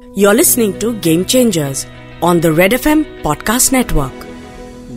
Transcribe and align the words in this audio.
You're 0.00 0.34
listening 0.34 0.78
to 0.78 0.94
Game 0.94 1.24
Changers 1.24 1.86
on 2.22 2.40
the 2.40 2.52
Red 2.52 2.72
FM 2.72 3.02
Podcast 3.22 3.72
Network. 3.72 4.24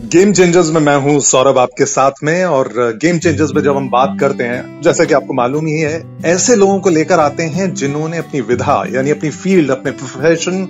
Game 0.08 0.32
changers 0.32 0.70
में 0.70 0.80
मैं 0.80 0.96
हूँ 0.96 1.20
सौरभ 1.20 1.58
आपके 1.58 1.84
साथ 1.84 2.10
में 2.22 2.44
और 2.44 2.68
गेम 3.02 3.18
चेंजर्स 3.18 3.52
में 3.54 3.62
जब 3.62 3.76
हम 3.76 3.90
बात 3.90 4.16
करते 4.20 4.44
हैं, 4.44 4.80
जैसा 4.82 5.04
कि 5.04 5.14
आपको 5.14 5.34
मालूम 5.34 5.66
ही 5.66 5.78
है, 5.80 6.20
ऐसे 6.24 6.56
लोगों 6.56 6.80
को 6.80 6.90
लेकर 6.90 7.20
आते 7.20 7.42
हैं 7.42 7.74
जिन्होंने 7.74 8.18
अपनी 8.18 8.40
विधा, 8.40 8.84
यानी 8.92 9.10
अपनी 9.10 9.30
फ़ील्ड 9.30 9.70
अपने 9.70 9.90
प्रोफेशन 9.90 10.64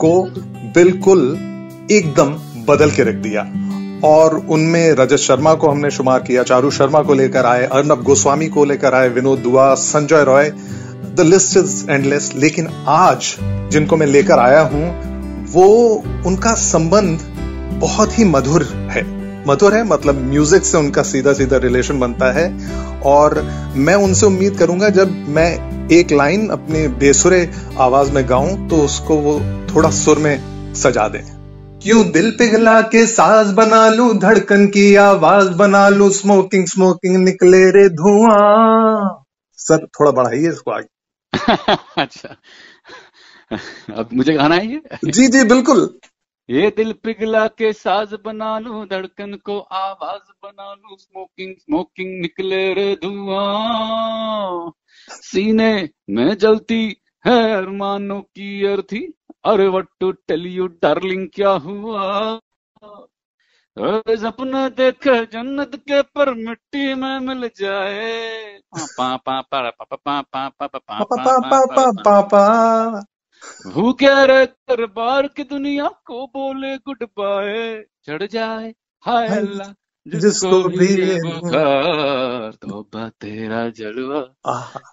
को 0.00 0.22
बिल्कुल 0.74 1.38
एकदम 1.90 2.36
बदल 2.68 2.90
के 2.90 3.02
रख 3.02 3.14
दिया 3.14 3.42
और 4.08 4.36
उनमें 4.36 4.92
रजत 4.92 5.16
शर्मा 5.16 5.54
को 5.54 5.68
हमने 5.68 5.90
शुमार 5.90 6.22
किया, 6.22 6.42
चारू 6.42 6.70
शर्मा 6.70 7.02
को 7.02 7.14
लेकर 7.14 7.46
आए, 7.46 7.64
अर्नब 7.64 8.02
गोस्वामी 8.02 8.46
को 8.46 8.64
लेकर 8.64 8.94
आए, 8.94 9.08
Vinod 9.08 9.38
Dua, 9.38 9.74
Sanjay 9.74 10.24
Roy 10.24 10.52
the 11.18 11.20
list 11.20 11.56
is 11.56 11.90
endless 11.90 12.30
लेकिन 12.36 12.68
आज 12.88 13.34
जिनको 13.72 13.96
मैं 13.96 14.06
लेकर 14.06 14.38
आया 14.38 14.60
हूँ 14.64 15.46
वो 15.52 15.64
उनका 16.26 16.52
संबंध 16.54 17.20
बहुत 17.80 18.18
ही 18.18 18.24
मधुर 18.24 18.62
है। 18.90 19.02
मधुर 19.46 19.74
है 19.74 19.82
मतलब 19.84 20.20
म्यूज़िक 20.22 20.64
से 20.64 20.78
उनका 20.78 21.02
सीधा 21.02 21.32
सीधा 21.32 21.56
रिलेशन 21.56 21.98
बनता 22.00 22.30
है। 22.32 22.46
और 23.06 23.40
मैं 23.76 23.94
उनसे 23.94 24.26
उम्मीद 24.26 24.56
करूँगा 24.58 24.88
जब 24.90 25.12
मैं 25.28 25.88
एक 25.92 26.12
लाइन 26.12 26.48
अपने 26.48 26.86
बेसुरे 27.00 27.40
आवाज़ 27.78 28.12
में 28.12 28.28
गाऊं 28.28 28.68
तो 28.68 28.76
उसको 28.76 29.16
वो 29.16 29.38
थोड़ा 29.68 29.90
सुर 29.90 30.18
में 30.18 30.74
सजा 30.74 31.08
दें। 31.08 31.22
क्यों 31.82 32.04
दिल 32.10 32.30
पिघला 32.30 32.80
के 32.92 33.06
साज 33.06 33.52
बना 33.52 33.88
लू 33.88 34.12
धड़कन 34.18 34.66
की 34.66 34.94
आवाज़ 34.96 35.48
बना 35.54 35.88
लू 35.88 36.10
स्मोकिंग 36.10 36.66
स्मोकिंग 36.66 37.16
निकले 37.16 37.64
रे 37.70 37.88
धुआँ। 37.94 39.24
सर 39.58 39.86
थोड़ा 40.00 40.10
बढ़ाइए 40.12 40.48
इसको 40.48 40.70
आगे। 40.70 40.97
अच्छा। 41.98 42.36
अब 44.00 44.08
मुझे 44.12 44.32
गाना 44.32 44.54
है 44.54 44.66
ये? 44.72 44.80
जी 45.04 45.26
जी 45.28 45.44
बिल्कुल। 45.48 45.98
ये 46.48 46.70
दिल 46.76 46.92
पिघला 47.04 47.46
के 47.58 47.72
साज 47.72 48.14
बना 48.24 48.58
लूँ 48.58 48.86
धड़कन 48.88 49.34
को 49.44 49.58
आवाज़ 49.58 50.30
बना 50.44 50.72
लूँ 50.74 50.96
स्मोकिंग 50.98 51.54
स्मोकिंग 51.56 52.20
निकले 52.20 52.62
रे 52.74 52.94
धुआँ। 53.02 54.72
सीने 55.08 55.72
में 56.10 56.36
जलती 56.38 56.82
है 57.24 57.38
अरमानों 57.56 58.20
की 58.20 58.64
अर्थी। 58.66 59.00
अरे 59.44 59.68
what 59.68 59.88
to 60.00 60.12
tell 60.28 60.46
you 60.46 60.66
darling 60.82 61.28
क्या 61.34 61.50
हुआ? 61.50 62.40
सपना 63.78 64.68
देख 64.68 65.08
जन्नत 65.32 65.74
के 65.88 66.00
पर 66.02 66.32
मिट्टी 66.34 66.94
में 66.94 67.18
मिल 67.20 67.50
जाए 67.60 68.60
भूखे 73.66 74.14
रह 74.26 74.44
कर 74.44 74.84
बार 74.86 75.26
की 75.26 75.44
दुनिया 75.44 75.88
को 76.06 76.26
बोले 76.26 76.76
गुड 76.78 77.04
बाय 77.18 77.84
चढ़ 78.06 78.26
जाए 78.26 78.72
हाय 79.04 79.28
अल्लाह 79.28 79.72
जिसको 80.06 80.62
भी 80.68 80.88
बुखार 81.20 82.52
तोबा 82.52 83.08
तेरा 83.20 83.68
जलवा 83.70 84.20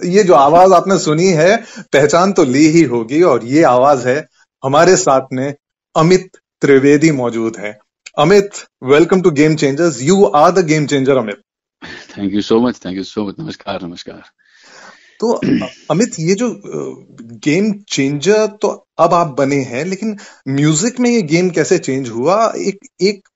ये 0.06 0.22
जो 0.22 0.34
आवाज़ 0.34 0.72
आपने 0.74 0.98
सुनी 0.98 1.26
है 1.32 1.56
पहचान 1.92 2.32
तो 2.32 2.44
ली 2.44 2.64
ही 2.68 2.82
होगी 2.84 3.20
और 3.24 3.44
ये 3.46 3.62
आवाज़ 3.64 4.06
है 4.08 4.16
हमारे 4.62 4.96
साथ 4.96 5.26
में 5.32 5.54
अमित 5.94 6.36
त्रिवेदी 6.62 7.10
मौजूद 7.12 7.56
है। 7.56 7.78
Amit 8.18 8.50
welcome 8.84 9.20
to 9.22 9.30
game 9.32 9.54
changers 9.56 10.00
you 10.02 10.24
are 10.26 10.50
the 10.52 10.64
game 10.66 10.86
changer 10.86 11.16
Amit 11.16 11.40
thank 12.16 12.34
you 12.34 12.40
so 12.42 12.60
much 12.60 12.80
thank 12.84 12.96
you 12.96 13.04
so 13.04 13.26
much 13.28 13.34
नमस्कार 13.40 13.82
नमस्कार। 13.82 14.22
तो 15.20 15.32
अमित 15.90 16.18
ये 16.20 16.34
जो 16.34 16.48
गेम 17.44 17.72
चेंजर 17.88 18.46
तो 18.62 18.68
अब 18.98 19.14
आप 19.14 19.34
बने 19.38 19.60
हैं 19.64 19.84
लेकिन 19.84 20.16
म्यूज़िक 20.48 21.00
में 21.00 21.10
ये 21.10 21.22
गेम 21.24 21.50
कैसे 21.50 21.78
चेंज 21.78 22.08
हुआ? 22.08 22.52
एक 22.58 22.78
एक 23.02 23.28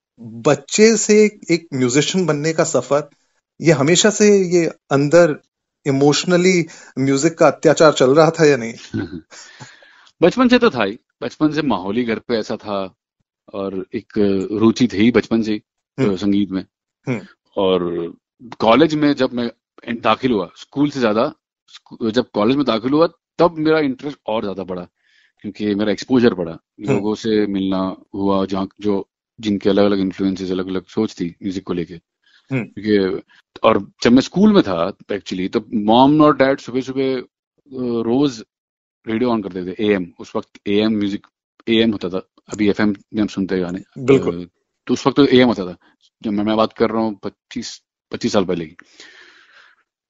बच्चे 0.47 0.97
से 0.97 1.15
एक 1.51 1.67
म्यूजिशियन 1.75 2.27
बनने 2.27 2.53
का 2.53 2.65
सफ़र 2.65 3.09
ये 3.61 3.73
हमेशा 3.73 4.11
से 4.11 4.29
ये 4.49 4.67
अंदर 4.91 5.37
इमोशनली 5.87 6.67
म्यूज़िक 6.99 7.39
का 7.39 7.47
अत्याचार 7.47 7.93
चल 7.93 8.15
रहा 8.15 8.31
था 8.31 8.45
या 8.45 8.57
नहीं 8.57 8.75
बचपन 10.21 10.49
से 10.49 10.59
तो 10.59 10.71
था 10.71 10.85
ही 10.85 10.99
बचपन 11.23 11.53
से 11.53 11.63
माहौल 11.63 12.05
घर 12.05 12.19
पे 12.19 12.39
ऐसा 12.39 12.57
था 12.57 12.79
और 13.55 13.85
एक 13.95 14.19
रुचि 14.61 14.89
थी 14.93 14.97
ही 14.97 15.11
बचपन 15.11 15.43
से 15.43 15.61
हम्म। 15.99 16.17
संगीत 16.17 16.51
में 16.51 16.65
हम्म। 17.07 17.21
और 17.57 18.15
कॉलेज 18.61 18.95
में 18.95 19.13
जब 19.15 19.33
मैं 19.33 19.51
दाखिल 20.01 20.33
हुआ 20.33 20.51
स्कूल 20.57 20.91
से 20.91 21.01
ज़्यादा 21.01 21.33
जब 22.03 22.31
कॉलेज 22.35 22.57
में 22.57 22.65
दाखिल 22.67 22.93
हुआ 22.93 23.07
तब 23.39 23.59
मेरा 23.59 23.79
इंटरेस्ट 23.79 24.19
और 24.27 24.43
ज़्यादा 24.43 24.65
बढ़ा 24.65 24.87
क्योंकि 25.45 25.75
मेरा 25.75 25.93
एक्सपोजर 25.93 26.35
बढ़ा 26.35 26.59
लोगों 26.81 27.15
से 27.15 27.47
मिलना 27.47 27.81
हुआ 28.15 28.45
जहाँ 28.47 28.69
जो 28.81 29.07
जिनके 29.39 29.71
अलग 29.71 29.85
अलग 29.85 30.01
इन्फ्लुएंसेस 30.01 30.51
अलग 30.51 30.69
अलग 30.69 30.87
सोच 30.87 31.15
थी 31.21 31.35
म्यूज़िक 31.43 31.65
को 31.65 31.73
लेके 31.73 31.95
हम्म। 31.95 32.08
क्योंकि 32.51 33.23
और 33.63 33.79
जब 34.03 34.13
मैं 34.13 34.23
स्कूल 34.23 34.53
में 34.53 34.63
था 34.63 34.93
एक्चुअली 35.13 35.49
तो 35.49 35.65
मॉम 35.87 36.21
और 36.23 36.37
डैड 36.37 36.61
सुबह 36.61 36.81
सुबह 36.81 37.17
रोज 38.05 38.43
रेडियो 39.07 39.31
ऑन 39.31 39.43
करते 39.43 39.65
थे 39.67 39.85
एएम 39.87 40.07
उस 40.21 40.33
वक्त 40.37 40.61
एएम 40.69 40.97
म्यूज़िक 40.99 41.27
एएम 41.67 41.93
होता 41.93 42.09
था। 42.09 42.23
अभी 42.49 42.69
एफएम 42.69 42.95
में 43.15 43.21
हम 43.21 43.27
सुनते 43.29 43.59
गाने। 43.61 43.83
बिल्कुल। 43.99 44.49
तो 44.87 44.95
उस 44.95 45.07
वक्त 45.07 45.17
तो 45.17 45.27
एएम 45.27 45.49
होता 45.49 45.65
था। 45.67 45.77
जब 46.23 46.33
मैं 46.33 46.45
मैं 46.45 46.57
बात 46.57 46.73
कर 46.73 46.91
रहा 46.91 47.03
हूँ 47.03 47.19
पच्चीस 47.25 47.81
पच्चीस 48.13 48.33
साल 48.33 48.45
पहले 48.45 48.67
की। 48.67 48.77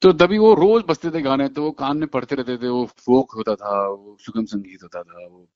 तो 0.03 0.12
तभी 0.12 0.38
वो 0.38 0.53
रोज 0.55 0.82
बजते 0.88 1.10
थे 1.10 1.20
गाने 1.22 1.49
तो 1.49 1.62
वो 1.62 1.70
कान 1.70 1.99
में 1.99 2.09
पढ़ते 2.09 2.37
रहते 2.37 2.56
थे 2.56 2.69
वो 2.69 2.84
फोक 2.99 3.32
होता 3.37 3.55
था 3.55 3.76
वो 3.88 4.16
सुगम 4.20 4.44
संगीत 4.44 4.82
होता 4.82 5.03
था 5.03 5.26
वो 5.26 5.47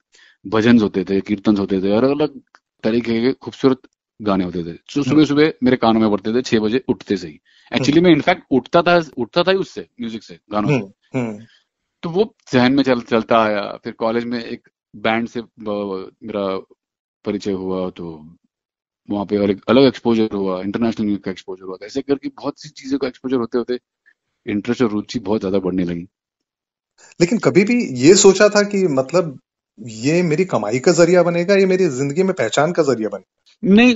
भजन 0.45 0.81
होते 0.81 1.05
थे 1.05 1.21
कीर्तन 1.21 1.57
होते 1.57 1.81
थे 1.83 1.93
अलग 1.97 2.11
अलग 2.11 2.41
तरीके 2.85 3.21
के 3.21 3.33
खूबसूरत 3.33 3.83
गाने 4.23 4.45
होते 4.45 4.63
थे। 4.65 4.73
तो 4.95 5.03
सुबह 5.03 5.25
सुबह 5.25 5.53
मेरे 5.63 5.77
कानों 5.79 6.01
में 6.01 6.11
पड़ते 6.11 6.35
थे 6.35 6.43
छह 6.43 6.61
बजे 6.61 6.83
उठते 6.89 7.17
से 7.17 7.29
ही। 7.29 7.39
एक्चुअली 7.73 8.01
मैं 8.01 8.11
इनफैक्ट 8.11 8.43
उठता 8.53 8.83
था 8.83 9.01
उठता 9.17 9.43
था 9.43 9.51
ही 9.51 9.57
उससे 9.59 9.87
म्यूज़िक 10.01 10.23
से 10.23 10.39
गानों 10.53 10.69
से। 10.69 10.75
हम्म। 10.75 11.19
हम्म 11.19 11.45
तो 12.03 12.11
वो 12.11 12.35
जहन 12.53 12.73
में 12.73 12.83
चल 12.85 13.01
चलता 13.03 13.43
आया। 13.43 13.63
फिर 13.85 13.93
कॉलेज 13.99 14.25
में 14.25 14.39
एक 14.41 14.69
बैंड 14.95 15.29
से 15.29 15.41
मेरा 15.41 16.47
परिचय 17.25 17.53
हुआ 17.55 17.89
तो 17.91 18.15
वहाँ 19.09 19.25
पे 19.27 19.39
और 19.39 19.51
एक 19.51 19.61
अलग 19.69 19.85
एक्सपोजर 19.85 20.35
हुआ 20.35 20.61
इंटरनेशनल 20.63 21.07
म्यूज़िक 21.07 21.25
का 21.25 21.31
एक्सपोजर 21.31 21.65
हुआ। 21.65 21.77
ऐसे 21.83 22.03
करके 22.03 22.29
बहुत 22.31 22.61
सी 22.61 22.69
चीज़ों 22.71 22.99
का 22.99 23.09
एक्सपोजर 23.09 23.37
होते 23.37 23.59
होते 23.59 23.79
इंटरेस्ट 24.47 24.83
और 24.83 24.91
रुचि 24.91 25.19
बहुत 25.21 25.41
ज़्यादा 25.41 25.59
बढ़ने 25.59 25.85
लगी। 25.85 26.07
लेकिन 27.21 27.39
कभी 27.39 27.65
भी 27.65 27.75
ये 28.01 28.15
सोचा 28.17 28.49
था 28.49 28.63
कि 28.65 28.87
मतलब 28.91 29.39
ये 29.79 30.23
मेरी 30.23 30.45
कमाई 30.47 30.79
का 30.79 30.93
ज़रिया 30.93 31.23
बनेगा 31.23 31.55
ये 31.55 31.67
मेरी 31.67 31.87
ज़िंदगी 31.91 32.23
में 32.23 32.33
पहचान 32.35 32.73
का 32.73 32.83
ज़रिया 32.83 33.09
बनेगा? 33.09 33.75
नहीं 33.75 33.95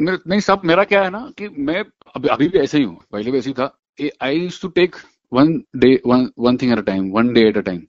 नहीं 0.00 0.40
सब 0.40 0.60
मेरा 0.64 0.84
क्या 0.84 1.02
है 1.02 1.10
ना 1.10 1.20
कि 1.38 1.48
मैं 1.48 1.84
अभी 2.16 2.28
अभी 2.28 2.48
भी 2.48 2.58
ऐसे 2.58 2.78
ही 2.78 2.84
हूँ। 2.84 2.96
पहले 3.12 3.30
भी 3.30 3.38
ऐसे 3.38 3.50
ही 3.50 3.54
था। 3.54 3.74
I 4.22 4.38
use 4.38 4.60
to 4.62 4.68
take 4.68 4.96
one 5.32 5.52
day 5.76 5.94
one 6.06 6.28
one 6.38 6.56
thing 6.56 6.72
at 6.72 6.78
a 6.78 6.82
time 6.82 7.10
one 7.12 7.32
day 7.34 7.48
at 7.48 7.56
a 7.56 7.60
time 7.60 7.80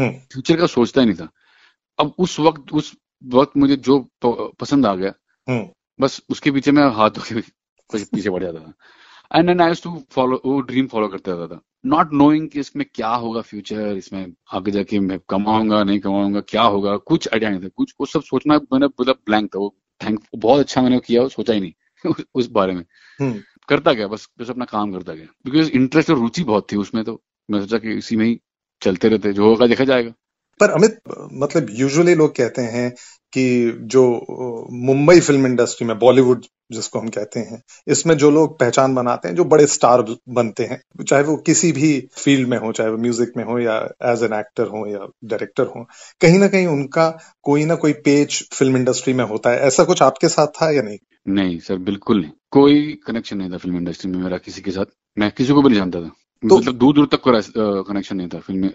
future 0.00 0.56
का 0.56 0.66
सोचता 0.66 1.00
ही 1.00 1.06
नहीं 1.06 1.16
था। 1.16 1.28
अब 1.98 2.14
उस 2.18 2.38
वक्त 2.40 2.72
उस 2.72 2.92
वक्त 3.24 3.56
मुझे 3.56 3.76
जो 3.76 3.98
पसंद 4.24 4.86
आ 4.86 4.94
गया 4.94 5.12
हम्म। 5.48 5.68
बस 6.00 6.20
उसके 6.30 6.50
पीछे 6.50 6.72
मैं 6.72 6.88
हाथ 6.96 7.10
धो 7.10 7.22
के 7.28 7.40
पीछे 7.90 8.30
बढ़ 8.30 8.42
जाता 8.42 8.58
था। 8.60 9.38
And 9.38 9.46
then 9.48 9.60
I 9.60 9.74
to 9.84 9.90
follow 10.12 10.40
वो 10.44 10.60
ड्रीम 10.60 10.86
फॉलो 10.88 11.08
करते 11.08 11.30
रहता 11.30 11.54
था। 11.54 11.60
नॉट 11.86 12.12
नोइंग 12.12 12.48
कि 12.50 12.60
इसमें 12.60 12.86
क्या 12.94 13.08
होगा 13.08 13.40
फ्यूचर 13.40 13.96
इसमें 13.96 14.26
आगे 14.54 14.70
जाके 14.70 14.98
मैं 15.00 15.18
कमाऊँगा 15.30 15.82
नहीं 15.84 16.00
कमाऊँगा 16.00 16.40
क्या 16.48 16.62
होगा 16.62 16.96
कुछ 17.10 17.28
आइडिया 17.32 17.50
नहीं 17.50 17.60
था। 17.62 17.68
कुछ 17.76 17.94
वो 18.00 18.06
सब 18.06 18.22
सोचना 18.22 18.56
मैंने 18.72 18.86
मतलब 18.86 19.18
ब्लैंक 19.26 19.54
था। 19.54 19.58
वो 19.58 19.74
थैंक 20.04 20.20
बहुत 20.36 20.60
अच्छा 20.60 20.82
मैंने 20.82 21.00
किया 21.00 21.28
सोचा 21.28 21.52
ही 21.52 21.60
नहीं 21.60 21.72
उस- 22.34 22.50
बारे 22.50 22.72
में। 22.72 22.84
हम्म। 23.20 23.40
करता 23.68 23.92
गया 23.92 24.06
बस 24.08 24.28
बस 24.40 24.50
अपना 24.50 24.64
काम 24.64 24.92
करता 24.92 25.14
गया। 25.14 25.26
बिकॉज़ 25.44 25.70
इंटरेस्ट 25.70 26.10
और 26.10 26.18
रुचि 26.18 26.44
बहुत 26.44 26.72
थी 26.72 26.76
उसमें 26.76 27.04
तो 27.04 27.22
मैं 27.50 27.60
सोचा 27.60 27.78
कि 27.78 27.92
इसी 27.92 28.16
में 28.16 28.26
ही 28.26 28.40
चलते 28.82 29.08
रहते 29.08 29.32
जो 29.32 29.44
होगा 29.44 29.66
देखा 29.66 29.84
जाएगा। 29.84 30.10
पर 30.60 30.70
अमित 30.70 30.98
मतलब 31.32 31.66
यूजुअली 31.70 32.14
लोग 32.14 32.36
कहते 32.36 32.62
हैं 32.62 32.90
कि 33.32 33.72
जो 33.82 34.26
मुंबई 34.72 35.20
फ़िल्म 35.20 35.46
इंडस्ट्री 35.46 35.86
में 35.86 35.98
बॉलीवुड 35.98 36.44
जिसको 36.72 36.98
हम 36.98 37.08
कहते 37.08 37.40
हैं। 37.40 37.62
इसमें 37.88 38.16
जो 38.16 38.30
लोग 38.30 38.58
पहचान 38.58 38.94
बनाते 38.94 39.28
हैं 39.28 39.34
जो 39.34 39.44
बड़े 39.44 39.66
स्टार 39.66 40.04
बनते 40.28 40.64
हैं 40.64 41.04
चाहे 41.04 41.22
वो 41.22 41.36
किसी 41.36 41.72
भी 41.72 42.08
फ़ील्ड 42.12 42.48
में 42.48 42.58
हो 42.58 42.72
चाहे 42.72 42.90
वो 42.90 42.98
म्यूज़िक 42.98 43.32
में 43.36 43.44
हो 43.44 43.58
या 43.58 43.88
एज 44.02 44.22
एन 44.22 44.32
एक्टर 44.32 44.66
हो 44.66 44.86
या 44.86 45.08
डायरेक्टर 45.24 45.66
हो 45.66 45.88
कहीं 46.20 46.38
ना 46.38 46.48
कहीं 46.48 46.66
उनका 46.66 47.18
कोई 47.42 47.64
ना 47.64 47.74
कोई 47.74 47.92
पेज 47.92 48.48
फ़िल्म 48.52 48.76
इंडस्ट्री 48.76 49.12
में 49.12 49.24
होता 49.24 49.50
है। 49.50 49.58
ऐसा 49.58 49.84
कुछ 49.84 50.02
आपके 50.02 50.28
साथ 50.28 50.46
था 50.46 50.70
या 50.70 50.82
नहीं? 50.82 50.98
नहीं 51.28 51.58
सर 51.58 51.78
बिल्कुल 51.78 52.20
नहीं। 52.20 52.30
कोई 52.50 53.00
कनेक्शन 53.06 53.36
नहीं 53.36 53.52
था 53.52 53.56
फ़िल्म 53.56 53.76
इंडस्ट्री 53.76 54.10
में 54.10 54.18
मेरा 54.18 54.38
किसी 54.38 54.62
के 54.62 54.70
साथ। 54.70 54.84
मैं 55.18 55.30
किसी 55.30 55.52
को 55.52 55.62
भी 55.62 55.68
नहीं 55.68 55.78
जानता 55.78 56.00
था। 56.00 56.08
तो- 56.48 56.58
मतलब 56.58 56.74
दूर 56.74 56.94
दूर 56.94 57.06
तक 57.06 57.20
कोई 57.20 57.40
कनेक्शन 57.82 58.16
नहीं 58.16 58.28
था 58.28 58.38
film 58.38 58.68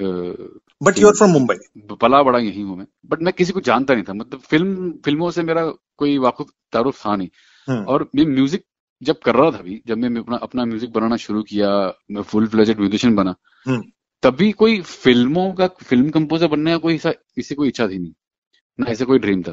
but 0.84 1.00
you 1.00 1.08
are 1.08 1.14
from 1.14 1.30
Mumbai 1.30 1.56
पला 2.02 2.24
बड़ा 2.24 2.40
यही 2.40 2.62
हूँ 2.62 2.78
मैं। 2.78 2.86
बट 3.06 3.22
मैं 3.22 3.34
किसी 3.34 3.54
को 3.54 3.62
जानता 3.62 3.94
नहीं 3.94 4.04
था। 4.04 4.14
मतलब 4.14 4.40
फ़िल्म 4.40 4.92
फ़िल्मों 5.06 5.32
से 5.32 5.44
मेरा 5.44 5.66
कोई 5.98 6.18
वाकुफ 6.18 6.48
तारुफ 6.74 7.06
था 7.06 7.16
नहीं। 7.16 7.30
और 7.70 8.10
मैं 8.16 8.26
म्यूज़िक 8.26 8.64
जब 9.02 9.20
कर 9.20 9.36
रहा 9.36 9.52
था 9.52 9.62
भी 9.62 9.82
जब 9.88 9.98
मैं 9.98 10.20
अपना 10.20 10.38
अपना 10.38 10.66
म्यूज़िक 10.66 10.92
बनाना 10.94 11.18
शुरू 11.18 11.42
किया 11.44 11.70
मैं 12.12 12.22
फुल 12.22 12.48
फ्लेजेड 12.48 12.80
म्यूजिशियन 12.80 13.16
बना 13.16 13.36
हम्म। 13.66 13.82
तभी 14.24 14.52
कोई 14.52 14.80
फ़िल्मों 14.82 15.52
का 15.54 15.68
फ़िल्म 15.68 16.10
कंपोजर 16.10 16.48
बनने 16.48 16.72
का 16.72 16.78
कोई 16.78 17.00
इसी 17.38 17.56
कोई 17.56 17.68
इच्छा 17.68 17.88
थी 17.88 18.00
नहीं। 18.00 18.14
ना 18.80 18.92
ऐसा 18.92 19.06
कोई 19.06 19.20
ड्रीम 19.20 19.42
था 19.44 19.52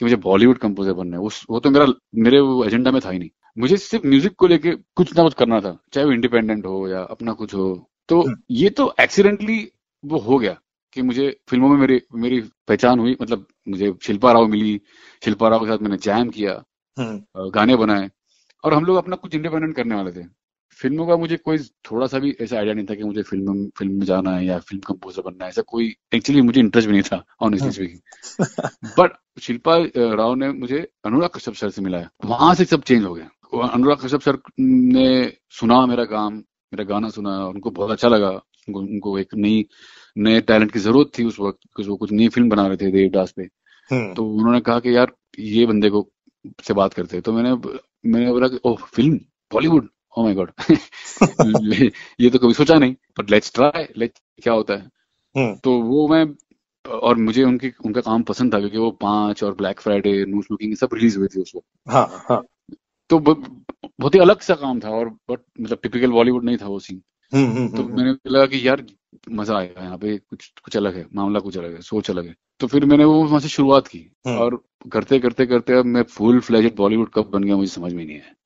कि 0.00 0.04
मुझे 0.04 0.16
बॉलीवुड 0.16 0.58
कंपोजर 0.58 0.92
बनना 0.92 1.16
है। 1.16 1.22
उस 1.22 1.44
वो 1.50 1.60
तो 1.60 1.70
मेरा 1.70 1.86
मेरे 2.16 2.38
एजेंडा 2.66 2.90
में 2.90 3.00
था 3.04 3.10
ही 3.10 3.18
नहीं। 3.18 3.30
मुझे 3.56 3.76
सिर्फ़ 3.76 4.06
म्यूज़िक 4.06 4.34
को 4.34 4.46
लेके 4.46 4.72
कुछ 4.96 5.16
ना 5.16 5.22
कुछ 5.22 5.34
करना 5.34 5.60
था 5.60 5.76
चाहे 5.92 6.06
वो 6.06 6.12
इंडिपेंडेंट 6.12 6.66
हो 6.66 6.88
या 6.88 7.00
अपना 7.10 7.32
कुछ 7.32 7.54
हो। 7.54 7.68
तो 8.08 8.20
हम्म। 8.22 8.36
ये 8.50 8.70
तो 8.70 8.94
एक्सीडेंटली 9.00 9.58
वो 10.04 10.18
हो 10.18 10.38
गया 10.38 10.56
कि 10.92 11.02
मुझे 11.02 11.30
फ़िल्मों 11.48 11.68
में 11.68 11.76
मेरी 11.76 12.00
मेरी 12.14 12.40
पहचान 12.68 12.98
हुई 12.98 13.16
मतलब 13.22 13.46
मुझे 13.68 13.92
शिल्पा 14.02 14.32
राव 14.32 14.46
मिली। 14.48 14.80
शिल्पा 15.22 15.48
राव 15.48 15.60
के 15.60 15.70
साथ 15.70 15.78
मैंने 15.78 15.96
जैम 15.98 16.30
किया। 16.30 16.62
गाने 17.00 17.76
बनाए। 17.76 18.10
और 18.64 18.74
हम 18.74 18.84
लोग 18.84 18.96
अपना 18.96 19.16
कुछ 19.16 19.34
इंडिपेंडेंट 19.34 19.74
करने 19.76 19.94
वाले 19.94 20.12
थे। 20.12 20.24
फ़िल्मों 20.78 21.06
का 21.06 21.16
मुझे 21.16 21.36
कोई 21.36 21.58
थोड़ा 21.90 22.06
सा 22.06 22.18
भी 22.18 22.34
ऐसा 22.40 22.56
आइडिया 22.56 22.74
नहीं 22.74 22.86
था 22.86 22.94
कि 22.94 23.04
मुझे 23.04 23.22
फ़िल्म 23.22 23.68
फ़िल्म 23.78 23.92
में 23.92 24.04
जाना 24.06 24.34
है 24.36 24.44
या 24.46 24.58
फ़िल्म 24.58 24.82
कंपोजर 24.86 25.22
बनना 25.22 25.44
है। 25.44 25.48
ऐसा 25.50 25.62
कोई 25.62 25.94
एक्चुअली 26.14 26.42
मुझे 26.42 26.60
इंटरेस्ट 26.60 26.88
भी 26.88 26.92
नहीं 26.92 27.02
था 27.02 27.24
honestly 27.42 27.72
speaking 27.72 28.92
but 28.98 29.16
Shilpa 29.42 29.76
Rao 30.14 30.34
ने 30.34 30.48
मुझे 30.50 30.86
अनुराग 31.06 31.30
कश्यप 31.30 31.54
सर 31.54 31.70
से 31.70 31.82
मिलाया। 31.82 32.10
वहाँ 32.24 32.54
से 32.54 32.64
सब 32.64 32.82
चेंज 32.82 33.04
हो 33.04 33.14
गया। 33.14 33.68
अनुराग 33.68 33.98
कश्यप 33.98 34.20
सर 34.20 34.38
ने 34.60 35.32
सुना 35.50 35.84
मेरा 35.86 36.04
काम 36.06 36.34
मेरा 36.34 36.84
गाना 36.84 37.08
सुना 37.10 37.36
उनको 37.46 37.70
बहुत 37.70 37.90
अच्छा 37.90 38.08
लगा। 38.08 38.30
उनको, 38.30 38.80
उनको 38.80 39.18
एक 39.18 39.34
नई 39.34 39.64
नए 40.16 40.40
टैलेंट 40.42 40.72
की 40.72 40.78
ज़रूरत 40.78 41.10
थी 41.18 41.24
उस 41.24 41.38
वक्त 41.40 41.86
वो 41.88 41.96
कुछ 41.96 42.12
नई 42.12 42.28
फ़िल्म 42.28 42.48
बना 42.48 42.66
रहे 42.66 42.76
थे 42.76 42.90
देवदास 42.92 43.32
पे। 43.32 43.42
हम्म, 43.90 44.14
तो 44.14 44.24
उन्होंने 44.26 44.60
कहा 44.60 44.80
कि 44.80 44.96
यार 44.96 45.12
ये 45.38 45.66
बंदे 45.66 45.90
को 45.90 46.02
से 46.64 46.74
बात 46.74 46.94
करते 46.94 47.16
हैं। 47.16 47.22
तो 47.22 47.32
मैंने 47.32 47.54
मैंने 47.54 48.30
बोला 48.32 48.48
कि 48.48 48.60
oh 48.64 48.76
film? 48.86 49.16
Bollywood? 49.50 49.88
Oh 50.16 50.22
my 50.24 50.34
god 50.34 50.50
ये 52.20 52.30
तो 52.30 52.38
कभी 52.38 52.54
सोचा 52.54 52.78
नहीं 52.78 52.94
बट 53.18 53.30
लेट्स 53.30 53.52
ट्राई 53.54 53.86
लेट्स 53.96 54.20
क्या 54.42 54.52
होता 54.52 54.74
है। 54.74 54.88
हम्म, 55.34 55.54
तो 55.54 55.72
वो 55.82 56.06
मैं 56.08 56.24
और 56.84 57.16
मुझे 57.18 57.42
उनकी 57.44 57.72
उनका 57.84 58.00
काम 58.00 58.22
पसंद 58.22 58.54
था 58.54 58.58
क्योंकि 58.58 58.78
वो 58.78 58.90
पाँच 59.00 59.42
और 59.44 59.54
ब्लैक 59.54 59.80
फ्राइडे 59.80 60.24
नो 60.28 60.42
स्मोकिंग 60.42 60.74
सब 60.76 60.94
रिलीज़ 60.94 61.18
हुए 61.18 61.28
थे 61.28 61.40
उस 61.40 61.52
वक्त। 61.56 61.90
हाँ 61.90 62.06
हाँ। 62.28 62.42
तो 63.10 63.18
बहुत 63.18 64.14
ही 64.14 64.20
अलग 64.20 64.40
सा 64.40 64.54
काम 64.54 64.80
था 64.80 64.90
और 64.90 65.08
बट 65.30 65.40
मतलब 65.60 65.78
टिपिकल 65.82 66.10
बॉलीवुड 66.10 66.44
नहीं 66.44 66.56
था 66.56 66.66
वो 66.66 66.78
सीन 66.80 67.02
हम्म, 67.32 67.46
हम्म, 67.48 67.76
तो 67.76 67.82
मैंने 67.84 68.14
लगा 68.30 68.46
कि 68.46 68.66
यार 68.68 68.84
मज़ा 69.30 69.58
आएगा 69.58 69.82
यहाँ 69.82 69.98
पे 69.98 70.16
कुछ 70.16 70.52
कुछ 70.64 70.76
अलग 70.76 70.96
है 70.96 71.06
मामला 71.14 71.40
कुछ 71.40 71.58
अलग 71.58 71.74
है 71.74 71.80
सोच 71.80 72.10
अलग 72.10 72.26
है। 72.26 72.34
तो 72.60 72.66
फिर 72.66 72.84
मैंने 72.84 73.04
वो 73.04 73.24
वहाँ 73.24 73.40
से 73.40 73.48
शुरुआत 73.48 73.86
की 73.86 74.10
हम्म। 74.26 74.38
और 74.38 74.64
करते 74.92 75.18
करते 75.18 75.46
करते 75.46 75.72
अब 75.72 75.84
मैं 75.84 76.02
फुल 76.02 76.40
फ्लेजेड 76.40 76.76
बॉलीवुड 76.76 77.10
कब 77.14 77.30
बन 77.30 77.44
गया 77.44 77.56
मुझे 77.56 77.72
समझ 77.72 77.92
में 77.92 78.06
नहीं 78.06 78.16
है 78.16 78.40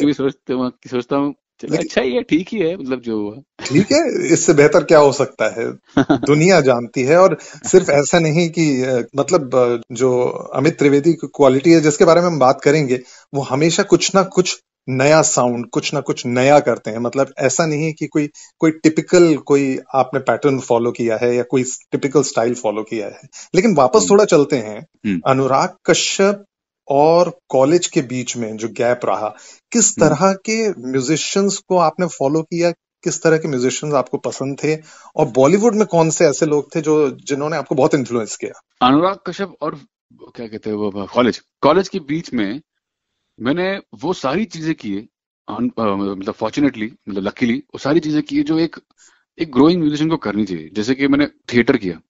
कभी 0.00 0.12
सोचते 0.12 0.88
सोचता 0.88 1.16
हूँ 1.16 1.34
अच्छा 1.72 2.00
ही 2.00 2.14
है 2.14 2.22
ठीक 2.22 2.48
ही 2.52 2.58
है 2.58 2.76
मतलब 2.76 3.00
जो 3.00 3.20
हुआ। 3.20 3.66
ठीक 3.66 3.92
है 3.92 4.32
इससे 4.32 4.52
बेहतर 4.52 4.84
क्या 4.84 4.98
हो 4.98 5.12
सकता 5.12 5.60
है? 5.60 5.72
दुनिया 6.18 6.60
जानती 6.60 7.02
है 7.02 7.16
और 7.18 7.36
सिर्फ़ 7.42 7.90
ऐसा 7.90 8.18
नहीं 8.18 8.48
कि 8.50 8.66
मतलब 9.16 9.82
जो 9.92 10.22
अमित 10.54 10.78
त्रिवेदी 10.78 11.12
की 11.12 11.26
क्वालिटी 11.26 11.72
है 11.72 11.80
जिसके 11.80 12.04
बारे 12.04 12.20
में 12.20 12.28
हम 12.28 12.38
बात 12.38 12.60
करेंगे 12.64 13.00
वो 13.34 13.42
हमेशा 13.42 13.82
कुछ 13.82 14.14
ना 14.14 14.22
कुछ 14.22 14.62
नया 14.88 15.20
साउंड 15.24 15.68
कुछ 15.68 15.92
ना 15.94 16.00
कुछ 16.00 16.24
नया 16.28 16.58
करते 16.60 16.90
हैं 16.90 16.98
मतलब 16.98 17.32
ऐसा 17.40 17.66
नहीं 17.66 17.84
है 17.84 17.92
कि 17.92 18.06
कोई 18.06 18.28
कोई 18.60 18.70
टिपिकल 18.78 19.34
कोई 19.46 19.78
आपने 19.94 20.20
पैटर्न 20.22 20.58
फॉलो 20.62 20.92
किया 20.92 21.16
है 21.16 21.34
या 21.34 21.42
कोई 21.50 21.64
टिपिकल 21.92 22.22
स्टाइल 22.24 22.54
फॉलो 22.56 22.82
किया 22.82 23.06
है 23.06 23.28
लेकिन 23.54 23.74
वापस 23.74 23.98
हम्म। 23.98 24.10
थोड़ा 24.10 24.24
चलते 24.26 24.56
हैं 24.58 24.78
हम्म। 24.78 25.20
अनुराग 25.26 25.76
कश्यप 25.86 26.44
और 26.88 27.32
कॉलेज 27.48 27.86
के 27.86 28.02
बीच 28.04 28.36
में 28.36 28.56
जो 28.56 28.68
गैप 28.76 29.00
रहा 29.04 29.28
किस 29.72 29.88
हम्म। 29.90 30.06
तरह 30.06 30.32
के 30.44 30.68
म्यूजिशियंस 30.82 31.58
को 31.68 31.78
आपने 31.80 32.06
फॉलो 32.08 32.42
किया 32.44 32.72
किस 33.04 33.22
तरह 33.22 33.38
के 33.38 33.48
म्यूजिशियंस 33.48 33.94
आपको 33.94 34.18
पसंद 34.20 34.56
थे 34.64 34.76
और 35.16 35.26
बॉलीवुड 35.32 35.74
में 35.74 35.86
कौन 35.86 36.10
से 36.10 36.26
ऐसे 36.26 36.46
लोग 36.46 36.74
थे 36.74 36.80
जो 36.80 36.96
जिन्होंने 37.26 37.56
आपको 37.56 37.74
बहुत 37.74 37.94
इन्फ्लुएंस 37.94 38.36
किया 38.36 38.60
अनुराग 38.82 39.18
कश्यप 39.26 39.54
और 39.62 39.78
क्या 40.28 40.46
कहते 40.46 40.70
हैं 40.70 40.76
वो 40.76 41.06
कॉलेज 41.14 41.40
कॉलेज 41.62 41.88
के 41.88 41.98
बीच 42.06 42.32
में 42.32 42.60
मैंने 43.38 43.76
वो 44.02 44.12
सारी 44.14 44.44
चीज़ें 44.46 44.74
किए 44.74 45.06
मतलब 45.48 46.32
फॉर्चुनेटली 46.32 46.90
मतलब 47.08 47.22
लकीली 47.22 47.56
वो 47.74 47.78
सारी 47.78 48.00
चीज़ें 48.00 48.22
की 48.22 48.42
जो 48.42 48.58
एक 48.58 48.76
एक 49.38 49.52
ग्रोइंग 49.52 49.80
म्यूजिशियन 49.80 50.10
को 50.10 50.16
करनी 50.16 50.44
चाहिए। 50.44 50.70
जैसे 50.74 50.94
कि 50.94 51.08
मैंने 51.08 51.26
थिएटर 51.52 51.76
किया। 51.76 52.00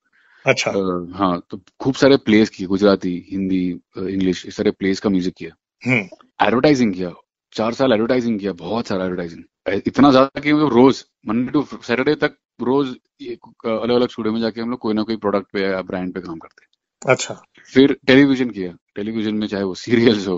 अच्छा। 0.45 0.71
हाँ 1.13 1.41
तो 1.49 1.59
खूब 1.79 1.95
सारे 1.95 2.17
प्लेस 2.17 2.49
किए 2.49 2.67
गुजराती 2.67 3.13
हिंदी 3.31 3.65
इंग्लिश 3.99 4.45
इस 4.45 4.55
सारे 4.55 4.71
प्लेस 4.71 4.99
का 4.99 5.09
म्यूज़िक 5.09 5.33
किया। 5.37 5.51
हम्म। 5.83 6.47
एडवर्टाइजिंग 6.47 6.93
किया। 6.93 7.11
चार 7.53 7.73
साल 7.73 7.93
एडवर्टाइजिंग 7.93 8.39
किया 8.39 8.53
बहुत 8.53 8.87
सारा 8.87 9.05
एडवर्टाइजिंग 9.05 9.43
इतना 9.87 10.11
ज़्यादा 10.11 10.41
कि 10.41 10.53
मतलब 10.53 10.73
रोज 10.73 11.03
मंडे 11.27 11.51
टू 11.51 11.63
सैटरडे 11.73 12.15
तक 12.15 12.35
रोज 12.61 12.87
अलग 12.87 13.95
अलग 13.95 14.09
स्टूडियो 14.09 14.33
में 14.33 14.39
जाके 14.41 14.61
हम 14.61 14.69
लोग 14.69 14.79
कोई 14.79 14.93
ना 14.93 15.03
कोई 15.03 15.15
प्रोडक्ट 15.17 15.51
पे 15.53 15.61
या 15.61 15.81
ब्रांड 15.81 16.13
पे 16.13 16.21
काम 16.21 16.37
करते। 16.37 17.11
अच्छा। 17.11 17.33
फिर 17.73 17.97
टेलीविज़न 18.07 18.49
किया। 18.49 18.73
टेलीविज़न 18.95 19.35
में 19.35 19.47
चाहे 19.47 19.63
वो 19.63 19.75
सीरियल्स 19.75 20.27
हो 20.27 20.37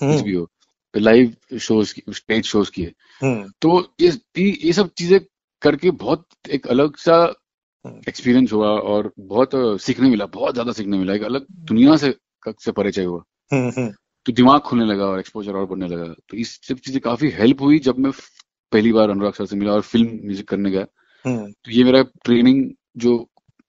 कुछ 0.00 0.08
हम्म। 0.08 0.22
भी 0.22 0.32
हो 0.32 0.48
लाइव 0.94 1.58
शोज़ 1.58 1.94
स्टेज 2.10 2.44
शोज़ 2.44 2.70
किए 2.70 2.92
हम्म। 3.22 3.50
तो 3.62 3.94
ये 4.00 4.10
ये 4.36 4.72
सब 4.72 4.90
चीज़ें 4.98 5.18
करके 5.62 5.90
बहुत 5.90 6.26
एक 6.50 6.66
अलग 6.66 6.96
सा 6.96 7.16
हम्म। 7.84 8.00
एक्सपीरियंस 8.08 8.52
हुआ 8.52 8.68
और 8.68 9.12
बहुत 9.18 9.50
सीखने 9.80 10.08
मिला 10.10 10.26
बहुत 10.26 10.54
ज़्यादा 10.54 10.72
सीखने 10.72 10.98
मिला 10.98 11.14
एक 11.14 11.22
अलग 11.22 11.46
दुनिया 11.50 11.96
से 11.96 12.14
से 12.60 12.72
परिचय 12.72 13.04
हुआ। 13.04 13.22
हम्म 13.52 13.70
हम्म। 13.70 13.92
तो 14.26 14.32
दिमाग 14.32 14.60
खुलने 14.60 14.84
लगा 14.84 15.04
और 15.04 15.18
एक्सपोजर 15.18 15.52
और 15.52 15.66
बढ़ने 15.66 15.88
लगा। 15.88 16.14
तो 16.28 16.36
इस 16.36 16.58
सब 16.68 16.78
चीज़ें 16.78 17.00
काफ़ी 17.00 17.30
हेल्प 17.30 17.62
हुई 17.62 17.78
जब 17.78 17.98
मैं 17.98 18.12
पहली 18.72 18.92
बार 18.92 19.10
अनुराग 19.10 19.32
सर 19.32 19.46
से 19.46 19.56
मिला 19.56 19.72
और 19.72 19.80
फ़िल्म 19.82 20.20
म्यूज़िक 20.24 20.48
करने 20.48 20.70
गया। 20.70 20.86
हम्म। 21.24 21.50
तो 21.50 21.70
ये 21.70 21.84
मेरा 21.84 22.02
ट्रेनिंग 22.24 22.70
जो 22.96 23.16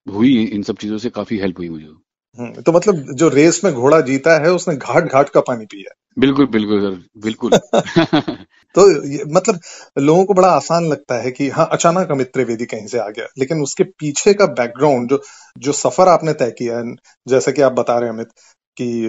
हुई 0.07 0.43
इन 0.43 0.63
सब 0.63 0.77
चीज़ों 0.77 0.97
से 0.97 1.09
काफ़ी 1.09 1.37
हेल्प 1.37 1.59
हुई 1.59 1.69
मुझे। 1.69 1.85
हम्म, 1.85 1.97
तो 2.39 2.71
मतलब 2.71 2.95
जो 2.95 3.29
रेस 3.29 3.61
में 3.63 3.73
घोड़ा 3.73 4.01
जीता 4.01 4.43
है 4.43 4.51
उसने 4.51 4.75
घाट 4.75 5.03
घाट 5.03 5.29
का 5.29 5.41
पानी 5.41 5.65
पिया 5.65 5.95
बिल्कुल 6.19 6.45
बिल्कुल 6.45 6.81
सर 6.81 7.03
बिल्कुल। 7.17 7.51
तो 8.75 8.85
मतलब 9.33 9.59
लोगों 9.99 10.25
को 10.25 10.33
बड़ा 10.33 10.47
आसान 10.47 10.85
लगता 10.85 11.15
है 11.15 11.31
कि 11.31 11.49
हाँ 11.49 11.69
अचानक 11.71 12.11
अमित 12.11 12.27
त्रिवेदी 12.33 12.65
कहीं 12.65 12.87
से 12.87 12.99
आ 12.99 13.09
गया। 13.09 13.27
लेकिन 13.37 13.61
उसके 13.61 13.83
पीछे 13.83 14.33
का 14.33 14.45
बैकग्राउंड 14.45 15.09
जो 15.09 15.21
जो 15.57 15.71
सफ़र 15.71 16.07
आपने 16.07 16.33
तय 16.33 16.51
किया 16.51 16.77
है 16.77 16.95
जैसे 17.27 17.51
कि 17.51 17.61
आप 17.61 17.71
बता 17.71 17.99
रहे 17.99 18.09
हैं 18.09 18.15
अमित 18.15 18.27
कि 18.77 19.07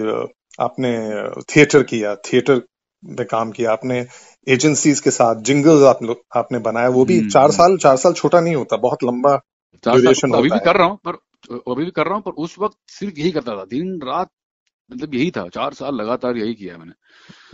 आपने 0.59 0.97
थिएटर 1.41 1.83
किया 1.83 2.15
थिएटर 2.15 2.61
में 3.05 3.27
काम 3.27 3.51
किया 3.51 3.71
आपने 3.71 4.05
एजेंसीज 4.47 4.99
के 4.99 5.11
साथ 5.11 5.35
जिंगल्स 5.35 5.83
आप 5.83 6.23
आपने 6.35 6.59
बनाया 6.59 6.89
वो 6.89 7.05
भी 7.05 7.19
हम्म, 7.19 7.29
चार 7.29 7.43
हम्म। 7.43 7.53
साल 7.53 7.77
चार 7.77 7.97
साल 7.97 8.13
छोटा 8.13 8.39
नहीं 8.39 8.55
होता 8.55 8.77
बहुत 8.77 9.03
लंबा 9.03 9.37
चार 9.83 10.13
साल 10.13 10.31
अभी 10.31 10.49
भी 10.49 10.59
कर 10.59 10.77
रहा 10.77 10.87
हूँ 10.87 10.97
पर 10.97 11.32
अभी 11.51 11.85
भी 11.85 11.91
कर 11.91 12.05
रहा 12.05 12.15
हूँ 12.15 12.23
पर 12.23 12.31
उस 12.31 12.57
वक्त 12.59 12.77
सिर्फ़ 12.87 13.19
यही 13.19 13.31
करता 13.31 13.57
था। 13.57 13.65
दिन 13.65 13.99
रात 14.01 14.29
मतलब 14.91 15.13
यही 15.15 15.31
था। 15.31 15.47
चार 15.49 15.73
साल 15.73 15.95
लगातार 15.95 16.37
यही 16.37 16.53
किया 16.53 16.77
मैंने। 16.77 16.91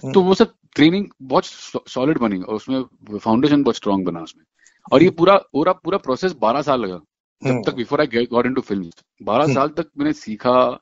हम्म। 0.03 0.13
तो 0.13 0.21
वो 0.21 0.33
सब 0.33 0.53
ट्रेनिंग 0.75 1.05
बहुत 1.21 1.45
सॉलिड 1.89 2.17
बनी 2.17 2.41
और 2.41 2.55
उसमें 2.55 3.17
फाउंडेशन 3.17 3.63
बहुत 3.63 3.75
स्ट्रांग 3.75 4.05
बना 4.05 4.21
उसमें। 4.21 4.43
और 4.91 5.03
ये 5.03 5.09
पूरा 5.09 5.37
पूरा 5.53 5.73
पूरा 5.73 5.97
प्रोसेस 5.97 6.33
बारह 6.41 6.61
साल 6.61 6.81
लगा 6.81 6.95
जब 7.41 7.49
हम्म। 7.49 7.63
तक 7.63 7.75
before 7.75 8.01
I 8.01 8.25
got 8.25 8.45
into 8.45 8.61
film 8.61 8.89
बारह 9.23 9.43
हम्म। 9.43 9.53
साल 9.53 9.67
तक 9.69 9.89
मैंने 9.97 10.13
सीखा 10.13 10.79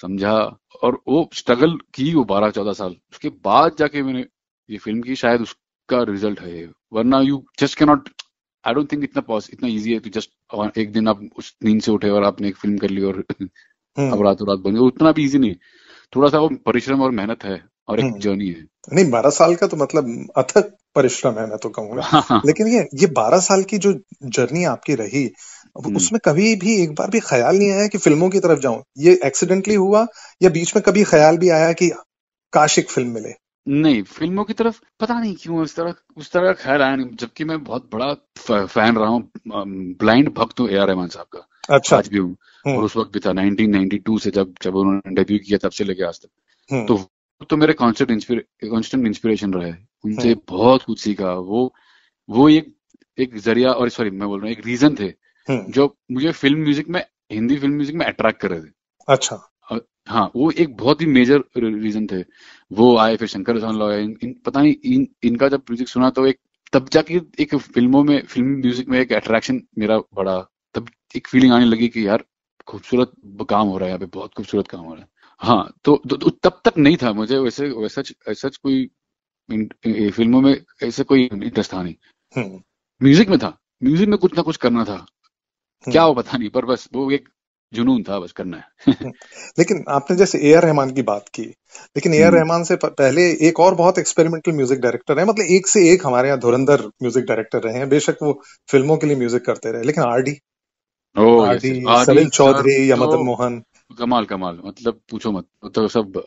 समझा 0.00 0.34
और 0.82 1.00
वो 1.08 1.28
स्ट्रगल 1.34 1.76
की 1.94 2.14
वो 2.14 2.24
बारह 2.24 2.50
चौदह 2.50 2.72
साल। 2.72 2.96
उसके 3.12 3.28
बाद 3.28 3.76
जाके 3.78 4.02
मैंने 4.02 4.26
ये 4.68 4.78
फ़िल्म 4.78 5.02
की 5.02 5.14
शायद 5.16 5.40
उसका 5.40 6.02
रिज़ल्ट 6.02 6.40
है 6.40 6.68
वरना 6.92 7.20
you 7.20 7.44
just 7.60 7.78
can 7.78 7.88
not 7.88 8.08
I 8.64 8.74
don't 8.74 8.92
think 8.92 9.04
इतना 9.04 9.22
पॉस 9.22 9.48
इतना 9.52 9.68
इजी 9.68 9.92
है 9.92 9.98
कि 9.98 10.10
जस्ट 10.10 10.78
एक 10.78 10.92
दिन 10.92 11.08
आप 11.08 11.28
उस 11.38 11.56
नींद 11.64 11.82
से 11.82 11.92
उठे 11.92 12.10
और 12.10 12.24
आपने 12.24 12.48
एक 12.48 12.56
फ़िल्म 12.56 12.78
कर 12.78 12.90
ली 12.90 13.02
और 13.02 13.24
हम्म। 13.42 14.12
अब 14.12 14.22
रातों 14.22 14.48
रात 14.48 14.58
बन 14.58 14.74
गई 14.74 14.80
उतना 14.80 15.12
भी 15.12 15.24
इजी 15.24 15.38
नहीं 15.38 15.54
थोड़ा 16.16 16.28
सा 16.28 16.38
वो 16.38 16.48
परिश्रम 16.66 17.02
और 17.02 17.10
मेहनत 17.10 17.44
है 17.44 17.60
और 17.88 17.98
एक 17.98 18.04
हम्म। 18.04 18.18
जर्नी 18.18 18.48
है। 18.48 18.66
नहीं 18.92 19.10
बारह 19.10 19.30
साल 19.30 19.54
का 19.54 19.66
तो 19.66 19.76
मतलब 19.76 20.28
अथक 20.36 20.72
परिश्रम 20.94 21.38
है 21.38 21.46
मैं 21.46 21.58
तो 21.58 21.68
कहूँगा 21.68 22.02
हाँ, 22.02 22.42
लेकिन 22.46 22.66
ये 22.66 22.86
ये 22.94 23.06
बारह 23.06 23.38
साल 23.38 23.62
की 23.62 23.78
जो 23.78 23.92
जर्नी 24.24 24.64
आपकी 24.64 24.94
रही 24.94 25.24
हम्म। 25.76 25.96
उसमें 25.96 26.20
कभी 26.24 26.54
भी 26.56 26.82
एक 26.82 26.94
बार 26.94 27.10
भी 27.10 27.20
ख्याल 27.20 27.56
नहीं 27.56 27.70
आया 27.70 27.86
कि 27.86 27.98
फ़िल्मों 27.98 28.28
की 28.30 28.40
तरफ़ 28.40 28.60
जाऊँ। 28.60 28.82
ये 28.98 29.18
एक्सीडेंटली 29.24 29.74
हुआ 29.74 30.06
या 30.42 30.50
बीच 30.50 30.76
में 30.76 30.82
कभी 30.82 31.04
ख्याल 31.04 31.38
भी 31.38 31.48
आया 31.48 31.72
कि 31.72 31.90
काश 32.52 32.78
एक 32.78 32.90
फ़िल्म 32.90 33.10
मिले? 33.10 33.32
नहीं 33.66 34.02
फ़िल्मों 34.02 34.44
की 34.44 34.52
तरफ़ 34.52 34.80
पता 35.00 35.18
नहीं 35.20 35.34
क्यों 35.36 35.58
उस 35.62 35.74
तरह 35.76 35.94
उस 36.16 36.30
तरह 36.32 36.46
का 36.46 36.52
ख्याल 36.62 36.82
आया 36.82 36.96
नहीं 36.96 37.16
जबकि 37.16 37.44
मैं 37.44 37.62
बहुत 37.64 37.88
बड़ा 37.92 38.12
फ़ैन 38.66 38.96
रहा 38.96 39.08
हूँ 39.08 39.30
ब्लाइंड 39.46 40.28
भक्त 40.34 40.60
हूँ 40.60 40.68
ए 40.68 40.76
आर 40.76 40.86
रहमान 40.88 41.08
साहब 41.08 41.26
का। 41.32 41.46
अच्छा। 41.68 41.96
आज 41.96 42.08
भी 42.08 42.18
हूँ। 42.18 42.36
हम्म। 42.64 42.76
और 42.76 42.84
उस 42.84 42.96
वक्त 42.96 43.12
भी 43.12 43.20
था 43.20 43.30
1992 43.32 44.18
से 44.20 44.30
जब 44.30 44.54
जब 44.62 44.76
उन्होंने 44.76 45.14
डेब्यू 45.14 45.38
किया 45.38 45.58
तब 45.58 45.70
से 45.70 45.84
लेके 45.84 46.04
आज 46.04 46.20
तक। 46.20 46.28
हम्म, 46.70 46.86
तो 46.86 47.44
तो 47.50 47.56
मेरे 47.56 47.72
कांस्टेंट 47.72 48.10
कांस्टेंट 48.64 49.06
इंस्पिरेशन 49.06 49.52
रहे 49.54 49.72
उनसे 50.04 50.28
हम्म। 50.28 50.40
बहुत 50.48 50.82
कुछ 50.82 51.00
सीखा। 51.00 51.32
वो 51.32 51.72
वो 52.28 52.48
एक 52.48 52.74
एक 53.18 53.36
ज़रिया 53.38 53.72
और 53.72 53.88
सॉरी 53.90 54.10
मैं 54.10 54.28
बोल 54.28 54.40
रहा 54.40 54.48
हूँ 54.48 54.56
एक 54.58 54.66
रीजन 54.66 54.94
थे 55.00 55.12
जो 55.48 55.94
मुझे 56.12 56.32
फ़िल्म 56.32 56.62
म्यूज़िक 56.62 56.88
में 56.88 57.04
हिंदी 57.32 57.56
फ़िल्म 57.56 57.74
म्यूज़िक 57.74 57.96
में 57.96 58.06
अट्रैक्ट 58.06 58.40
कर 58.40 58.50
रहे 58.50 58.60
थे। 58.60 58.70
अच्छा। 59.08 59.36
हाँ 60.06 60.30
वो 60.36 60.50
एक 60.52 60.76
बहुत 60.76 61.00
ही 61.00 61.06
मेजर 61.06 61.42
रीजन 61.56 62.06
थे। 62.06 62.20
वो 62.70 62.96
आए 62.98 63.16
फिर 63.16 63.28
शंकर 63.28 63.56
लॉ 63.72 63.92
इन, 63.92 64.16
इन 64.22 64.34
पता 64.46 64.62
नहीं 64.62 64.74
इन 64.84 65.06
इनका 65.24 65.48
जब 65.48 65.60
म्यूज़िक 65.60 65.88
सुना 65.88 66.10
तो 66.10 66.26
एक 66.26 66.38
तब 66.72 66.88
जाके 66.92 67.20
एक 67.40 67.54
फ़िल्मों 67.56 68.02
में 68.04 68.20
फ़िल्म 68.26 68.56
म्यूज़िक 68.60 68.88
में 68.88 68.98
एक 69.00 69.12
अट्रैक्शन 69.12 69.60
मेरा 69.78 69.98
बड़ा 70.14 70.38
तब 70.74 70.88
एक 71.16 71.26
फीलिंग 71.28 71.52
आने 71.52 71.64
लगी 71.64 71.88
कि 71.88 72.06
यार 72.06 72.24
खूबसूरत 72.68 73.12
काम 73.50 73.68
हो 73.68 73.78
रहा 73.78 73.84
है 73.86 73.90
यहाँ 73.90 73.98
पे 74.00 74.06
बहुत 74.14 74.34
खूबसूरत 74.34 74.68
काम 74.68 74.80
हो 74.80 74.94
रहा 74.94 75.02
है। 75.02 75.08
हाँ 75.40 75.72
तो, 75.84 75.96
तो, 76.10 76.16
तो 76.16 76.30
तब 76.30 76.60
तक 76.64 76.78
नहीं 76.78 76.96
था 76.96 77.12
मुझे 77.12 77.38
वैसे 77.38 77.68
वैसा 77.68 78.02
ऐसा 78.28 78.48
कोई 78.62 78.84
फ़िल्मों 80.10 80.40
में 80.40 80.54
ऐसे 80.82 81.04
कोई 81.04 81.24
इंटरेस्ट 81.24 81.72
था 81.72 81.82
नहीं। 81.82 81.94
म्यूज़िक 83.00 83.28
हम्म। 83.28 83.30
में 83.30 83.38
था। 83.38 83.58
म्यूज़िक 83.82 84.08
में 84.08 84.18
कुछ 84.18 84.36
ना 84.36 84.42
कुछ 84.42 84.56
करना 84.56 84.84
था। 84.84 85.04
क्या 85.84 86.06
वो 86.06 86.14
पता 86.14 86.38
नहीं 86.38 86.50
पर 86.50 86.64
बस 86.64 86.88
वो 86.94 87.10
एक 87.10 87.28
जुनून 87.72 88.02
था 88.02 88.18
बस 88.20 88.32
करना 88.32 88.56
है। 88.56 88.86
लेकिन 89.58 89.84
आपने 89.88 90.16
जैसे 90.16 90.38
ए 90.40 90.52
आर 90.54 90.62
रहमान 90.62 90.90
की 90.90 91.02
बात 91.02 91.28
की 91.28 91.42
लेकिन 91.42 92.14
ए 92.14 92.20
आर 92.22 92.26
हम्म। 92.26 92.36
रहमान 92.36 92.64
से 92.64 92.76
पहले 92.84 93.22
एक 93.48 93.60
और 93.60 93.74
बहुत 93.74 93.98
एक्सपेरिमेंटल 93.98 94.52
म्यूज़िक 94.52 94.80
डायरेक्टर 94.80 95.18
है 95.18 95.24
मतलब 95.26 95.54
एक 95.56 95.66
से 95.66 95.88
एक 95.92 96.06
हमारे 96.06 96.28
यहाँ 96.28 96.40
धुरंधर 96.40 96.86
म्यूज़िक 97.02 97.24
डायरेक्टर 97.24 97.62
रहे 97.62 97.78
हैं 97.78 97.88
बेशक 97.88 98.22
वो 98.22 98.32
फ़िल्मों 98.68 98.96
के 98.96 99.06
लिए 99.06 99.16
म्यूज़िक 99.16 99.44
करते 99.46 99.72
रहे 99.72 99.82
लेकिन 99.82 100.04
आर 100.04 100.22
डी 100.22 100.38
सलील 101.16 102.28
चौधरी 102.28 102.90
या 102.90 102.96
तो 102.96 103.06
मदन 103.06 103.24
मोहन। 103.24 103.62
कमाल 103.98 104.24
कमाल 104.24 104.58
मतलब 104.64 105.00
पूछो 105.10 105.32
मत 105.32 105.46
तो 105.74 105.88
सब 105.88 106.22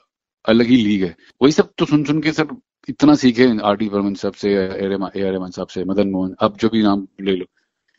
अलग 0.46 0.66
ही 0.66 0.76
लीग 0.76 1.04
है। 1.04 1.16
वही 1.42 1.52
सब 1.52 1.70
तो 1.78 1.86
सुन 1.86 2.04
सुन 2.04 2.22
के 2.22 2.32
सब 2.32 2.58
इतना 2.90 3.16
सीखे 3.16 3.46
आर 3.64 3.76
डी 3.78 3.90
बर्मन 3.90 4.14
साहब 4.14 4.34
से 4.34 4.50
ए 4.50 4.58
आर 4.58 5.32
रहमान 5.32 5.52
साहब 5.52 5.68
से 5.68 5.84
मदन 5.84 6.10
मोहन 6.10 6.36
अब 6.40 6.58
जो 6.58 6.70
भी 6.70 6.84
नाम 6.84 7.08
ले 7.22 7.36
लो। 7.36 7.46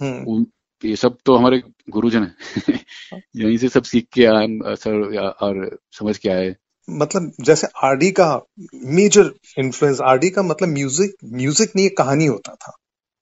हम्म। 0.01 0.47
ये 0.85 0.97
सब 0.97 1.17
तो 1.27 1.37
हमारे 1.37 1.63
गुरुजन 1.91 2.23
है 2.23 2.79
यहीं 3.37 3.57
से 3.57 3.69
सब 3.69 3.83
सीख 3.83 4.07
के 4.15 4.25
आए 4.25 4.47
सर 4.77 5.35
और 5.43 5.79
समझ 5.93 6.17
के 6.19 6.29
आए 6.29 6.55
मतलब 6.89 7.33
जैसे 7.41 7.67
आरडी 7.85 8.11
का 8.11 8.29
मेजर 8.75 9.33
इन्फ्लुएंस 9.59 10.01
आरडी 10.01 10.31
का 10.31 10.43
मतलब 10.43 10.69
म्यूज़िक 10.69 11.15
म्यूज़िक 11.25 11.73
नहीं 11.77 11.89
कहानी 11.91 12.27
होता 12.27 12.55
था 12.55 12.77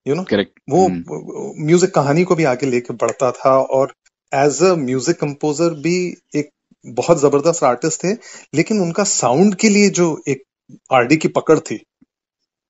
यू 0.07 0.15
नो 0.15 0.23
करेक्ट 0.23 0.61
वो 0.71 0.89
म्यूज़िक 0.89 1.89
हम्म। 1.89 2.03
कहानी 2.03 2.25
को 2.25 2.35
भी 2.35 2.45
आगे 2.45 2.67
लेके 2.67 2.95
बढ़ता 2.95 3.31
था 3.31 3.57
और 3.59 3.95
एज 4.33 4.63
अ 4.63 4.75
म्यूज़िक 4.75 5.17
कंपोजर 5.17 5.75
भी 5.81 5.97
एक 6.35 6.51
बहुत 6.85 7.21
ज़बरदस्त 7.21 7.65
आर्टिस्ट 7.65 8.05
थे 8.05 8.13
लेकिन 8.55 8.81
उनका 8.81 9.05
साउंड 9.05 9.55
के 9.55 9.69
लिए 9.69 9.91
जो 9.91 10.23
एक 10.29 10.43
आरडी 10.93 11.17
की 11.17 11.29
पकड़ 11.29 11.59
थी। 11.59 11.83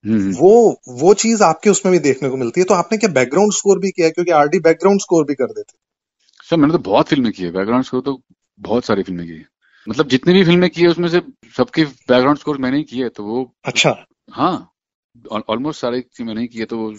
वो 0.07 0.81
वो 0.89 1.15
चीज़ 1.15 1.43
आपके 1.43 1.71
उसमें 1.71 1.93
भी 1.93 1.99
देखने 1.99 2.29
को 2.29 2.37
मिलती 2.37 2.61
है। 2.61 2.65
तो 2.65 2.75
आपने 2.75 2.99
क्या 2.99 3.11
बैकग्राउंड 3.11 3.53
स्कोर 3.53 3.79
भी 3.79 3.91
किया? 3.91 4.09
क्योंकि 4.09 4.31
आरडी 4.31 4.59
बैकग्राउंड 4.59 5.01
स्कोर 5.01 5.25
भी 5.25 5.35
कर 5.35 5.45
देते। 5.45 5.79
सर 6.51 6.57
मैंने 6.57 6.73
तो 6.73 6.79
बहुत 6.79 7.09
फ़िल्में 7.09 7.33
की 7.33 7.43
है। 7.43 7.51
बैकग्राउंड 7.51 7.85
स्कोर 7.85 8.01
तो 8.01 8.23
बहुत 8.61 8.85
सारी 8.85 9.03
फ़िल्में 9.03 9.27
की 9.27 9.33
है। 9.33 9.47
मतलब 9.89 10.09
जितनी 10.09 10.33
भी 10.33 10.45
फ़िल्में 10.45 10.71
की 10.71 10.83
है 10.83 10.89
उसमें 10.89 11.09
से 11.09 11.21
सबके 11.57 11.85
बैकग्राउंड 11.85 12.39
स्कोर 12.39 12.59
मैंने 12.59 12.77
ही 12.77 12.85
किए 12.85 13.09
तो 13.09 13.25
वो 13.25 13.55
अच्छा। 13.65 14.07
हाँ 14.33 14.71
ऑलमोस्ट 15.33 15.81
सारे 15.81 16.05
मैंने 16.21 16.41
ही 16.41 16.47
किए 16.47 16.65
तो 16.65 16.79
वो 16.79 16.95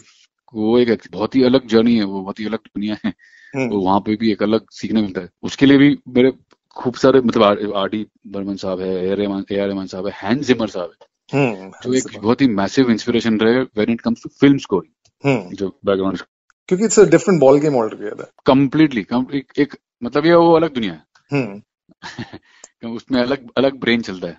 वो 0.53 0.79
एक 0.79 1.01
बहुत 1.11 1.35
ही 1.35 1.43
अलग 1.43 1.67
जर्नी 1.67 1.95
है 1.97 2.03
वो 2.03 2.21
बहुत 2.21 2.39
ही 2.39 2.45
अलग 2.45 2.57
दुनिया 2.57 2.97
है। 3.05 3.13
हम्म। 3.55 3.69
तो 3.69 3.79
वहाँ 3.81 3.99
पे 3.99 4.15
भी 4.15 4.31
एक 4.31 4.43
अलग 4.43 4.65
सीखने 4.71 5.01
मिलता 5.01 5.21
है। 5.21 5.29
उसके 5.43 5.65
लिए 5.65 5.77
भी 5.77 5.97
मेरे 6.07 6.31
खूब 6.75 6.95
सारे 6.95 7.21
मतलब 7.21 7.73
आर 7.75 7.89
डी 7.89 8.05
बर्मन 8.27 8.55
साहब 8.55 8.81
है 8.81 9.05
ए 9.05 9.09
आर 9.11 9.17
रहमान 9.17 9.87
साहब 9.87 10.07
है 10.07 10.13
हैंड 10.15 10.41
जिमर 10.41 10.67
साहब 10.67 10.85
है। 10.85 10.95
हम्म, 10.95 11.14
जो 11.35 11.93
एक 11.93 12.03
बहुत 12.21 12.41
ही 12.41 12.47
मैसिव 12.47 12.91
इंस्पिरेशन 12.91 13.39
रहे 13.39 13.59
when 13.59 13.91
it 13.91 14.01
comes 14.01 14.23
to 14.23 14.29
film 14.29 14.57
scoring 14.57 15.53
जो 15.53 15.79
बैकग्राउंड 15.85 16.17
क्योंकि 16.67 16.85
it's 16.85 16.99
a 16.99 17.03
different 17.03 17.39
ball 17.41 17.59
game 17.59 17.75
all 17.75 17.89
together 17.89 18.27
completely 18.45 19.05
एक 19.61 19.77
मतलब 20.03 20.25
ये 20.25 20.33
वो 20.33 20.53
अलग 20.53 20.73
दुनिया 20.73 20.93
है। 20.93 21.03
हम्म। 21.31 21.61
उसमें 22.95 23.21
अलग 23.21 23.49
अलग 23.57 23.79
ब्रेन 23.79 24.01
चलता 24.01 24.27
है। 24.27 24.37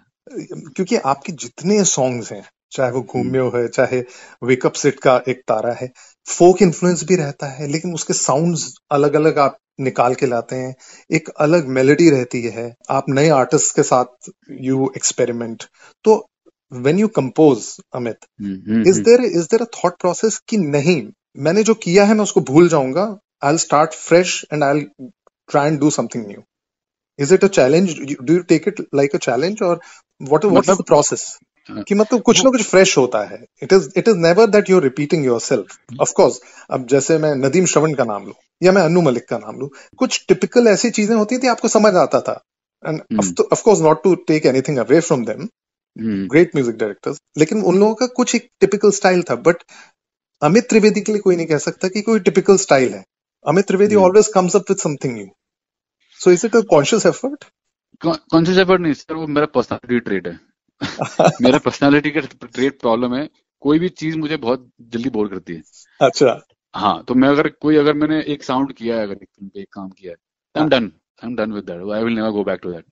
क्योंकि 0.52 0.96
आपके 0.96 1.32
जितने 1.32 1.84
सॉन्ग्स 1.84 2.32
हैं 2.32 2.48
चाहे 2.72 2.90
वो 2.90 3.02
घूमे 3.02 3.38
हो 3.38 3.50
है 3.54 3.68
चाहे 3.68 4.04
वेकअप 4.42 4.72
सेट 4.72 5.00
का 5.00 5.22
एक 5.28 5.42
तारा 5.48 5.72
है 5.72 5.92
फोक 6.28 6.62
इन्फ्लुएंस 6.62 7.04
भी 7.04 7.16
रहता 7.16 7.46
है 7.46 7.66
लेकिन 7.68 7.94
उसके 7.94 8.14
साउंड्स 8.14 8.74
अलग 8.90 9.14
अलग 9.14 9.38
आप 9.38 9.58
निकाल 9.80 10.14
के 10.14 10.26
लाते 10.26 10.56
हैं। 10.56 10.74
एक 11.10 11.28
अलग 11.28 11.66
मेलोडी 11.66 12.10
रहती 12.10 12.42
है। 12.42 12.74
आप 12.90 13.04
नए 13.08 13.28
आर्टिस्ट 13.28 13.76
के 13.76 13.82
साथ 13.82 14.30
यू 14.50 14.92
एक्सपेरिमेंट 14.96 15.64
तो 16.04 16.30
when 16.72 16.98
you 16.98 17.08
compose 17.16 17.66
Amit 17.94 18.26
is 18.88 19.00
there 19.02 19.24
is 19.24 19.46
there 19.50 19.62
a 19.62 19.66
thought 19.76 19.98
process 20.00 20.38
कि 20.48 20.56
नहीं 20.56 21.00
मैंने 21.46 21.62
जो 21.62 21.74
किया 21.86 22.04
है 22.04 22.14
मैं 22.14 22.22
उसको 22.22 22.40
भूल 22.50 22.68
जाऊँगा 22.68 23.06
I 23.44 23.58
start 23.58 23.94
fresh 23.94 24.44
and 24.52 24.64
I 24.64 24.80
try 25.00 25.68
and 25.68 25.80
do 25.80 25.90
something 25.90 26.26
new 26.26 26.42
is 27.18 27.34
it 27.34 27.44
a 27.44 27.48
challenge 27.48 27.98
do 27.98 28.34
you 28.34 28.42
take 28.42 28.68
it 28.68 28.80
like 28.94 29.14
a 29.14 29.18
challenge 29.18 29.62
और 29.62 29.80
what 30.20 30.44
what 30.44 30.68
is 30.68 30.76
the 30.76 30.84
process 30.86 31.26
कि 31.88 31.94
मतलब 31.94 32.20
कुछ 32.22 32.44
ना 32.44 32.50
कुछ 32.50 32.62
फ्रेश 32.62 32.96
होता 32.98 33.22
है. 33.28 33.38
It 33.62 33.72
is 33.72 33.88
it 33.96 34.08
is 34.08 34.16
never 34.16 34.46
that 34.46 34.68
you 34.70 34.78
repeating 34.80 35.24
yourself 35.40 36.00
of course 36.00 36.40
अब 36.70 36.86
जैसे 36.90 37.16
मैं 37.18 37.34
नदीम 37.36 37.64
श्रवण 37.72 37.94
का 37.94 38.04
नाम 38.04 38.26
लू 38.26 38.32
या 38.62 38.72
मैं 38.72 38.82
अनु 38.82 39.00
मलिक 39.02 39.28
का 39.28 39.38
नाम 39.38 39.58
लू 39.60 39.70
कुछ 39.98 40.24
टिपिकल 40.28 40.68
ऐसी 40.68 40.90
चीज़ें 40.90 41.14
होती 41.16 41.38
थी 41.38 41.46
आपको 41.48 41.68
समझ 41.68 41.94
आता 41.94 42.20
था. 42.20 42.40
And 42.82 43.40
of course 43.52 43.80
not 43.80 44.02
to 44.04 44.14
take 44.28 44.46
anything 44.46 44.78
away 44.78 45.00
from 45.00 45.24
them 45.24 45.48
great 45.96 46.54
music 46.54 46.76
directors 46.76 47.20
लेकिन 47.38 47.62
उन 47.62 47.78
लोगों 47.78 47.94
का 47.94 48.06
कुछ 48.16 48.34
एक 48.34 48.48
टिपिकल 48.60 48.90
स्टाइल 48.90 49.22
था 49.22 49.34
बट 49.34 49.62
अमित 50.42 50.68
त्रिवेदी 50.68 51.00
के 51.00 51.12
लिए 51.12 51.20
कोई 51.20 51.36
नहीं 51.36 51.46
कह 51.46 51.58
सकता 51.58 51.88
कि 51.88 52.02
कोई 52.02 52.20
टिपिकल 52.20 52.56
स्टाइल 52.56 52.92
है। 52.94 53.04
Amit 53.44 53.66
Trivedi 53.66 53.94
always 53.94 54.28
comes 54.34 54.56
up 54.56 54.70
with 54.70 54.78
something 54.78 55.14
new 55.14 55.26
so 56.20 56.30
is 56.30 56.46
it 56.46 56.56
a 56.56 56.60
conscious 56.60 57.06
effort 57.06 57.44
conscious 58.02 58.58
effort 58.58 58.80
नहीं 58.80 58.92
सर 58.92 59.14
वो 59.14 59.26
मेरा 59.26 59.46
पर्सनालिटी 59.46 60.00
ट्रेट 60.00 60.26
है। 60.26 60.38
मेरा 61.42 61.58
पर्सनालिटी 61.58 62.10
का 62.10 62.20
ट्रेट 62.46 62.80
प्रॉब्लम 62.80 63.14
है 63.14 63.28
कोई 63.62 63.78
भी 63.78 63.88
चीज़ 63.88 64.16
मुझे 64.18 64.36
बहुत 64.36 64.70
जल्दी 64.80 65.10
बोर 65.10 65.28
करती 65.28 65.54
है। 65.54 65.62
अच्छा। 66.00 66.40
हाँ 66.74 67.02
तो 67.04 67.14
मैं 67.14 67.28
अगर 67.28 67.48
कोई 67.48 67.76
अगर 67.76 67.94
मैंने 67.94 68.20
एक 68.28 68.42
साउंड 68.42 68.72
किया 68.72 68.96
है 68.96 69.02
अगर 69.02 69.58
एक 69.60 69.68
काम 69.72 69.88
किया 69.88 70.12
है 70.12 70.16
I 70.54 70.62
am 70.62 70.68
done 70.68 70.90
I 71.24 71.28
am 71.28 71.36
done 71.36 71.52
with 71.52 71.64
that 71.64 71.90
I 71.94 72.04
will 72.04 72.14
never 72.14 72.30
go 72.30 72.44
back 72.44 72.60
to 72.62 72.72
that 72.72 72.84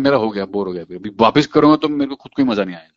मेरा 0.00 0.16
हो 0.16 0.30
गया 0.30 0.44
बोर 0.46 0.66
हो 0.66 0.72
गया। 0.72 0.82
अभी 0.96 1.10
वापस 1.20 1.46
करूँगा 1.46 1.76
तो 1.76 1.88
मेरे 1.88 2.08
को 2.08 2.16
खुद 2.16 2.32
को 2.36 2.42
ही 2.42 2.48
मज़ा 2.48 2.64
नहीं 2.64 2.76
आएगा। 2.76 2.96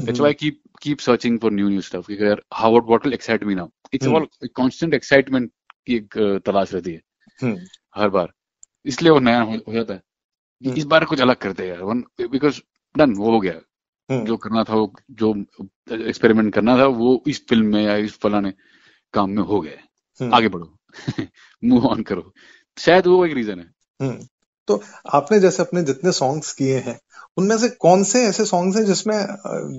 That's 0.00 0.20
why 0.20 0.34
keep 0.34 0.60
keep 0.82 0.98
searching 0.98 1.38
for 1.38 1.52
new 1.52 1.68
new 1.68 1.80
stuff 1.80 2.06
कि 2.06 2.26
यार 2.26 2.42
how 2.54 2.70
what 2.70 2.84
what 2.86 3.04
will 3.04 3.14
excite 3.14 3.44
me 3.44 3.54
now 3.54 3.68
it's 3.92 4.06
all 4.06 4.26
constant 4.56 4.94
excitement 4.94 5.50
की 5.86 5.96
एक 5.96 6.18
तलाश 6.46 6.74
रहती 6.74 6.92
है। 6.92 7.00
हम्म। 7.42 7.58
हर 7.96 8.08
बार। 8.08 8.32
इसलिए 8.84 9.12
वो 9.12 9.18
नया 9.18 9.40
हो, 9.40 9.56
जाता 9.72 9.94
है। 9.94 10.02
हम्म। 10.66 10.76
इस 10.76 10.84
बार 10.84 11.04
कुछ 11.04 11.20
अलग 11.20 11.36
करते 11.36 11.68
हैं 11.68 11.78
यार। 11.78 12.28
बिकॉज़ 12.28 12.60
डन 12.96 13.14
वो 13.14 13.30
हो 13.30 13.40
गया। 13.40 13.60
हम्म। 14.08 14.24
जो 14.24 14.36
करना 14.36 14.64
था 14.64 14.74
वो 14.74 14.92
जो 15.10 15.34
एक्सपेरिमेंट 15.92 16.54
करना 16.54 16.76
था 16.78 16.86
वो 16.86 17.22
इस 17.26 17.46
फ़िल्म 17.48 17.66
में 17.66 17.82
या 17.84 17.96
इस 18.08 18.18
फलाने 18.18 18.52
काम 19.14 19.30
में 19.30 19.42
हो 19.42 19.60
गया 19.60 20.36
आगे 20.36 20.48
बढ़ो। 20.48 20.78
मूव 21.64 21.86
ऑन 21.86 22.02
करो। 22.02 22.32
शायद 22.78 23.06
वो 23.06 23.24
एक 23.26 23.32
रीजन 23.32 23.60
है। 23.60 23.70
तो 24.66 24.82
आपने 25.12 25.40
जैसे 25.40 25.62
अपने 25.62 25.82
जितने 25.82 26.12
सॉन्ग्स 26.12 26.52
किए 26.52 26.78
हैं 26.78 27.00
उनमें 27.36 27.58
से 27.58 27.68
कौन 27.68 28.04
से 28.04 28.24
ऐसे 28.24 28.44
सॉन्ग्स 28.44 28.76
हैं 28.76 28.84
जिसमें 28.84 29.26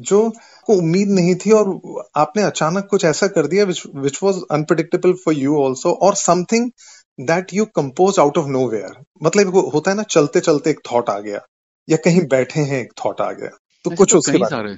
जो 0.01 0.34
को 0.65 0.74
उम्मीद 0.74 1.10
नहीं 1.10 1.36
थी 1.36 1.51
और 1.51 1.79
आपने 2.15 2.44
अचानक 2.44 2.88
कुछ 2.91 3.05
ऐसा 3.05 3.27
कर 3.27 3.48
दिया 3.48 3.65
which 3.96 4.20
was 4.24 4.38
unpredictable 4.51 5.13
for 5.13 5.34
you 5.34 5.58
also 5.58 5.91
और 5.91 6.15
something 6.15 6.72
that 7.20 7.53
you 7.53 7.65
compose 7.65 8.20
out 8.20 8.38
of 8.38 8.48
nowhere 8.67 9.03
मतलब 9.24 9.55
होता 9.58 9.91
है 9.91 9.98
ना 9.98 10.03
चलते 10.03 10.39
चलते 10.39 10.70
एक 10.70 10.79
थॉट 10.91 11.10
आ 11.10 11.20
गया 11.20 11.41
या 11.89 11.98
कहीं 11.98 12.27
बैठे 12.27 12.62
हैं 12.62 12.82
एक 12.82 12.94
थॉट 13.05 13.22
आ 13.22 13.32
गया। 13.32 13.50
तो 13.84 13.96
कुछ 13.96 14.12
तो 14.12 14.17
उसके 14.17 14.38
बारे 14.38 14.75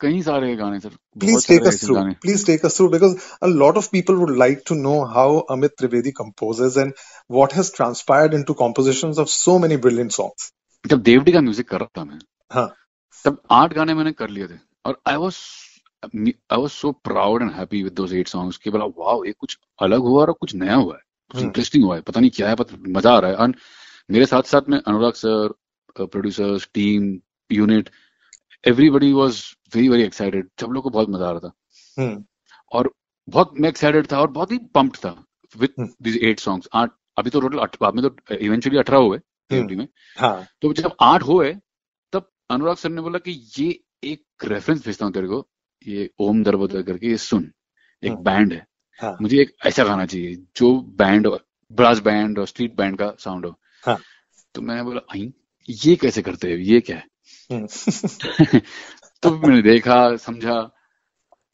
कई 0.00 0.22
सारे 0.22 0.54
गाने 0.56 0.78
sir 0.80 0.90
please 1.16 1.46
take 1.48 1.66
us 1.66 1.80
through 1.82 1.94
please 2.22 2.44
take 2.46 2.64
us 2.64 2.76
through 2.76 2.88
because 2.88 3.16
a 3.42 3.46
lot 3.54 3.76
of 3.76 3.88
people 3.92 4.14
would 4.14 4.36
like 4.38 4.62
to 4.66 4.74
know 4.74 4.94
how 5.14 5.38
Amit 5.50 5.74
Trivedi 5.78 6.10
composes 6.12 6.76
and 6.76 6.92
what 7.30 7.54
has 7.54 7.72
transpired 7.76 8.34
into 8.34 8.54
compositions 8.54 9.18
of 9.18 9.28
so 9.28 9.58
many 9.58 9.76
brilliant 9.86 10.12
songs 10.12 10.52
जब 10.84 11.02
देवडी 11.02 11.32
का 11.32 11.40
music 11.40 11.68
कर 11.68 11.80
रहा 11.80 12.00
था 12.00 12.04
मैं 12.04 12.18
हाँ। 12.50 12.68
तब 13.24 13.40
आठ 13.52 13.72
गाने 13.72 13.94
मैंने 13.94 14.12
कर 14.12 14.30
लिए 14.30 14.46
थे 14.46 14.58
और 14.84 15.00
I 15.08 15.16
was 15.16 15.36
I 16.02 16.32
was 16.52 16.70
so 16.70 16.92
proud 17.04 17.42
and 17.42 17.52
happy 17.52 17.82
with 17.82 17.92
those 17.94 18.12
eight 18.12 18.28
songs 18.28 18.56
कि 18.56 18.70
बोला 18.70 18.84
वाओ 18.98 19.24
ये 19.24 19.32
कुछ 19.32 19.58
अलग 19.78 20.00
हुआ 20.02 20.20
और 20.20 20.32
कुछ 20.32 20.54
नया 20.54 20.74
हुआ 20.74 20.94
है 20.94 21.02
कुछ 21.30 21.42
इंटरेस्टिंग 21.42 21.82
हम्म। 21.82 21.88
हुआ 21.88 21.96
है 21.96 22.02
पता 22.02 22.20
नहीं 22.20 22.30
क्या 22.30 22.48
है 22.48 22.54
पता 22.54 22.76
मज़ा 22.88 23.12
आ 23.12 23.18
रहा 23.18 23.30
है। 23.30 23.44
एंड 23.44 23.56
मेरे 24.10 24.26
साथ 24.26 24.42
साथ 24.46 24.68
में 24.68 24.78
Anurag 24.78 25.12
sir 25.16 25.54
producers 25.96 26.68
team 26.74 27.14
unit 27.50 27.90
everybody 28.66 29.12
was 29.12 29.42
very 29.72 29.88
very 29.88 30.02
excited 30.02 30.48
सब 30.60 30.70
लोग 30.70 30.82
को 30.82 30.90
बहुत 30.90 31.08
मज़ा 31.08 31.28
आ 31.28 31.30
रहा 31.30 31.40
था 31.40 31.52
हम्म। 31.96 32.24
और 32.72 32.92
बहुत 33.28 33.52
मैं 33.60 33.68
एक्साइटेड 33.68 34.10
था 34.12 34.20
और 34.20 34.30
बहुत 34.30 34.52
ही 34.52 34.58
पंप्ड 34.74 34.96
था 34.96 35.16
विद 35.54 35.74
दिस 36.02 36.16
एट 36.22 36.40
सॉन्ग्स 36.40 36.68
आठ 36.74 36.90
अभी 37.16 37.30
तो 37.30 37.40
टोटल 37.40 37.66
बाद 37.80 37.94
में 37.94 38.02
तो 38.04 38.34
इवेंचुअली 38.34 38.78
अठारह 38.78 38.98
हुए 38.98 39.18
हम्म। 39.50 39.76
में 39.76 39.88
हाँ. 40.18 40.46
तो 40.62 40.72
जब 40.72 40.96
आठ 41.02 41.22
हुए 41.22 41.52
तब 42.12 42.30
अनुराग 42.50 42.76
सर 42.76 42.88
ने 42.88 43.02
बोला 43.02 43.18
कि 43.18 43.40
ये 43.58 43.68
एक 44.04 44.44
रेफरेंस 44.44 44.84
भेजता 44.86 45.04
हूँ 45.04 45.12
तेरे 45.12 45.26
को 45.26 45.46
ये 45.86 46.10
ओम 46.20 46.42
दरबोदर 46.44 46.82
करके 46.82 47.08
ये 47.08 47.16
सुन 47.18 47.50
एक 48.02 48.12
बैंड 48.14 48.52
हम्म। 48.52 48.54
है 48.54 48.66
हाँ. 49.00 49.16
मुझे 49.20 49.40
एक 49.40 49.54
ऐसा 49.66 49.84
गाना 49.84 50.06
चाहिए 50.06 50.34
जो 50.56 50.80
बैंड 50.96 51.28
ब्रास 51.70 51.98
बैंड 52.00 52.38
और 52.38 52.46
स्ट्रीट 52.46 52.74
बैंड 52.76 52.98
का 52.98 53.14
साउंड 53.18 53.46
हो 53.46 53.58
हाँ. 53.82 53.98
तो 54.54 54.62
मैंने 54.62 54.82
बोला 54.82 55.00
ये 55.68 55.94
कैसे 55.96 56.22
करते 56.22 56.50
हैं 56.50 56.56
ये 56.58 56.80
क्या 56.80 56.96
है 56.96 57.02
हम्म। 57.02 57.15
तो 59.22 59.30
मैंने 59.38 59.62
देखा 59.62 60.16
समझा। 60.16 60.70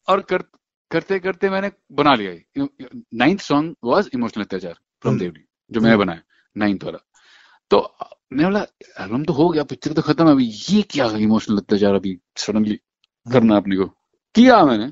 और 0.07 0.21
कर, 0.21 0.37
करते 0.91 1.19
करते 1.19 1.49
मैंने 1.49 1.71
बना 1.91 2.13
लिया। 2.13 2.67
Ninth 3.13 3.41
song 3.41 3.75
was 3.83 4.09
emotional 4.13 4.43
Atyachar 4.43 4.73
from 4.73 5.13
hmm. 5.13 5.23
DevD 5.23 5.45
जो 5.71 5.81
मैंने 5.81 5.97
बनाया 5.97 6.21
नाइन्थ 6.57 6.83
वाला। 6.83 6.99
तो 7.69 7.95
मैं 8.33 8.45
बोला 8.45 8.65
एल्बम 8.99 9.23
तो 9.23 9.33
हो 9.33 9.49
गया 9.49 9.63
पिक्चर 9.63 9.93
तो 9.93 10.01
खत्म 10.01 10.25
है 10.25 10.31
अभी 10.31 10.51
ये 10.69 10.81
क्या 10.81 11.05
इमोशनल 11.17 11.57
अत्याचार 11.57 11.95
अभी? 11.95 12.19
सडनली 12.37 12.75
करना 13.31 13.57
अपने 13.57 13.75
को। 13.75 13.85
किया 14.35 14.63
मैंने 14.65 14.91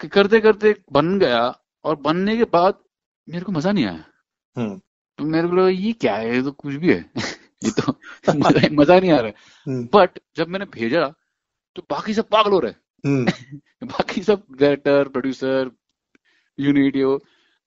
कि 0.00 0.08
करते 0.08 0.40
करते 0.40 0.74
बन 0.92 1.18
गया 1.18 1.60
और 1.84 1.96
बनने 1.96 2.36
के 2.36 2.44
बाद 2.44 2.78
मेरे 3.28 3.44
को 3.44 3.52
मज़ा 3.52 3.72
नहीं 3.72 3.84
आया। 3.84 4.04
हम्म, 4.56 4.80
तो 5.18 5.24
मेरे 5.24 5.48
को 5.48 5.54
लगा 5.54 5.68
ये 5.68 5.92
क्या 5.92 6.16
है? 6.16 6.34
ये 6.34 6.42
तो 6.42 6.52
कुछ 6.52 6.74
भी 6.74 6.92
है। 6.92 7.10
ये 7.64 7.70
तो 7.70 7.99
मज़ा 8.36 8.68
मज़ा 8.72 8.98
नहीं 9.00 9.10
आ 9.10 9.16
रहा 9.16 9.26
है। 9.26 9.34
हम्म, 9.66 9.88
बट 9.94 10.18
जब 10.36 10.48
मैंने 10.48 10.64
भेजा 10.74 11.06
तो 11.76 11.82
बाकी 11.90 12.14
सब 12.14 12.28
पागल 12.28 12.52
हो 12.52 12.58
रहे 12.60 12.72
हम्म, 13.04 13.26
बाकी 13.84 14.22
सब 14.22 14.42
डायरेक्टर 14.60 15.08
प्रोड्यूसर 15.08 15.70
यूनिट 16.58 16.96
ये 16.96 17.18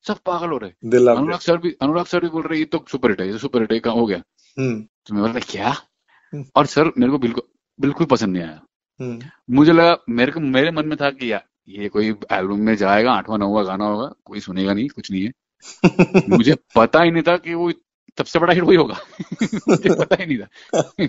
सब 0.06 0.18
पागल 0.26 0.50
हो 0.50 0.58
रहे 0.58 0.70
हैं। 0.70 1.16
अनुराग 1.16 1.40
सर 1.40 1.58
भी 1.58 1.76
अनुराग 1.82 2.06
सर 2.06 2.20
भी 2.20 2.30
बोल 2.30 2.44
रहे 2.44 2.60
ये 2.60 2.66
तो 2.66 2.84
सुपर 2.92 3.10
हिट 3.10 3.22
है 3.22 3.28
ये 3.28 3.34
तो 3.34 3.40
सुपर 3.40 3.62
हिट 3.62 3.86
है 3.88 3.92
हो 3.94 4.06
गया? 4.06 4.22
हम्म, 4.58 4.82
तो 5.08 5.14
मैं 5.14 5.24
बोला 5.24 5.40
क्या? 5.50 5.70
हम्म। 6.34 6.46
और 6.56 6.66
सर 6.66 6.92
मेरे 6.98 7.12
को 7.12 7.18
बिल्कुल 7.18 7.44
बिल्कुल 7.80 8.08
पसंद 8.08 8.34
नहीं 8.34 8.44
आया। 8.44 8.60
हम्म, 9.00 9.20
मुझे 9.56 9.72
लगा 9.72 9.98
मेरे 10.10 10.32
को 10.32 10.40
मेरे 10.40 10.72
मन 10.72 10.88
में 10.88 10.98
था 11.02 11.10
कि 11.12 11.32
यार 11.32 11.44
ये 11.70 11.90
कोई 11.90 12.10
एल्बम 12.32 12.60
में 12.60 12.76
जाएगा 12.76 13.12
आठवां 13.12 13.40
नौवा 13.40 13.64
गाना 13.64 13.86
होगा 13.86 14.12
कोई 14.26 14.40
सुनेगा 14.40 14.74
नहीं 14.74 14.88
कुछ 14.90 15.12
नहीं 15.12 15.24
है। 15.24 15.32
मुझे 16.30 16.56
पता 16.76 17.02
ही 17.02 17.12
नहीं 17.12 17.24
था 17.24 17.36
कि 17.38 17.54
वो 17.54 17.70
सबसे 18.18 18.40
बड़ा 18.40 18.54
हिट 18.54 18.64
वही 18.64 18.78
होगा। 18.78 18.94
पता 20.00 20.16
ही 20.20 20.26
नहीं 20.26 20.38
था। 20.38 21.08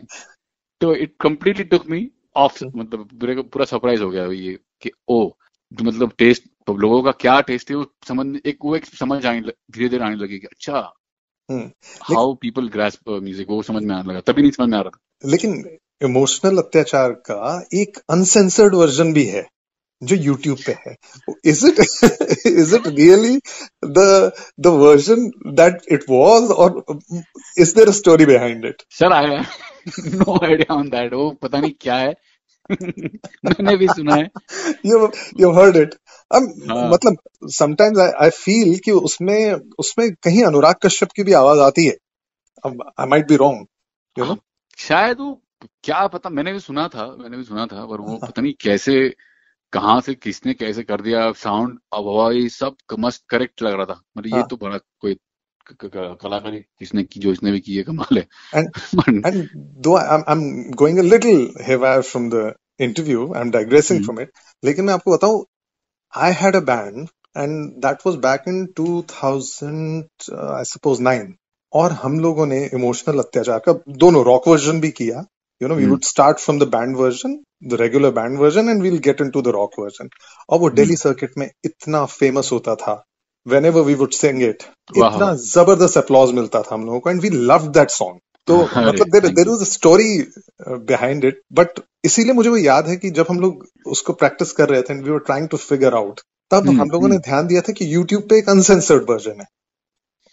तो 0.81 0.95
it 0.95 1.15
completely 1.21 1.65
took 1.65 1.87
me 1.87 2.11
off 2.37 2.65
मतलब 2.65 3.09
पूरे 3.21 3.43
पूरा 3.43 3.65
सरप्राइज़ 3.65 4.03
हो 4.03 4.11
गया 4.11 4.27
ये 4.27 4.59
कि 4.83 4.91
ओ 5.09 5.31
जो 5.73 5.85
मतलब 5.85 6.13
टेस्ट 6.19 6.43
तो 6.67 6.77
लोगों 6.77 7.03
का 7.03 7.11
क्या 7.11 7.41
टेस्ट 7.41 7.71
है 7.71 7.77
वो 7.77 7.87
समझ 8.09 8.41
एक 8.47 8.59
वो 8.65 8.77
एक 8.77 8.85
समझ 8.87 9.27
आने 9.27 9.41
धीरे 9.41 9.89
धीरे 9.89 10.05
आने 10.05 10.17
लगी 10.17 10.39
कि 10.39 10.47
अच्छा। 10.47 10.93
हाउ 12.03 12.35
पीपल 12.35 12.69
ग्रास्प 12.69 13.09
म्यूज़िक 13.09 13.49
वो 13.49 13.63
समझ 13.63 13.83
में 13.83 13.95
आने 13.95 14.09
लगा। 14.09 14.21
तभी 14.21 14.43
नहीं 14.43 14.53
समझ 14.53 14.69
में 14.69 14.79
आ 14.79 14.81
रहा 14.81 15.31
लेकिन 15.31 15.79
इमोशनल 16.03 16.59
अत्याचार 16.59 17.13
का 17.13 17.67
एक 17.75 17.99
अनसेंसर्ड 18.11 18.75
वर्जन 18.75 19.13
भी 19.13 19.25
है। 19.25 19.47
जो 20.05 20.17
YouTube 20.17 20.65
पे 20.67 20.73
है 20.73 20.97
is 21.45 21.67
it 21.67 21.81
is 22.47 22.75
it 22.77 22.87
really 22.87 23.37
the 23.85 24.33
the 24.61 24.67
version 24.67 25.31
that 25.55 25.79
it 25.93 26.05
was 26.11 26.43
और 26.43 26.85
is 27.59 27.75
there 27.77 27.89
a 27.89 27.93
story 27.93 28.27
behind 28.27 28.65
it 28.65 28.83
sir 28.91 29.13
I 29.13 29.27
no 29.99 30.39
idea 30.45 30.75
on 30.75 30.89
that 30.89 31.15
वो 31.15 31.31
पता 31.43 31.61
नहीं 31.61 31.73
क्या 31.81 31.97
है। 31.97 32.15
मैंने 33.45 33.77
भी 33.77 33.87
सुना 33.87 34.15
है। 34.15 34.29
You 34.87 34.99
you 35.41 35.49
heard 35.57 35.77
it. 35.77 35.91
Um, 36.31 36.47
हाँ। 36.71 36.91
मतलब 36.91 37.17
sometimes 37.53 37.99
I, 37.99 38.09
I 38.23 38.31
feel 38.31 38.79
कि 38.81 38.91
उसमें 38.91 39.53
उसमें 39.79 40.11
कहीं 40.15 40.45
अनुराग 40.45 40.75
कश्यप 40.83 41.09
की 41.17 41.23
भी 41.23 41.33
आवाज़ 41.33 41.61
आती 41.61 41.85
है। 41.87 41.97
I 43.01 43.07
might 43.07 43.29
be 43.29 43.37
wrong 43.37 43.67
you 44.19 44.25
know 44.25 44.37
शायद 44.79 45.17
वो 45.21 45.43
क्या 45.85 46.07
पता 46.07 46.31
मैंने 46.31 46.53
भी 46.53 46.59
सुना 46.59 46.89
था 46.89 47.07
मैंने 47.21 47.37
भी 47.37 47.45
सुना 47.45 47.67
था 47.67 47.85
पर 47.87 48.01
वो 48.01 48.17
पता 48.17 48.43
नहीं 48.43 48.53
कैसे 48.61 49.15
कहाँ 49.73 50.01
से 50.01 50.15
किसने 50.15 50.55
कैसे 50.55 50.83
कर 50.83 51.01
दिया 51.01 51.33
साउंड 51.33 51.79
आवाज़ 51.95 52.49
सब 52.49 52.77
मस्त 52.99 53.25
करेक्ट 53.29 53.63
लग 53.63 53.73
रहा 53.73 53.85
था 53.85 54.03
मतलब 54.19 54.31
हाँ. 54.33 54.39
ये 54.39 54.41
हाँ। 54.41 54.49
तो 54.49 54.57
बड़ा 54.57 54.79
कोई 54.79 55.17
कलाकारी 55.73 56.59
किसने 56.59 57.03
की 57.03 57.21
जो 57.21 57.33
इसने 57.33 57.53
भी 57.53 57.61
की 57.61 57.77
है 57.77 57.83
कमाल 57.83 58.19
है 58.19 58.27
And- 58.55 58.69
And 59.27 59.49
though 59.87 59.97
I'm, 59.99 60.25
I'm 60.29 60.71
going 60.71 60.99
a 60.99 61.03
little 61.03 61.49
haywire 61.69 62.03
from 62.03 62.29
the 62.31 62.53
interview, 62.79 63.33
I'm 63.35 63.51
digressing 63.51 63.99
Hmm. 63.99 64.05
from 64.05 64.23
it. 64.23 64.29
लेकिन 64.65 64.85
मैं 64.85 64.95
आपको 64.95 65.13
बताऊँ, 65.13 65.45
I 66.17 66.33
had 66.43 66.55
a 66.55 66.61
band 66.61 67.09
and 67.37 67.83
that 67.83 68.05
was 68.07 68.17
back 68.17 68.47
in 68.47 68.67
2000, 68.81 70.09
uh, 70.33 70.53
I 70.61 70.63
suppose 70.75 71.01
nine. 71.01 71.33
और 71.73 71.93
हम 71.93 72.21
लोगों 72.21 72.47
ने 72.47 72.67
इमोशनल 72.75 73.19
अत्याचार 73.19 73.59
का 73.59 73.73
दोनों 73.89 74.25
रॉक 74.25 74.49
वर्जन 74.49 74.81
भी 74.81 74.91
किया 74.91 75.25
you 75.61 75.69
know 75.69 75.75
we 75.75 75.83
Hmm. 75.83 75.91
Would 75.91 76.05
start 76.05 76.39
from 76.39 76.59
the 76.59 76.69
band 76.69 76.97
version 76.97 77.39
the 77.65 77.81
regular 77.81 78.11
band 78.11 78.39
version 78.39 78.69
and 78.69 78.83
we'll 78.83 78.99
get 78.99 79.21
into 79.21 79.43
the 79.43 79.49
rock 79.49 79.79
version 79.79 80.09
और 80.49 80.59
वो 80.59 80.71
दिल्ली 80.73 80.97
सर्किट 80.97 81.39
में 81.39 81.49
इतना 81.65 82.05
फ़ेमस 82.13 82.51
होता 82.53 82.75
था 82.75 83.03
ever 83.47 83.83
we 83.83 83.95
would 83.95 84.13
sing 84.15 84.43
it 84.43 84.63
वाह। 84.97 85.15
इतना 85.15 85.33
ज़बरदस्त 85.45 85.99
अप्लॉज 85.99 86.33
मिलता 86.33 86.63
था 86.63 86.75
हम 86.75 86.85
लोगों 86.87 87.01
को 87.01 87.11
and 87.11 87.21
we 87.21 87.31
love 87.31 87.67
that 87.71 87.91
song 87.93 88.21
तो 88.49 88.57
मतलब 88.79 89.09
there 89.11 89.29
there 89.31 89.47
you. 89.47 89.57
Is 89.57 89.65
story 89.71 90.27
behind 90.85 91.25
it 91.25 91.41
but 91.53 91.81
इसीलिए 92.05 92.33
मुझे 92.33 92.51
वो 92.51 92.57
याद 92.57 92.89
है 92.89 92.97
कि 92.97 93.11
जब 93.13 93.27
हम 93.31 93.41
लोग 93.41 93.67
उसको 93.87 94.13
प्रैक्टिस 94.15 94.53
कर 94.53 94.69
रहे 94.69 94.83
थे 94.83 94.95
and 94.95 95.05
we 95.05 95.11
were 95.11 95.19
trying 95.27 95.49
to 95.49 95.57
figure 95.59 95.95
out 95.95 96.21
तब 96.51 96.67
हम्म, 96.69 96.81
हम 96.81 96.91
लोगों 96.91 97.09
ने 97.09 97.15
हम्म। 97.15 97.23
ध्यान 97.23 97.47
दिया 97.47 97.61
था 97.61 97.73
कि 97.73 97.95
यूट्यूब 97.95 98.23
पे 98.23 98.39
एक 98.39 98.49
अनसेंसर्ड 98.49 99.11
वर्जन 99.11 99.41
है 99.41 99.47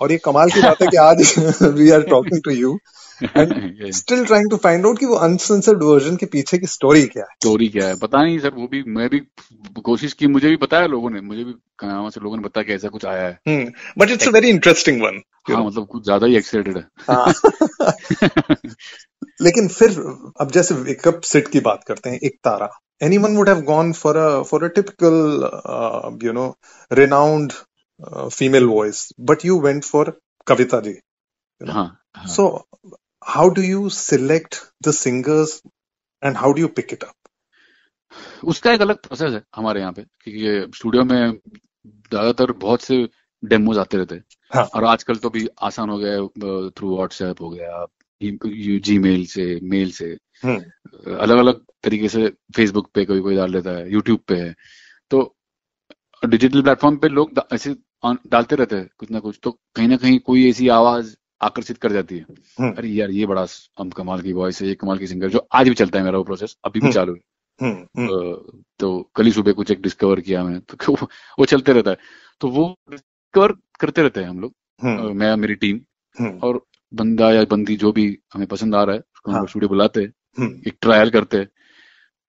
और 0.02 0.12
ये 0.12 0.18
कमाल 0.18 0.50
की 0.50 0.62
बात 0.62 0.82
है 0.82 0.88
कि 0.88 0.98
आज 0.98 1.34
we 1.62 1.92
are 1.92 2.02
talking 2.02 2.42
to 2.44 2.52
you 2.52 2.80
Yes. 3.22 3.92
Still 3.92 4.26
trying 4.26 4.50
to 4.50 4.58
find 4.58 4.86
out 4.86 5.00
कि 5.00 5.06
वो 5.06 5.16
अनसेंसर्ड 5.16 5.84
वर्जन 5.84 6.16
के 6.16 6.26
पीछे 6.26 6.58
की 6.58 6.68
स्टोरी 6.68 7.06
क्या 7.06 7.24
है। 7.24 7.36
स्टोरी 7.42 7.68
क्या 7.68 7.88
है? 7.88 7.96
पता 7.96 8.24
नहीं 8.24 8.40
सर 8.40 8.50
वो 8.50 8.68
भी 8.68 8.84
मैं 8.84 9.10
भी 9.10 9.20
कोशिश 9.84 10.14
की 10.14 10.28
मुझे 10.28 10.50
भी 10.50 10.56
बताया 10.56 10.86
लोगों 10.86 11.10
ने 11.10 11.22
मुझे 11.22 11.44
भी 11.44 11.54
कहाँ 11.80 12.10
से 12.10 12.22
लोगों 12.24 12.38
ने 12.38 12.44
बताया 12.44 12.64
कि 12.64 12.74
ऐसा 12.74 12.88
कुछ 12.88 13.06
आया 13.06 13.28
है। 13.28 13.72
But 13.98 14.10
it's 14.10 14.28
a 14.28 14.32
very 14.32 14.50
interesting 14.50 15.02
one 15.02 15.22
हाँ 15.54 15.66
मतलब 15.66 15.88
कुछ 15.88 16.04
ज़्यादा 16.04 16.28
ही 16.28 16.38
एक्साइटेड 16.38 16.78
है। 16.78 16.88
हाँ। 17.10 17.34
लेकिन 19.42 19.68
फिर 19.68 19.90
अब 20.42 20.52
जैसे 20.52 20.76
वेकअप 20.76 21.22
सेट 21.22 21.48
की 21.48 21.60
बात 21.60 21.84
करते 21.88 22.10
हैं 22.10 22.20
एक 22.24 22.36
तारा। 22.44 22.70
Anyone 23.04 23.36
would 23.36 23.50
have 23.50 23.62
gone 23.68 23.94
for 23.94 24.12
a 24.18 24.44
for 24.46 24.58
a 24.66 24.70
typical 24.78 25.16
uh, 25.44 26.12
you 26.24 26.34
know 26.34 26.54
renowned 26.98 27.52
female 28.32 28.68
voice 28.68 29.02
but 29.18 29.44
you 29.44 29.58
went 29.58 29.86
for 29.86 30.06
kavita 30.48 30.82
ji 30.84 30.94
हाँ 31.62 31.86
हाँ 32.18 32.28
so 32.28 32.66
how 33.22 33.50
do 33.50 33.62
you 33.62 33.90
select 33.90 34.60
the 34.82 34.94
singers 34.94 35.62
and 36.24 36.38
how 36.38 36.54
do 36.54 36.62
you 36.62 36.70
pick 36.70 36.94
it 36.94 37.04
up? 37.04 37.16
उसका 38.44 38.72
एक 38.74 38.82
अलग 38.82 39.02
process 39.02 39.34
है 39.34 39.42
हमारे 39.56 39.80
यहाँ 39.82 39.94
पे 39.94 40.04
क्योंकि 40.04 40.78
स्टूडियो 40.78 41.04
में 41.04 41.32
ज़्यादातर 41.32 42.52
बहुत 42.64 42.82
से 42.82 42.98
डेमोज 43.44 43.78
आते 43.78 43.98
रहते 43.98 44.16
हैं। 44.16 44.24
हाँ। 44.52 44.64
और 44.76 44.86
आजकल 44.86 45.16
तो 45.16 45.30
भी 45.30 45.48
आसान 45.64 45.90
हो 45.90 45.98
गया 45.98 46.70
थ्रू 46.78 46.96
व्हाट्सएप 46.96 47.42
हो 47.42 47.50
गया 47.50 47.86
जी 48.22 48.98
मेल 49.00 49.26
से 49.26 49.46
मेल 49.64 49.92
से। 49.92 50.06
हम्म। 50.44 51.16
अलग 51.16 51.38
अलग 51.38 51.62
तरीके 51.84 52.10
से 52.10 52.28
फेसबुक 52.56 52.90
पे 52.96 53.06
कोई 53.06 53.22
कोई 53.22 53.36
डाल 53.36 53.54
देता 53.54 53.78
है 53.78 53.92
यूट्यूब 53.92 54.20
पे 54.28 54.36
है। 54.36 54.54
तो 55.12 55.24
डिजिटल 56.24 56.62
प्लेटफॉर्म 56.62 56.98
पे 56.98 57.10
लोग 57.10 57.42
ऐसे 57.54 57.76
डालते 58.04 58.56
रहते 58.56 58.76
हैं 58.76 58.90
कुछ 58.98 59.12
ना 59.12 59.20
कुछ। 59.20 59.40
तो 59.44 59.52
कहीं 59.76 59.88
ना 59.88 59.98
कहीं 59.98 60.20
कोई 60.20 60.50
ऐसी 60.50 60.68
आवाज़ 60.70 61.16
आकर्षित 61.42 61.78
कर 61.78 61.92
जाती 61.92 62.18
है। 62.18 62.26
हम्म। 62.60 62.72
अरे 62.78 62.88
यार 62.90 63.10
ये 63.12 63.26
बड़ा 63.26 63.46
हम 63.80 63.90
कमाल 63.90 64.22
की 64.22 64.34
वॉइस 64.34 64.62
है 64.62 64.68
ये 64.68 64.76
कमाल 64.76 64.98
की 64.98 65.08
सिंगर 65.08 65.30
जो 65.30 65.48
आज 65.54 65.70
भी 65.70 65.76
चलता 65.76 66.00
है 66.00 66.06
मेरा 66.06 66.18
वो 66.18 66.24
प्रोसेस 66.24 66.56
अभी 66.66 66.80
भी 66.80 66.86
हम्म। 66.86 66.94
चालू 66.94 67.14
है। 67.14 67.20
हम्म 67.60 68.08
अ, 68.08 68.62
तो 68.80 69.12
कल 69.16 69.26
ही 69.26 69.32
सुबह 69.32 69.52
कुछ 69.52 69.72
एक 69.72 69.82
डिस्कवर 69.82 70.20
किया 70.20 70.44
मैंने 70.44 70.60
तो 70.60 70.78
वो, 70.94 71.08
वो 71.40 71.46
चलते 71.46 71.74
रहता 71.74 71.92
है। 71.92 71.98
तो 72.42 72.48
वो 72.48 72.68
डिस्कवर 72.92 73.54
करते 73.80 74.02
रहते 74.02 74.20
हैं 74.22 74.28
हम 74.30 74.40
लोग 74.40 74.54
मैं 75.16 75.36
मेरी 75.36 75.56
टीम 75.56 75.80
और 76.44 76.62
बंदा 76.94 77.32
या 77.32 77.44
बंदी 77.46 77.76
जो 77.76 77.92
भी 77.92 78.06
हमें 78.34 78.48
पसंद 78.48 78.76
आ 78.76 78.84
रहा 78.84 78.96
है 78.96 79.02
उसको 79.16 79.32
हम 79.32 79.38
हाँ। 79.38 79.46
स्टूडियो 79.48 79.70
बुलाते 79.70 80.02
हैं 80.02 80.48
एक 80.68 80.78
ट्रायल 80.82 81.10
करते 81.10 81.38
हैं। 81.38 81.48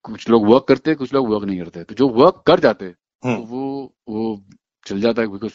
कुछ 0.04 0.28
लोग 0.30 0.46
वर्क 0.48 0.64
करते 0.68 0.90
हैं 0.90 0.98
कुछ 0.98 1.12
लोग 1.14 1.28
वर्क 1.28 1.44
नहीं 1.44 1.58
करते 1.58 1.82
तो 1.84 1.94
जो 1.94 2.08
वर्क 2.08 2.42
कर 2.46 2.60
जाते 2.60 2.84
हैं 2.84 2.94
तो 3.22 3.42
वो 3.46 3.64
वो 4.08 4.21
चल 4.86 5.00
जाता 5.00 5.22
है 5.22 5.28
बिकॉज़ 5.28 5.52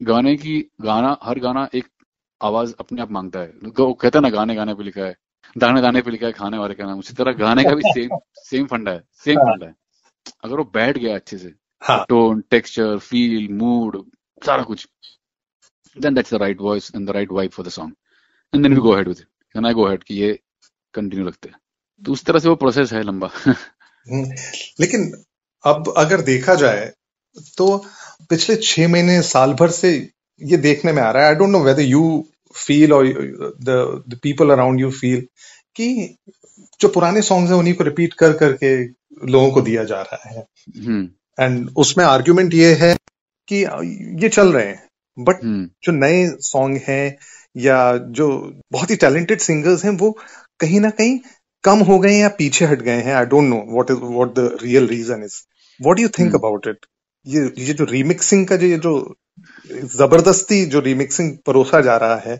गाने 0.00 0.36
की 0.36 0.58
गाना 0.80 1.16
हर 1.22 1.38
गाना 1.38 1.68
एक 1.74 1.86
आवाज़ 2.40 2.74
अपने 2.80 3.02
आप 3.02 3.10
माँगता 3.10 3.40
है। 3.40 3.52
वो 3.78 3.92
कहता 3.94 4.18
है 4.18 4.22
ना 4.22 4.30
गाने 4.30 4.54
गाने 4.54 4.74
पे 4.74 4.84
लिखा 4.84 5.04
है 5.04 5.16
दाने 5.56 5.80
दाने 5.82 6.02
पे 6.02 6.10
लिखा 6.10 6.26
है 6.26 6.32
खाने 6.32 6.58
वाले 6.58 6.74
का 6.74 6.84
नाम। 6.86 6.98
उसी 6.98 7.14
तरह 7.14 7.32
गाने 7.32 7.64
का 7.64 7.74
भी 7.74 7.82
सेम 7.86 8.18
सेम 8.44 8.66
फंडा 8.66 8.92
है 8.92 9.02
सेम 9.24 9.38
हाँ। 9.38 9.52
फंडा 9.52 9.66
है। 9.66 9.74
अगर 10.44 10.56
वो 10.56 10.64
बैठ 10.74 10.98
गया 10.98 11.14
अच्छे 11.14 11.38
से 11.38 11.52
हाँ। 11.82 12.04
टोन 12.08 12.40
टेक्सचर 12.50 12.98
फील 12.98 13.48
मूड 13.54 14.02
सारा 14.42 14.62
कुछ 14.62 14.88
then 15.96 16.14
that's 16.14 16.34
the 16.34 16.36
right 16.36 16.60
voice 16.60 16.90
and 16.94 17.06
the 17.08 17.10
right 17.10 17.32
vibe 17.32 17.50
for 17.50 17.66
the 17.66 17.68
song 17.68 17.94
and 18.54 18.62
then 18.62 18.74
we 18.74 18.80
go 18.80 18.92
ahead 18.92 19.08
with 19.08 19.18
it 19.20 19.26
can 19.54 19.66
I 19.66 19.72
go 19.72 19.84
ahead 19.84 20.04
कि 20.04 20.14
ये 20.14 20.38
कंटिन्यू 20.94 21.28
रखते 21.28 21.48
हैं। 21.48 21.56
तो 22.02 22.12
उस 22.12 22.24
तरह 22.24 22.38
से 22.38 22.48
वो 22.48 22.54
प्रोसेस 22.54 22.92
है 22.92 23.02
लंबा। 23.02 23.30
लेकिन 24.80 25.12
अब 25.64 25.92
अगर 25.96 26.20
देखा 26.20 26.54
जाए 26.54 26.86
तो 27.56 27.66
पिछले 28.30 28.56
छह 28.56 28.88
महीने 28.88 29.20
साल 29.22 29.52
भर 29.54 29.70
से 29.70 29.90
ये 30.40 30.56
देखने 30.56 30.92
में 30.92 31.02
आ 31.02 31.10
रहा 31.10 31.22
है। 31.22 31.28
I 31.28 31.34
don't 31.34 31.50
know 31.50 31.60
whether 31.60 31.82
you 31.82 32.24
feel 32.54 32.92
और 32.92 33.06
the 33.62 34.18
people 34.22 34.50
around 34.50 34.80
you 34.80 34.90
feel 34.90 35.20
कि 35.76 36.16
जो 36.80 36.88
पुराने 36.88 37.22
सॉन्ग्स 37.22 37.50
हैं 37.50 37.58
उन्हीं 37.58 37.74
को 37.74 37.84
रिपीट 37.84 38.14
कर 38.14 38.32
करके 38.32 38.70
लोगों 39.26 39.50
को 39.50 39.60
दिया 39.60 39.84
जा 39.84 40.00
रहा 40.02 40.28
है। 40.30 40.44
हम्म। 40.78 41.08
एंड 41.40 41.70
उसमें 41.76 42.04
आर्ग्यूमेंट 42.04 42.54
ये 42.54 42.72
है 42.74 42.94
कि 43.48 43.64
ये 44.22 44.28
चल 44.28 44.52
रहे 44.52 44.66
हैं। 44.66 44.88
बट 45.18 45.44
हम्म। 45.44 45.68
जो 45.84 45.92
नए 45.92 46.26
सॉन्ग 46.40 46.80
हैं 46.88 47.16
या 47.56 47.96
जो 47.96 48.28
बहुत 48.72 48.90
ही 48.90 48.96
टैलेंटेड 48.96 49.40
सिंगर्स 49.40 49.84
हैं 49.84 49.92
वो 49.92 50.10
कहीं 50.60 50.80
ना 50.80 50.90
कहीं 50.90 51.18
कम 51.64 51.78
हो 51.78 51.98
गए 51.98 52.12
या 52.12 52.28
पीछे 52.28 52.64
हट 52.64 52.82
गए 52.82 53.00
हैं। 53.02 53.14
I 53.14 53.24
don't 53.26 53.48
know 53.48 53.64
what 53.68 53.90
is 53.90 53.98
what 53.98 54.34
the 54.34 54.58
real 54.62 54.86
reason 54.86 55.24
is 55.24 55.42
what 55.80 55.96
do 55.96 56.02
you 56.02 56.08
think 56.08 56.34
about 56.34 56.66
it 56.66 56.86
ये 57.26 57.40
ये 57.58 57.72
जो 57.74 57.84
रीमिक्सिंग 57.86 58.46
का 58.48 58.56
जो 58.56 58.66
ये 58.66 58.78
जो 58.78 58.92
ज़बरदस्ती 59.96 60.64
जो 60.66 60.80
रीमिक्सिंग 60.80 61.36
परोसा 61.46 61.80
जा 61.80 61.96
रहा 61.96 62.16
है 62.20 62.38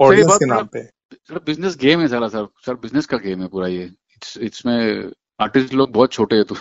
ऑडियंस 0.00 0.36
के 0.36 0.46
नाम 0.46 0.66
पे। 0.72 0.82
सर 0.82 1.38
बिज़नेस 1.46 1.76
गेम 1.80 2.00
है 2.00 2.08
सारा 2.08 2.28
सर 2.28 2.46
सर 2.66 2.74
बिज़नेस 2.82 3.06
का 3.06 3.16
गेम 3.18 3.42
है 3.42 3.48
पूरा 3.48 3.68
ये। 3.68 3.84
इट्स 3.84 4.36
इट्स 4.42 4.66
में 4.66 5.10
आर्टिस्ट 5.40 5.74
लोग 5.74 5.92
बहुत 5.92 6.12
छोटे 6.12 6.36
हैं 6.36 6.44
तो 6.44 6.54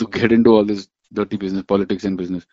to 0.00 0.06
get 0.14 0.32
into 0.32 0.56
all 0.56 0.66
this 0.66 0.88
dirty 1.14 1.36
business 1.36 1.64
politics 1.68 2.04
and 2.04 2.18
business 2.18 2.46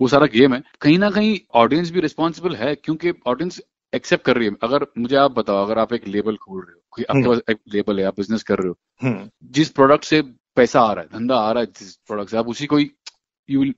वो 0.00 0.08
सारा 0.08 0.26
गेम 0.34 0.54
है। 0.54 0.62
कहीं 0.80 0.98
ना 0.98 1.10
कहीं 1.10 1.38
ऑडियंस 1.62 1.90
भी 1.90 2.00
रिस्पॉन्सिबल 2.00 2.54
है 2.56 2.74
क्योंकि 2.74 3.12
ऑडियंस 3.26 3.60
एक्सेप्ट 3.92 4.24
कर 4.24 4.36
रही 4.36 4.48
है। 4.48 4.54
अगर 4.62 4.86
मुझे 4.98 5.16
आप 5.16 5.30
बताओ 5.32 5.64
अगर 5.64 5.78
आप 5.78 5.92
एक 5.92 6.06
लेबल 6.08 6.36
खोल 6.36 6.60
रहे 6.60 6.74
हो 6.74 6.80
कोई 6.90 7.04
आपके 7.04 7.18
हम्म। 7.18 7.28
पास 7.28 7.40
एक 7.50 7.58
लेबल 7.74 8.00
है 8.00 8.06
आप 8.06 8.16
बिज़नेस 8.16 8.42
कर 8.42 8.58
रहे 8.58 8.68
हो 8.68 8.76
हम्म। 9.02 9.28
जिस 9.52 9.68
प्रोडक्ट 9.70 10.04
से 10.04 10.22
पैसा 10.56 10.80
आ 10.80 10.92
रहा 10.92 11.02
है 11.02 11.08
धंधा 11.12 11.36
आ 11.36 11.50
रहा 11.52 11.62
है 11.62 11.66
जिस 11.78 11.94
प्रोडक्ट 12.06 12.30
से 12.30 12.36
आप 12.36 12.48
उसी 12.48 12.66
को 12.66 12.78
you 13.48 13.60
will 13.60 13.74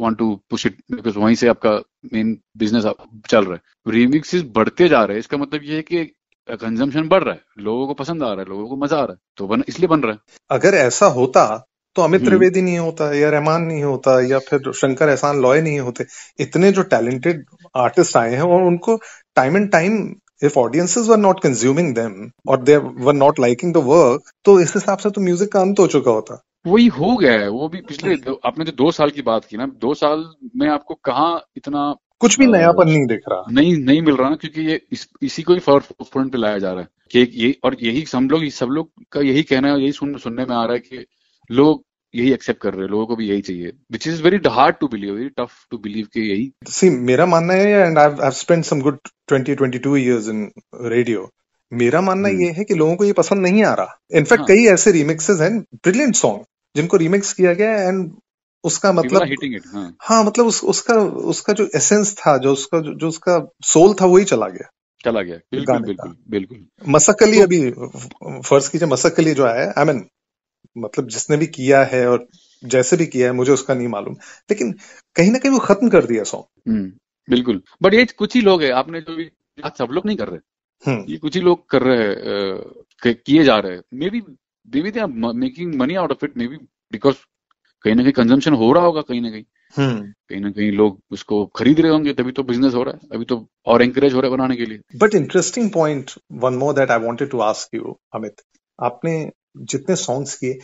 want 0.00 0.16
to 0.18 0.34
push 0.50 0.66
it 0.66 0.76
because 0.92 1.18
वहीं 1.18 1.34
से 1.34 1.48
आपका 1.48 1.70
मेन 2.12 2.36
बिज़नेस 2.58 2.84
चल 3.28 3.44
रहा 3.44 3.54
है। 3.54 3.92
रिमिक्सेस 3.92 4.42
बढ़ते 4.54 4.88
जा 4.88 5.04
रहे 5.04 5.16
हैं। 5.16 5.20
इसका 5.20 5.36
मतलब 5.36 5.60
ये 5.64 5.76
है 5.76 5.82
कि 5.82 6.04
कंजम्पशन 6.48 7.08
बढ़ 7.08 7.22
रहा 7.22 7.34
है। 7.34 7.40
लोगों 7.60 7.86
को 7.86 7.94
पसंद 7.94 8.22
आ 8.22 8.26
रहा 8.26 8.40
है। 8.40 8.48
लोगों 8.48 8.66
को 8.68 8.76
मज़ा 8.76 8.96
आ 8.96 9.04
रहा 9.04 9.12
है। 9.12 9.18
तो 9.36 9.46
बन 9.48 9.64
इसलिए 9.68 9.88
बन 9.88 10.00
रहा 10.00 10.12
है। 10.12 10.18
अगर 10.50 10.74
ऐसा 10.76 11.06
होता 11.16 11.46
तो 11.96 12.02
अमित 12.02 12.20
हम्म। 12.20 12.28
त्रिवेदी 12.28 12.62
नहीं 12.62 12.78
होता 12.78 13.12
या 13.14 13.28
रहमान 13.30 13.62
नहीं 13.62 13.82
होता 13.82 14.20
या 14.22 14.38
फिर 14.48 14.70
शंकर 14.72 15.08
एहसान 15.08 15.40
लॉय 15.42 15.60
नहीं 15.60 15.78
होते। 15.80 16.04
इतने 16.40 16.72
जो 16.72 16.82
टैलेंटेड 16.84 17.44
आर्टिस्ट 17.76 18.16
आए 18.16 18.34
हैं 18.34 18.42
और 18.42 18.62
उनको 18.62 18.96
time 19.36 19.56
and 19.56 19.70
time 19.72 19.96
if 20.42 20.58
audiences 20.58 21.06
were 21.08 21.16
not 21.16 21.40
consuming 21.42 21.94
them 21.94 22.30
और 22.48 22.62
they 22.62 22.76
were 22.76 23.14
not 23.14 23.40
liking 23.40 23.72
the 23.74 23.82
work 23.86 24.30
तो 24.44 24.58
इस 24.60 24.74
हिसाब 24.74 24.98
से 24.98 25.10
तो 25.10 25.20
म्यूज़िक 25.20 25.52
का 25.52 25.60
अंत 25.60 25.78
हो 25.78 25.86
चुका 25.86 26.10
होता। 26.10 26.42
वही 26.66 26.86
हो 26.86 27.16
गया 27.16 27.32
है। 27.32 27.48
वो 27.48 27.68
भी 27.68 27.80
पिछले 27.80 28.14
आपने 28.44 28.64
जो 28.64 28.72
दो 28.72 28.90
साल 28.90 29.10
की 29.10 29.22
बात 29.22 29.44
की 29.44 29.56
ना 29.56 29.66
दो 29.66 29.94
साल 29.94 30.30
में 30.56 30.68
आपको 30.68 30.94
कहा 30.94 31.40
इतना 31.56 31.96
कुछ 32.20 32.38
भी 32.38 32.46
नयापन 32.46 32.88
नहीं 32.88 33.06
दिख 33.06 33.20
रहा। 33.28 33.44
नहीं 33.50 33.76
नहीं 33.76 34.02
मिल 34.02 34.16
रहा 34.16 34.30
ना 34.30 34.36
क्योंकि 34.36 34.60
ये 34.60 34.80
इस, 34.92 35.08
इसी 35.22 35.42
को 35.42 35.52
ही 35.52 35.58
फ्रंट 35.58 36.32
पे 36.32 36.38
लाया 36.38 36.58
जा 36.58 36.72
रहा 36.72 36.80
है 36.80 36.88
कि 37.10 37.30
ये 37.34 37.58
और 37.64 37.76
यही 37.82 38.04
हम 38.14 38.30
लोग 38.30 38.48
सब 38.48 38.66
लोग 38.66 38.90
का 39.12 39.20
यही 39.20 39.42
कहना 39.42 39.72
है 39.72 39.82
यही 39.82 39.92
सुन, 39.92 40.18
सुनने 40.18 40.44
में 40.44 40.56
आ 40.56 40.64
रहा 40.64 40.72
है 40.72 40.78
कि 40.78 41.06
लोग 41.50 41.84
यही 42.14 42.32
एक्सेप्ट 42.32 42.60
कर 42.60 42.74
रहे 42.74 42.82
हैं 42.82 42.90
लोगों 42.90 43.06
को 43.06 43.16
भी 43.16 43.28
यही 43.28 43.40
चाहिए 43.40 43.72
which 43.92 44.08
is 44.08 44.22
very 44.22 44.40
hard 44.48 44.76
to 44.76 44.88
believe 44.88 45.14
very 45.14 45.28
tough 45.28 45.50
to 45.70 45.78
believe 45.78 46.06
कि 46.14 46.20
यही। 46.20 46.52
सी 46.64 46.90
मेरा 46.90 47.26
मानना 47.26 47.54
है 47.54 47.66
and 47.66 47.98
I 47.98 48.10
have 48.10 48.30
spent 48.30 48.64
some 48.64 48.80
good 48.80 48.98
20 49.32 49.56
22 49.56 49.96
years 49.96 50.28
in 50.28 50.50
radio 50.74 51.30
मेरा 51.72 52.00
मानना 52.00 52.28
hmm. 52.28 52.40
ये 52.40 52.50
है 52.50 52.64
कि 52.64 52.74
लोगों 52.74 52.96
को 52.96 53.04
ये 53.04 53.12
पसंद 53.12 53.38
नहीं 53.38 53.64
आ 53.64 53.74
रहा। 53.74 54.00
इनफैक्ट 54.14 54.40
हाँ. 54.40 54.46
कई 54.46 54.66
ऐसे 54.66 54.92
रिमिक्सेस 54.92 55.40
हैं 55.40 55.60
ब्रिलियंट 55.60 56.14
सॉन्ग 56.14 56.44
जिनको 56.76 56.96
रिमिक्स 56.96 57.32
किया 57.32 57.52
गया 57.54 57.76
एंड 57.88 58.12
उसका 58.64 58.92
मतलब 58.92 59.22
हाँ. 59.74 59.96
हाँ 60.02 60.24
मतलब 60.24 60.46
उस, 60.46 60.64
उसका 60.64 60.94
उसका 61.32 61.52
जो 61.52 61.68
एसेंस 61.76 62.14
था 62.18 62.36
जो 62.38 62.52
उसका 62.52 62.80
जो, 62.80 62.94
जो 62.94 63.08
उसका 63.08 63.52
सोल 63.62 63.94
था 63.94 64.06
वही 64.06 64.24
चला 64.24 64.48
गया। 64.48 64.68
चला 65.04 65.22
गया। 65.22 65.36
बिल्कुल 65.36 65.78
बिल्कुल 65.78 66.16
बिल्कुल। 66.28 66.66
मसकली 66.88 67.36
तो, 67.36 67.42
अभी 67.42 68.40
फ़र्ज़ 68.40 68.70
कीजिए 68.70 68.88
मसकली 68.88 69.34
जो 69.34 69.46
है 69.46 69.66
आई 69.78 69.84
मीन 69.84 70.06
मतलब 70.78 71.08
जिसने 71.08 71.36
भी 71.36 71.46
किया 71.46 71.84
है 71.84 72.06
और 72.08 72.26
जैसे 72.64 72.96
भी 72.96 73.06
किया 73.06 73.26
है 73.26 73.32
मुझे 73.32 73.52
उसका 73.52 73.74
नहीं 73.74 73.88
मालूम। 73.88 74.14
लेकिन 74.50 74.72
कहीं 75.16 75.30
ना 75.32 75.38
कहीं 75.38 75.52
वो 75.52 75.58
खत्म 75.58 75.88
कर 75.88 76.04
दिया 76.04 76.24
सॉन्ग 76.24 76.72
हम्म, 76.72 76.92
बिल्कुल। 77.30 77.62
बट 77.82 77.94
ये 77.94 78.04
कुछ 78.18 78.34
ही 78.34 78.40
लोग 78.40 78.62
है 78.62 78.70
आपने 78.70 79.00
जो 79.00 79.16
भी 79.16 79.30
सब 79.78 79.88
लोग 79.90 80.06
नहीं 80.06 80.16
कर 80.16 80.28
रहे। 80.28 80.40
हम्म। 80.90 81.04
ये 81.08 81.16
कुछ 81.16 81.34
ही 81.34 81.40
लोग 81.40 81.68
कर 81.70 81.82
रहे 81.82 82.08
हैं 82.08 83.14
किए 83.14 83.44
जा 83.44 83.58
रहे 83.58 83.72
हैं। 83.72 83.82
Maybe 84.10 84.20
may 84.74 84.90
they 84.90 85.00
are 85.00 85.32
making 85.34 85.74
money 85.74 85.94
out 85.94 86.12
of 86.12 86.24
it 86.24 86.36
maybe 86.48 86.56
because 86.92 87.16
कहीं 87.84 87.94
ना 87.94 88.02
कहीं 88.02 88.12
कंजम्पशन 88.12 88.52
हो 88.54 88.72
रहा 88.72 88.84
होगा 88.84 89.00
कहीं 89.02 89.20
ना 89.20 89.30
कहीं। 89.30 89.44
हम्म। 89.74 90.00
कहीं 90.28 90.40
ना 90.40 90.50
कहीं 90.50 90.70
लोग 90.72 91.00
उसको 91.12 91.44
खरीद 91.56 91.80
रहे 91.80 91.90
होंगे 91.92 92.12
तभी 92.12 92.32
तो 92.32 92.42
बिज़नेस 92.42 92.74
हो 92.74 92.82
रहा 92.82 92.94
है 92.94 93.08
अभी 93.14 93.24
तो 93.24 93.36
और 93.66 93.82
एंकरेज 93.82 94.14
हो 94.14 94.20
रहा 94.20 94.30
है 94.30 94.36
बनाने 94.36 94.56
के 94.56 94.66
लिए। 94.66 94.80
But 94.96 95.14
interesting 95.14 95.70
point 95.70 96.10
one 96.44 96.54
more 96.54 96.74
that 96.74 96.90
I 96.90 96.98
wanted 96.98 97.30
to 97.30 97.40
ask 97.40 97.74
you 97.74 97.98
Amit 98.14 98.42
आपने 98.78 99.14
जितने 99.72 99.96
सॉन्ग्स 99.96 100.34
किए 100.38 100.58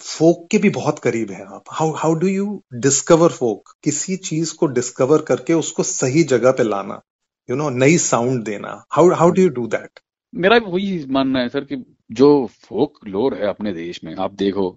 फोक 0.00 0.46
के 0.50 0.58
भी 0.58 0.70
बहुत 0.70 0.98
करीब 0.98 1.30
है 1.30 1.44
आप। 1.46 1.64
How 1.70 1.92
how 1.94 2.14
do 2.14 2.26
you 2.26 2.62
discover 2.74 3.32
folk 3.32 3.74
किसी 3.84 4.16
चीज़ 4.16 4.54
को 4.54 4.66
डिस्कवर 4.74 5.22
करके 5.22 5.54
उसको 5.54 5.82
सही 5.82 6.22
जगह 6.24 6.52
पे 6.52 6.64
लाना 6.64 7.00
यू 7.48 7.56
नो 7.56 7.68
नई 7.70 7.98
साउंड 7.98 8.44
देना। 8.44 8.82
How 8.90 9.10
how 9.14 9.30
do 9.30 9.42
you 9.42 9.48
do 9.50 9.66
that 9.68 10.00
मेरा 10.32 10.56
वही 10.64 11.04
मानना 11.10 11.40
है 11.40 11.48
सर 11.48 11.64
कि 11.64 11.76
जो 12.10 12.28
फोक 12.60 13.06
लोर 13.06 13.34
है 13.34 13.46
अपने 13.46 13.72
देश 13.72 14.02
में 14.04 14.14
आप 14.16 14.32
देखो 14.34 14.70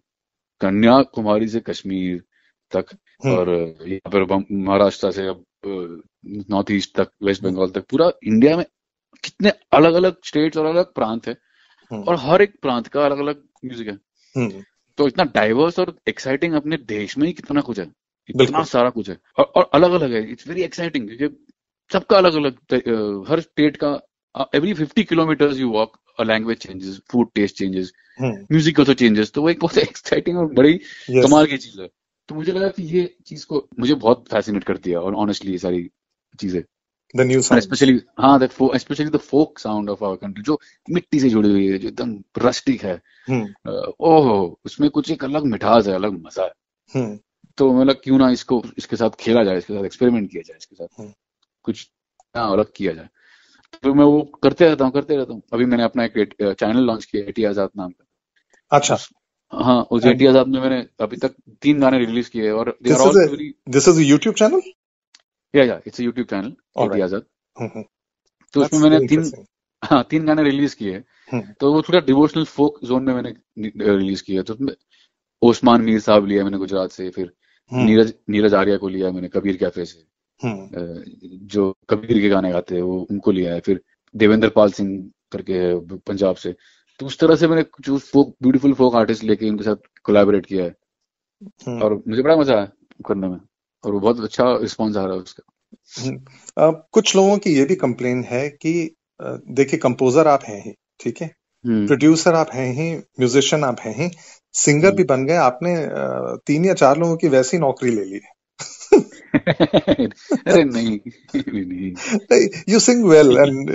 कन्याकुमारी 0.61 1.47
से 1.47 1.59
कश्मीर 1.59 2.23
तक 2.71 2.95
हम्म। 3.25 3.35
और 3.35 3.49
यहाँ 3.85 4.11
पर 4.11 4.23
महाराष्ट्र 4.51 5.11
से 5.11 5.27
अब 5.27 5.43
नॉर्थ 6.49 6.71
ईस्ट 6.71 6.95
तक 6.95 7.11
वेस्ट 7.23 7.43
बंगाल 7.43 7.69
तक 7.69 7.85
पूरा 7.89 8.11
इंडिया 8.23 8.57
में 8.57 8.65
कितने 9.23 9.51
अलग 9.73 9.93
अलग 9.93 10.17
स्टेट्स 10.25 10.57
और 10.57 10.65
अलग 10.65 10.93
प्रांत 10.93 11.27
है 11.27 11.35
हम्म। 11.91 12.03
और 12.03 12.15
हर 12.19 12.41
एक 12.41 12.59
प्रांत 12.61 12.87
का 12.87 13.05
अलग 13.05 13.19
अलग 13.19 13.43
म्यूज़िक 13.65 13.87
है 13.87 13.97
हम्म। 14.35 14.63
तो 14.97 15.07
इतना 15.07 15.23
डाइवर्स 15.33 15.79
और 15.79 15.95
एक्साइटिंग 16.07 16.53
अपने 16.53 16.77
देश 16.87 17.17
में 17.17 17.25
ही 17.27 17.33
कितना 17.33 17.61
कुछ 17.61 17.79
है 17.79 17.91
इतना 18.29 18.63
सारा 18.65 18.89
कुछ 18.89 19.09
है 19.09 19.17
और, 19.37 19.45
और 19.45 19.69
अलग 19.73 19.91
अलग 19.91 20.13
है 20.13 20.31
इट्स 20.31 20.47
वेरी 20.47 20.61
एक्साइटिंग 20.61 21.07
क्योंकि 21.07 21.35
सबका 21.91 22.17
अलग 22.17 22.35
अलग 22.35 23.25
हर 23.29 23.39
स्टेट 23.39 23.77
का 23.77 23.99
every 24.55 24.73
fifty 24.73 25.03
kilometre 25.03 25.53
you 25.53 25.69
walk 25.71 25.97
language 26.23 26.57
changes 26.57 26.99
food 27.11 27.29
taste 27.35 27.57
changes 27.57 27.91
music 28.21 28.79
also 28.79 28.93
changes 28.93 29.31
तो 29.31 29.41
वो 29.41 29.49
एक 29.49 29.59
बहुत 29.59 29.77
एक्साइटिंग 29.87 30.37
और 30.37 30.53
बड़ी 30.53 30.73
yes. 30.73 31.25
कमाल 31.25 31.45
की 31.45 31.57
चीज़ 31.57 31.81
है 31.81 31.89
तो 32.29 32.35
मुझे 32.35 32.51
लगा 32.51 32.67
कि 32.67 32.83
ये 32.83 33.15
चीज़ 33.25 33.45
को 33.45 33.67
मुझे 33.79 33.93
बहुत 33.93 34.25
फैसिनेट 34.31 34.63
करती 34.63 34.89
है 34.89 34.97
और 34.97 35.15
ऑनेस्टली 35.15 35.51
ये 35.51 35.57
सारी 35.57 35.89
चीज़ें 36.39 36.61
द 37.13 37.21
न्यू 37.21 37.41
साउंड 37.41 37.63
स्पेशली 37.63 38.01
हाँ 38.19 38.39
that 38.39 38.51
specially 38.75 39.09
the 39.09 39.17
folk 39.17 39.59
sound 39.59 39.89
of 39.89 40.03
our 40.05 40.15
country 40.15 40.43
जो 40.43 40.59
मिट्टी 40.89 41.19
से 41.19 41.29
जुड़ी 41.29 41.49
हुई 41.49 41.67
है 41.67 41.77
जो 41.77 41.87
एकदम 41.87 42.17
रस्टिक 42.37 42.83
है 42.83 43.01
hmm. 43.29 43.47
ओह 43.99 44.29
उसमें 44.65 44.89
कुछ 44.89 45.11
एक 45.11 45.23
अलग 45.23 45.45
मिठास 45.45 45.87
है 45.87 45.93
अलग 45.93 46.21
मज़ा 46.25 46.43
है 46.43 46.51
hmm. 46.95 47.17
तो 47.57 47.71
मतलब 47.73 48.01
क्यों 48.03 48.17
ना 48.17 48.29
इसको 48.29 48.63
इसके 48.77 48.95
साथ 48.95 49.09
खेला 49.19 49.43
जाए 49.43 49.57
इसके 49.57 49.73
साथ 49.73 49.85
एक्सपेरिमेंट 49.85 50.31
किया 50.31 50.43
जाए 50.45 50.57
इसके 50.57 50.75
साथ 50.75 51.01
hmm. 51.01 51.13
कुछ 51.63 51.89
अलग 52.35 52.71
किया 52.75 52.93
जाए 52.93 53.09
तो 53.75 53.93
मैं 53.93 54.05
वो 54.05 54.21
करते 54.43 54.65
रहता 54.65 54.85
हूँ 54.85 54.91
करते 54.93 55.15
रहता 55.15 55.33
हूँ। 55.33 55.41
अभी 55.53 55.65
मैंने 55.65 55.83
अपना 55.83 56.03
एक 56.05 56.35
चैनल 56.41 56.83
लॉन्च 56.83 57.05
किया 57.05 57.23
एटी 57.25 57.43
आज़ाद 57.45 57.69
नाम 57.77 57.91
का। 57.91 58.05
अच्छा। 58.71 58.97
हाँ 59.53 59.81
उस 59.91 60.05
एटी 60.05 60.25
आज़ाद 60.25 60.47
में 60.47 60.59
मैंने 60.61 60.85
अभी 61.01 61.17
तक 61.17 61.35
तीन 61.61 61.79
गाने 61.79 61.99
रिलीज़ 61.99 62.29
किए 62.29 62.49
और 62.51 62.77
दिस 62.83 63.87
इज़ 63.87 63.99
यूट्यूब 64.01 64.35
चैनल 64.35 64.61
या 65.53 65.63
या 65.63 65.79
it's 65.87 65.99
YouTube 65.99 66.27
channel 66.27 66.55
AT 66.83 67.01
Azaad 67.01 67.25
तो 68.53 68.61
उसमें 68.61 68.79
मैंने 68.81 69.07
तीन 69.07 69.31
हाँ 69.81 70.03
तीन 70.09 70.25
गाने 70.25 70.43
रिलीज़ 70.43 70.75
किए 70.75 71.03
हम्म। 71.29 71.53
तो 71.59 71.71
वो 71.73 71.81
थोड़ा 71.81 71.99
डिवोशनल 72.01 72.43
फोक 72.45 72.79
जोन 72.83 73.03
में 73.03 73.13
मैंने 73.13 73.33
रिलीज़ 73.87 74.23
किया 74.23 74.43
तो 74.43 74.57
ओस्मान 75.41 75.81
मीर 75.81 75.99
साहब 75.99 76.25
लिया 76.25 76.43
मैंने 76.43 76.57
गुजरात 76.57 76.91
से 76.91 77.09
फिर 77.09 77.31
हम्म। 77.71 77.85
नीरज 77.85 78.13
नीरज 78.29 78.53
आर्या 78.55 78.77
को 78.77 78.89
लिया 78.89 79.11
मैंने 79.11 79.27
कबीर 79.29 79.57
कैफ़े 79.57 79.85
से। 79.85 80.03
जो 80.45 81.71
कबीर 81.89 82.19
के 82.21 82.29
गाने 82.29 82.51
गाते 82.51 82.75
हैं 82.75 82.81
वो 82.81 82.99
उनको 83.11 83.31
लिया 83.31 83.53
है। 83.53 83.59
फिर 83.59 83.81
देवेंद्र 84.15 84.49
पाल 84.49 84.71
सिंह 84.71 85.09
करके 85.31 85.53
है 85.53 85.79
पंजाब 85.79 86.35
से। 86.35 86.55
तो 86.99 87.05
उस 87.05 87.19
तरह 87.19 87.35
से 87.35 87.47
मैंने 87.47 87.65
जो 87.81 87.97
फोक 87.97 88.35
ब्यूटीफुल 88.41 88.73
फोक 88.73 88.95
आर्टिस्ट 88.95 89.23
लेके 89.23 89.49
उनके 89.49 89.63
साथ 89.63 89.75
कोलैबोरेट 90.03 90.45
किया 90.45 90.63
है। 90.65 90.75
हम्म। 91.67 91.81
और 91.81 92.03
मुझे 92.07 92.21
बड़ा 92.21 92.35
मज़ा 92.35 92.55
आया 92.55 92.69
करने 93.07 93.27
में। 93.27 93.37
और 93.83 93.91
वो 93.91 93.99
बहुत 93.99 94.19
अच्छा 94.19 94.57
रिस्पॉन्स 94.57 94.97
आ 94.97 95.03
रहा 95.05 95.13
है 95.13 95.19
उसका। 95.19 95.43
हम्म। 96.01 96.71
कुछ 96.91 97.15
लोगों 97.15 97.37
की 97.37 97.55
ये 97.55 97.65
भी 97.65 97.75
कंप्लेन 97.75 98.23
है 98.23 98.49
कि 98.49 98.95
देखिए 99.21 99.79
कंपोजर 99.79 100.27
आप 100.27 100.43
हैं 100.43 100.63
ही 100.65 100.71
ठीक 100.99 101.21
है? 101.21 101.35
प्रोड्यूसर 101.65 102.33
आप 102.33 102.49
हैं 102.53 102.73
ही 102.73 102.97
म्यूजिशियन 102.97 103.63
आप 103.63 103.79
हैं 103.79 103.95
ही 103.95 104.09
सिंगर 104.53 104.91
भी 104.91 105.03
बन 105.03 105.25
गए। 105.25 105.35
आपने 105.35 105.75
तीन 106.47 106.65
या 106.65 106.73
चार 106.73 106.97
लोगों 106.97 107.17
की 107.17 107.27
वैसी 107.27 107.57
नौकरी 107.57 107.91
ले 107.91 108.03
ली 108.03 108.15
है। 108.15 108.38
अरे 110.47 110.63
नहीं 110.63 110.99
you 112.69 112.79
sing 112.79 113.05
well 113.05 113.31
and 113.31 113.69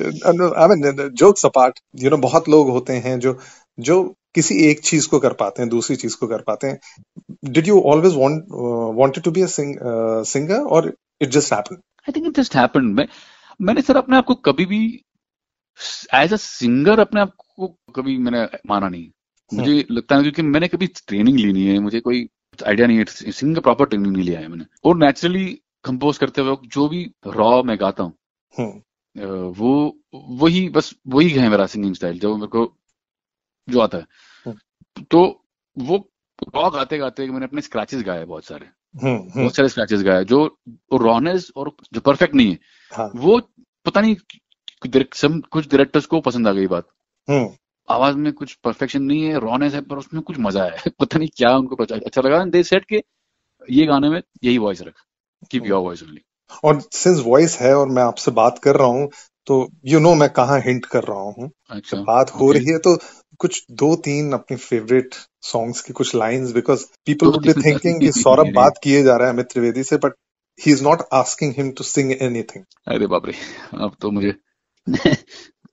I 0.54 0.66
mean 0.66 1.10
jokes 1.14 1.46
apart 1.46 1.80
you 1.96 2.10
know 2.10 2.16
बहुत 2.16 2.48
लोग 2.48 2.70
होते 2.70 2.92
हैं 2.92 3.20
जो 3.20 3.38
जो 3.78 4.14
किसी 4.34 4.54
एक 4.54 4.80
चीज़ 4.80 5.08
को 5.08 5.18
कर 5.18 5.32
पाते 5.32 5.62
हैं 5.62 5.68
दूसरी 5.70 5.96
चीज़ 5.96 6.16
को 6.16 6.26
कर 6.26 6.38
पाते 6.38 6.66
हैं। 6.66 6.78
Did 7.44 7.68
you 7.68 7.80
always 7.80 8.14
want 8.16 8.44
wanted 8.98 9.24
to 9.24 9.30
be 9.30 9.42
a 9.42 9.46
singer 10.22 10.60
और 10.60 10.94
it 11.20 11.28
just 11.28 11.52
happened 11.52 11.78
I 11.78 12.12
think 12.16 12.26
it 12.26 12.42
just 12.42 12.56
happened 12.56 12.94
मैं 12.94 13.08
मैंने 13.60 13.82
सर 13.82 13.96
अपने 13.96 14.16
आप 14.16 14.24
को 14.24 14.34
कभी 14.34 14.66
भी 14.66 15.04
एज 16.14 16.32
अ 16.32 16.36
सिंगर 16.36 17.00
अपने 17.00 17.20
आप 17.20 17.32
को 17.56 17.66
कभी 17.68 18.18
मैंने 18.18 18.58
माना 18.66 18.88
नहीं। 18.88 19.10
मुझे 19.54 19.82
hmm. 19.82 19.90
लगता 19.90 20.16
है 20.16 20.22
क्योंकि 20.22 20.42
मैंने 20.42 20.68
कभी 20.68 20.86
ट्रेनिंग 20.86 21.38
ली 21.38 21.52
नहीं 21.52 21.66
है 21.66 21.78
मुझे 21.78 22.00
कोई 22.00 22.28
आइडिया 22.62 22.86
नहीं 22.86 22.98
है 22.98 23.04
सिंगिंग 23.04 23.54
का 23.54 23.60
प्रॉपर 23.60 23.86
ट्रेनिंग 23.86 24.12
नहीं 24.12 24.24
लिया 24.24 24.40
है 24.40 24.48
मैंने। 24.48 24.64
और 24.84 24.96
नेचुरली 24.96 25.44
कंपोज 25.84 26.18
करते 26.18 26.42
वक्त 26.42 26.62
जो 26.66 26.88
भी 26.88 27.04
रॉ 27.26 27.62
मैं 27.62 27.76
गाता 27.80 28.02
हूँ 28.02 28.12
हम्म। 28.54 28.82
वो 29.56 29.72
वही 30.14 30.68
बस 30.68 30.94
वही 31.08 31.28
है 31.28 31.48
मेरा 31.48 31.66
सिंगिंग 31.66 31.94
स्टाइल 31.94 32.18
जो 32.18 32.34
मेरे 32.36 32.46
को 32.46 32.64
जो 33.68 33.80
आता 33.80 33.98
है। 33.98 34.54
तो 35.10 35.22
वो 35.76 35.96
रॉ 36.54 36.70
गाते 36.70 36.98
गाते 36.98 37.26
मैंने 37.26 37.46
अपने 37.46 37.60
स्क्रैचेस 37.60 38.02
गाए 38.02 38.24
बहुत 38.24 38.44
सारे। 38.44 38.66
हम्म 38.94 39.16
हम्म। 39.16 39.40
बहुत 39.40 39.56
सारे 39.56 39.68
स्क्रैचेस 39.68 40.02
गाए 40.02 40.24
जो 40.24 40.44
रॉनेस 40.94 41.50
और 41.56 41.70
जो 41.92 42.00
परफेक्ट 42.00 42.34
नहीं 42.34 42.50
है। 42.50 42.58
हाँ। 42.92 43.10
वो 43.16 43.38
पता 43.86 44.00
नहीं 44.00 44.16
कुछ 44.82 45.68
डायरेक्टर्स 45.70 46.06
को 46.06 46.20
पसंद 46.20 46.48
आ 46.48 46.52
गई 46.52 46.66
बात। 46.66 46.88
हम्म। 47.28 47.46
आवाज़ 47.88 48.16
में 48.16 48.32
कुछ 48.32 48.52
परफेक्शन 48.54 49.02
नहीं 49.02 49.22
है 49.22 49.38
रॉनेस 49.40 49.74
है 49.74 49.80
पर 49.80 49.96
उसमें 49.96 50.22
कुछ 50.22 50.36
मज़ा 50.38 50.64
है। 50.64 50.90
पता 51.00 51.18
नहीं 51.18 51.28
क्या 51.36 51.56
उनको 51.56 51.84
अच्छा 51.84 52.20
लगा 52.20 52.44
दे 52.44 52.62
सेट 52.62 52.84
के 52.84 53.02
ये 53.68 53.86
गाने 53.86 54.08
में 54.08 54.20
यही 54.44 54.58
वॉइस 54.58 54.82
रख। 54.82 54.94
कीप 55.50 55.66
योर 55.66 55.80
वॉइस 55.80 56.02
ओनली 56.02 56.20
और 56.64 56.80
सिंस 56.92 57.22
वॉइस 57.26 57.58
है 57.60 57.74
और 57.76 57.88
मैं 57.88 58.02
आपसे 58.02 58.30
बात 58.30 58.58
कर 58.58 58.76
रहा 58.76 58.88
हूँ 58.88 59.08
तो 59.46 59.68
यू 59.84 60.00
नो 60.00 60.14
मैं 60.14 60.28
कहाँ 60.30 60.58
हिंट 60.60 60.86
कर 60.86 61.04
रहा 61.04 61.20
हूँ। 61.20 61.50
अच्छा 61.70 61.96
बात 61.96 62.30
हो 62.30 62.46
okay. 62.46 62.54
रही 62.54 62.72
है 62.72 62.78
तो 62.78 62.96
कुछ 63.38 63.64
दो 63.72 63.94
तीन 63.96 64.32
अपनी 64.32 64.56
फेवरेट 64.56 65.14
सॉन्ग्स 65.42 65.80
की 65.80 65.92
कुछ 65.92 66.14
lines 66.14 66.52
because 66.52 66.84
people 67.06 67.26
would 67.26 67.46
be 67.46 67.52
thinking 67.52 68.00
कि 68.00 68.12
सौरभ 68.12 68.52
बात 68.54 68.80
किए 68.82 69.02
जा 69.02 69.16
रहा 69.16 69.28
है 69.28 69.34
अमित 69.34 69.46
त्रिवेदी 69.46 69.82
से 69.82 69.96
but 69.96 70.14
he 70.58 70.72
is 70.72 70.84
not 70.84 71.02
asking 71.12 71.54
him 71.56 71.70
to 71.70 71.84
sing 71.84 72.12
anything 72.12 72.64
अरे 72.88 73.06
बाप 73.06 73.26
रे 73.26 73.34
अब 73.74 73.96
तो 74.00 74.10
मुझे 74.10 74.34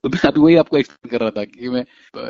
तो 0.02 0.08
मैं 0.08 0.20
अभी 0.28 0.40
वही 0.40 0.56
आपको 0.56 0.76
एक्सप्लेन 0.76 1.10
कर 1.10 1.20
रहा 1.20 1.30
था 1.30 1.44
कि 1.44 1.68
मैं 1.68 1.84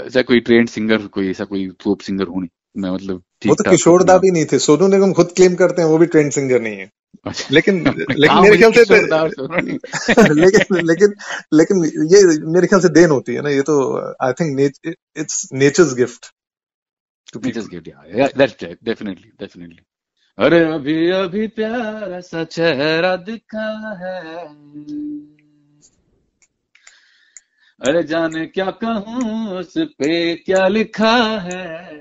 ऐसा 0.06 0.22
कोई 0.22 0.40
ट्रेंड 0.40 0.68
सिंगर 0.68 1.06
कोई 1.06 1.30
ऐसा 1.30 1.44
कोई 1.44 1.68
पॉप 1.84 2.00
सिंगर 2.00 2.26
हूँ 2.26 2.40
नहीं। 2.40 2.82
मैं 2.82 2.90
मतलब 2.90 3.22
वो 3.46 3.54
तो 3.54 3.70
किशोर 3.70 4.02
दा 4.02 4.18
भी 4.18 4.30
नहीं 4.30 4.44
थे। 4.44 4.58
सोनू 4.58 4.86
निगम 4.86 5.12
खुद 5.12 5.32
क्लेम 5.36 5.54
करते 5.54 5.82
हैं 5.82 5.88
वो 5.88 5.98
भी 5.98 6.06
ट्रेंड 6.06 6.32
सिंगर 6.32 6.60
नहीं 6.60 6.76
है। 6.76 6.90
अच्छा। 7.26 7.48
लेकिन 7.52 7.74
लेकिन 8.10 8.42
मेरे 8.42 8.56
ख्याल 8.56 8.72
से 8.72 8.84
लेकिन 10.34 10.76
लेकिन 10.86 11.14
लेकिन 11.54 11.84
ये 11.84 12.22
मेरे 12.52 12.66
ख्याल 12.66 12.80
से 12.80 12.88
देन 12.88 13.10
होती 13.10 13.34
है 13.34 13.42
ना। 13.42 13.48
ये 13.48 13.62
तो 13.62 13.98
I 14.22 14.32
think 14.32 14.72
it's 15.16 15.48
nature's 15.52 15.94
gift 15.94 16.32
to 17.34 17.40
yeah 17.40 18.28
that's 18.36 18.62
right. 18.62 18.78
Definitely, 18.84 19.32
definitely. 19.42 19.84
अरे 20.38 20.64
अभी 20.64 21.10
अभी 21.10 21.46
प्यारा 21.46 22.20
सा 22.20 22.44
चेहरा 22.44 23.16
दिखा 23.16 23.68
है। 24.00 24.46
अरे 27.88 28.02
जाने 28.02 28.46
क्या 28.46 28.70
कहूँ 28.70 29.50
उस 29.58 29.74
पे 29.78 30.34
क्या 30.34 30.68
लिखा 30.68 31.16
है? 31.38 32.00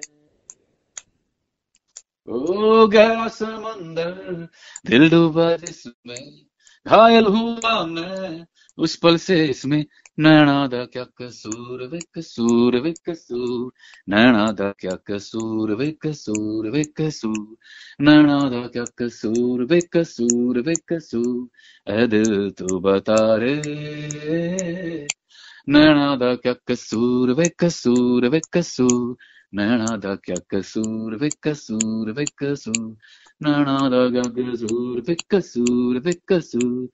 ओ 2.30 2.88
गहरा 2.88 3.28
समंदर, 3.28 4.48
दिल 4.86 5.10
डूबा 5.10 5.56
जिसमें, 5.56 6.46
घायल 6.88 7.26
हुआ 7.26 7.86
मैं, 7.86 8.46
उस 8.78 8.96
पल 8.96 9.17
से 9.17 9.46
इसमें, 9.46 9.86
नैना 10.20 10.67
दा 10.67 10.86
क्या 10.86 11.04
कसूर, 11.04 11.88
वे 11.88 12.00
कसूर 12.15 12.80
वे 12.80 12.94
कसूर, 13.10 13.72
नैना 14.10 14.52
दा 14.52 14.72
क्या 14.72 14.96
कसूर, 14.96 15.76
वे 15.76 15.91
कसूर 15.91 16.70
वे 16.70 16.84
कसूर, 16.84 17.58
नैना 18.02 18.50
दा 18.50 18.67
क्या 18.67 18.84
कसूर, 18.84 19.63
वे 19.63 19.80
कसूर 19.82 20.60
वे 20.62 20.74
कसूर, 20.74 21.48
ऐ 21.88 22.08
दिल 22.08 22.52
तू 22.52 22.80
बता 22.80 23.36
रे। 23.36 25.20
नैना 25.67 26.15
दा 26.15 26.34
क्या 26.36 26.54
कसूर 26.67 27.32
वे 27.34 27.47
कसूर 27.60 28.28
वे 28.30 28.39
कसूर 28.54 29.15
नैना 29.56 29.97
दा 29.97 30.15
क्या 30.15 30.36
कसूर 30.54 31.15
वे 31.15 31.30
कसूर 31.43 32.12
वे 32.12 32.26
कसूर 32.43 32.95
नैना 33.43 33.78
दा 33.89 34.02
क्या 34.10 34.24
कसूर 34.38 35.02
वे 35.08 35.15
कसूर 35.32 36.00
वे 36.00 36.13
कसूर 36.30 36.89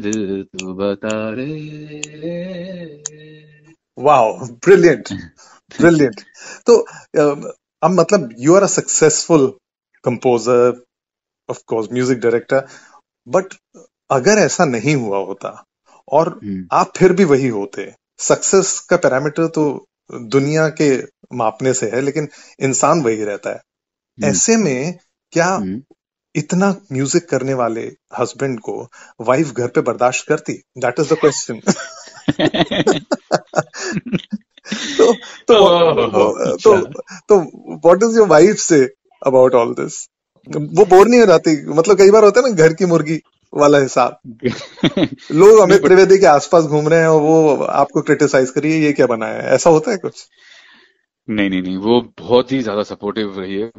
दिल 0.00 0.42
तू 0.44 0.74
बता 0.74 1.14
रे। 1.34 1.48
वाओ 3.98 4.32
ब्रिलियंट 4.64 5.12
ब्रिलियंट 5.80 6.20
तो 6.66 6.76
अब 7.18 7.90
मतलब 7.90 8.28
you 8.38 8.54
are 8.54 8.62
a 8.62 8.66
successful 8.66 9.46
composer 10.04 10.82
of 11.48 11.62
course 11.66 11.88
music 11.92 12.18
director 12.18 12.66
but 13.26 13.54
अगर 14.10 14.38
ऐसा 14.38 14.64
नहीं 14.64 14.94
हुआ 14.96 15.18
होता 15.18 15.64
और 16.08 16.28
हम्म, 16.44 16.66
आप 16.72 16.92
फिर 16.96 17.12
भी 17.12 17.24
वही 17.24 17.48
होते 17.48 17.82
सक्सेस 18.20 18.78
का 18.80 18.96
पैरामीटर 18.96 19.46
तो 19.48 19.64
दुनिया 20.12 20.68
के 20.80 20.90
मापने 21.36 21.72
से 21.74 21.86
है 21.86 22.00
लेकिन 22.00 22.28
इंसान 22.60 23.02
वही 23.02 23.24
रहता 23.24 23.50
है। 23.50 23.56
हम्म, 23.56 24.30
ऐसे 24.30 24.56
में 24.56 24.98
क्या 25.32 25.46
हम्म। 25.46 25.82
इतना 26.34 26.68
म्यूज़िक 26.92 27.28
करने 27.28 27.54
वाले 27.54 27.80
हस्बैंड 28.18 28.58
को 28.60 28.74
वाइफ 29.20 29.52
घर 29.52 29.68
पे 29.68 29.80
बर्दाश्त 29.80 30.26
करती? 30.28 30.52
दैट 30.78 31.00
इज़ 31.00 31.12
द 31.14 31.18
क्वेश्चन 31.18 31.60
तो 34.98 35.12
तो 35.48 36.06
तो 36.08 36.24
अच्छा। 36.44 36.76
तो 37.28 37.38
what 37.76 38.02
is 38.02 38.16
your 38.18 38.28
wife 38.28 38.56
say 38.58 38.82
about 39.22 39.54
all 39.54 39.74
this 39.74 40.06
वो 40.48 40.84
बोर 40.86 41.08
नहीं 41.08 41.20
हो 41.20 41.26
जाती। 41.26 41.54
मतलब 41.70 41.98
कई 41.98 42.10
बार 42.10 42.24
होता 42.24 42.40
है 42.40 42.48
ना 42.48 42.62
घर 42.62 42.72
की 42.72 42.86
मुर्गी 42.86 43.20
वाला 43.54 43.78
हिसाब। 43.78 44.18
लोग 45.32 45.58
अमित 45.58 45.82
त्रिवेदी 45.82 46.18
के 46.18 46.26
आसपास 46.26 46.64
घूम 46.64 46.88
रहे 46.88 47.00
हैं 47.00 47.08
और 47.08 47.20
वो 47.20 47.54
आपको 47.62 48.02
क्रिटिसाइज 48.02 48.50
करिए 48.50 48.78
ये 48.78 48.92
क्या 48.92 49.06
बनाया 49.06 49.34
है? 49.34 49.54
ऐसा 49.54 49.70
होता 49.70 49.90
है 49.90 49.96
कुछ? 49.96 50.28
नहीं 51.28 51.50
नहीं 51.50 51.62
नहीं 51.62 51.76
वो 51.76 52.00
बहुत 52.18 52.52
ही 52.52 52.60
ज़्यादा 52.62 52.82
सपोर्टिव 52.82 53.40
रही 53.40 53.54
है। 53.54 53.70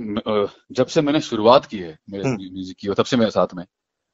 जब 0.71 0.85
से 0.85 1.01
मैंने 1.01 1.21
शुरुआत 1.21 1.65
की 1.65 1.77
है 1.77 1.97
मेरे 2.09 2.23
हम्म, 2.23 2.35
म्यूज़िक 2.35 2.77
की 2.77 2.87
तब 2.87 3.05
से 3.05 3.17
मेरे 3.17 3.31
साथ 3.31 3.47
में। 3.55 3.65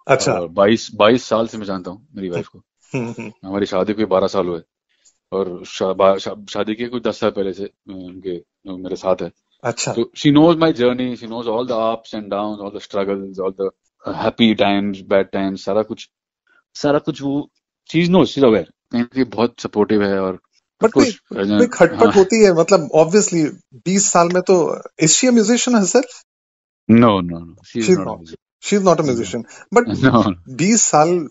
अच्छा। 0.08 0.34
बाईस 0.34 0.90
बाईस 0.96 1.24
साल 1.24 1.48
से 1.48 1.58
मैं 1.58 1.66
जानता 1.66 1.92
हूँ 1.92 2.08
मेरी 2.16 2.30
वाइफ 2.30 2.48
को। 2.48 2.60
हम्म, 2.96 3.14
हम्म, 3.20 3.32
हमारी 3.46 3.66
शादी 3.66 3.94
को 3.94 4.06
बारह 4.06 4.28
साल 4.28 4.48
हुए। 4.48 4.62
और 5.32 5.64
शा, 5.66 6.18
शा, 6.18 6.36
शादी 6.50 6.76
के 6.76 6.88
कुछ 6.88 7.04
दस 7.04 7.20
साल 7.20 7.30
पहले 7.30 7.54
से 7.54 7.70
उनके 7.90 8.42
मेरे 8.72 8.96
साथ 8.96 9.22
है। 9.22 9.32
अच्छा। 9.64 9.94
तो 9.94 10.12
she 10.16 10.32
knows 10.32 10.58
my 10.58 10.74
journey 10.74 11.16
she 11.16 11.28
knows 11.28 11.48
all 11.48 11.68
the 11.68 11.72
ups 11.72 12.14
and 12.14 12.30
down 12.32 12.60
all 12.60 12.72
the 12.78 12.80
struggles 12.80 13.40
all 13.40 13.52
the 13.52 13.70
happy 14.08 14.54
times 14.54 15.02
bad 15.02 15.30
times 15.30 15.66
सारा 15.66 15.82
कुछ 15.82 16.10
सारा 16.76 17.00
कुछ 17.00 17.22
वो 17.22 17.50
चीज़ 17.90 18.12
नो 18.12 18.26
शी 18.26 18.42
अवेयर 18.42 18.72
कहीं 18.92 19.04
ना 19.04 19.24
बहुत 19.24 19.56
सपोर्टिव 19.60 20.04
है 20.04 20.20
और 20.20 20.40
बट 20.84 20.92
खटपट 21.74 22.04
हाँ। 22.04 22.12
होती 22.12 22.44
है? 22.44 22.54
मतलब 22.54 22.90
ऑब्वियसली 22.94 23.44
20 23.88 24.12
साल 24.12 24.30
में 24.34 24.42
तो 24.42 24.82
is 25.00 25.12
she 25.12 25.28
a 25.28 25.32
musician 25.32 25.78
herself 25.78 26.24
no 26.92 27.22
no 27.22 27.40
no 27.40 27.56
she 27.68 27.80
is 27.80 28.00
not 28.00 28.36
she 28.62 28.76
is 28.76 28.84
not 28.84 29.00
a 29.00 29.04
musician 29.04 29.44
but 29.74 29.88
no 29.88 30.24
20 30.56 30.78
साल 30.78 31.28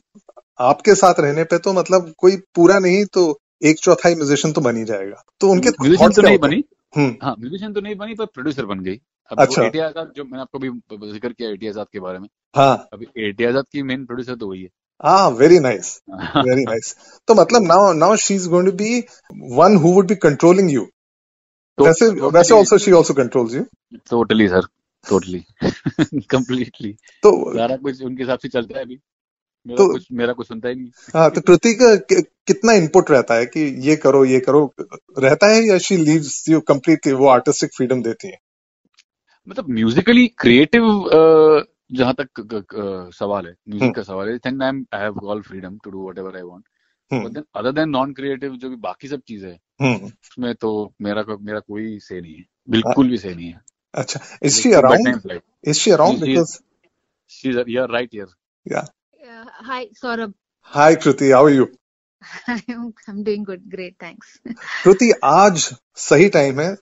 आपके 0.60 0.94
साथ 0.94 1.14
रहने 1.18 1.44
पे 1.44 1.58
तो 1.58 1.72
मतलब 1.72 2.14
कोई 2.18 2.36
पूरा 2.36 2.78
नहीं 2.78 3.04
तो 3.04 3.40
एक 3.62 3.78
चौथाई 3.78 4.14
म्यूजिशियन 4.14 4.54
तो 4.54 4.60
बन 4.60 4.76
ही 4.76 4.84
जाएगा। 4.84 5.24
तो 5.40 5.50
उनके 5.50 5.68
म्यूजिशियन 5.68 6.12
तो 6.12 6.22
नहीं 6.22 6.38
बनी। 6.38 6.64
हम्म। 6.96 7.16
हाँ 7.22 7.36
म्यूजिशियन 7.38 7.72
तो 7.72 7.80
नहीं 7.80 7.96
बनी 7.96 8.14
पर 8.14 8.26
प्रोड्यूसर 8.26 8.66
बन 8.66 8.80
गई। 8.80 9.00
अब 9.32 9.40
अच्छा। 9.40 9.62
एटी 9.62 9.78
आज़ाद 9.78 10.12
जो 10.16 10.24
मैंने 10.24 10.40
आपको 10.40 10.58
भी 10.58 10.68
ज़िक्र 11.12 11.32
किया 11.32 11.50
एटी 11.50 11.68
आज़ाद 11.68 11.86
के 11.92 12.00
बारे 12.00 12.18
में। 12.18 12.28
हाँ। 12.56 12.88
अभी 12.92 13.06
एटी 13.28 13.44
आज़ाद 13.44 13.64
की 13.72 13.82
मेन 13.82 14.04
प्रोड्यूसर 14.06 14.34
तो 14.34 14.48
वही 14.48 14.62
है। 14.62 14.68
हाँ 15.04 15.28
वेरी 15.30 15.58
नाइस 15.58 16.00
वेरी 16.10 16.62
नाइस 16.62 16.94
तो 17.28 17.34
मतलब 17.34 17.66
now 17.66 17.92
now 17.92 18.16
she 18.16 18.34
is 18.34 18.48
going 18.48 18.68
to 18.68 18.72
be 18.76 19.04
one 19.56 19.76
who 19.76 19.92
would 19.94 20.08
be 20.08 20.14
controlling 20.14 20.72
you 20.72 20.86
वैसे 21.78 22.08
वैसे 22.08 22.54
also 22.54 22.78
she 22.78 22.92
also 22.92 23.14
controls 23.14 23.54
you 23.54 23.62
totally 24.10 24.48
sir 24.48 24.66
totally 25.04 25.44
completely 26.30 26.92
तो 27.22 27.32
सारा 27.56 27.76
कुछ 27.76 28.02
उनके 28.02 28.22
हिसाब 28.22 28.38
से 28.38 28.48
चलता 28.48 28.78
है 28.78 28.84
अभी। 28.84 28.98
मेरा 29.66 29.76
तो 29.76 29.92
कुछ 29.92 30.06
मेरा 30.12 30.32
कुछ 30.32 30.48
सुनता 30.48 30.68
ही 30.68 30.74
नहीं 30.74 30.90
हाँ। 31.14 31.30
तो 31.30 31.40
कृति 31.40 31.74
कि- 31.74 32.22
कितना 32.46 32.72
इनपुट 32.72 33.10
रहता 33.10 33.34
है 33.34 33.46
कि 33.46 33.60
ये 33.88 33.96
करो 33.96 34.24
ये 34.24 34.40
करो 34.40 34.74
रहता 35.18 35.46
है 35.46 35.62
या 35.62 35.78
शी 35.78 35.96
लीव्स 35.96 36.44
यू 36.48 36.60
कंप्लीटली 36.60 37.12
वो 37.12 37.26
आर्टिस्टिक 37.28 37.70
फ्रीडम 37.76 38.02
देती 38.02 38.28
है? 38.28 38.38
मतलब 39.48 39.68
म्यूजिकली 39.70 40.26
क्रिएटिव 40.38 40.88
जहाँ 41.92 42.14
तक 42.14 43.10
सवाल 43.14 43.46
है 43.46 43.52
हम्म 43.52 43.72
म्यूज़िक 43.72 43.94
का 43.96 44.02
सवाल 44.02 44.28
है 44.28 44.38
think 44.38 44.62
I 44.62 44.82
I 44.94 45.02
have 45.02 45.18
all 45.24 45.40
freedom 45.42 45.78
to 45.84 45.90
do 45.90 46.02
whatever 46.02 46.36
I 46.36 46.42
want 46.42 46.64
but 47.10 47.16
hmm. 47.16 47.28
Then 47.28 47.44
other 47.54 47.72
than 47.72 47.88
non 47.88 48.12
creative 48.12 48.56
जो 48.56 48.70
भी 48.70 48.76
बाकी 48.76 49.08
सब 49.08 49.20
चीज़ें 49.28 49.48
है 49.50 49.58
हम्म। 49.80 50.06
उसमें 50.06 50.54
तो 50.54 50.92
मेरा 51.02 51.22
को, 51.22 51.38
मेरा 51.38 51.58
कोई 51.58 51.98
से 51.98 52.20
नहीं 52.20 52.34
है। 52.34 52.44
बिल्कुल 52.70 53.08
भी 53.08 53.18
से 53.18 53.34
नहीं 53.34 53.48
है। 53.48 53.60
अच्छा 53.94 54.20
is 54.42 54.60
she 54.60 54.72
around 54.72 55.40
is 55.64 55.78
she 55.78 55.90
around 55.90 56.20
because 56.20 56.58
she 57.30 57.50
you 57.68 57.82
are 57.82 57.90
right 57.90 58.14
here 58.14 58.26
या 58.66 58.86
Uh, 59.28 59.44
hi, 59.62 59.86
Saurabh. 59.94 60.32
Hi 60.72 60.94
Kriti 60.94 61.30
how 61.30 61.46
are 61.46 61.52
you 61.52 61.66
I'm 62.48 62.92
I'm 63.08 63.22
doing 63.22 63.42
good. 63.44 63.64
Great, 63.70 63.94
thanks. 63.98 64.30
Kriti 64.84 65.10
आज 65.24 65.58
सही 65.96 66.28
टाइम 66.28 66.60
है। 66.60 66.76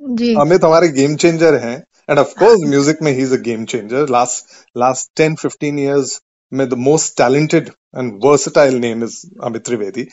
जी। 0.16 0.34
अमित 0.34 0.64
हमारे 0.64 0.88
गेम 0.88 1.16
चेंजर 1.16 1.54
हैं। 1.54 1.76
एंड 2.08 2.18
ऑफ़ 2.18 2.32
कोर्स 2.38 2.68
म्यूज़िक 2.70 3.02
में 3.02 3.12
ही 3.12 3.22
is 3.22 3.34
a 3.34 3.40
game 3.42 3.64
changer 3.72 4.08
last 4.10 4.54
last 4.78 5.10
10 5.20 5.36
15 5.46 5.78
years 5.80 6.20
में 6.52 6.68
the 6.68 6.74
most 6.88 7.16
talented 7.18 7.68
and 7.98 8.12
versatile 8.24 8.74
name 8.80 9.04
is 9.04 9.16
Amit 9.44 9.64
Trivedi 9.66 10.06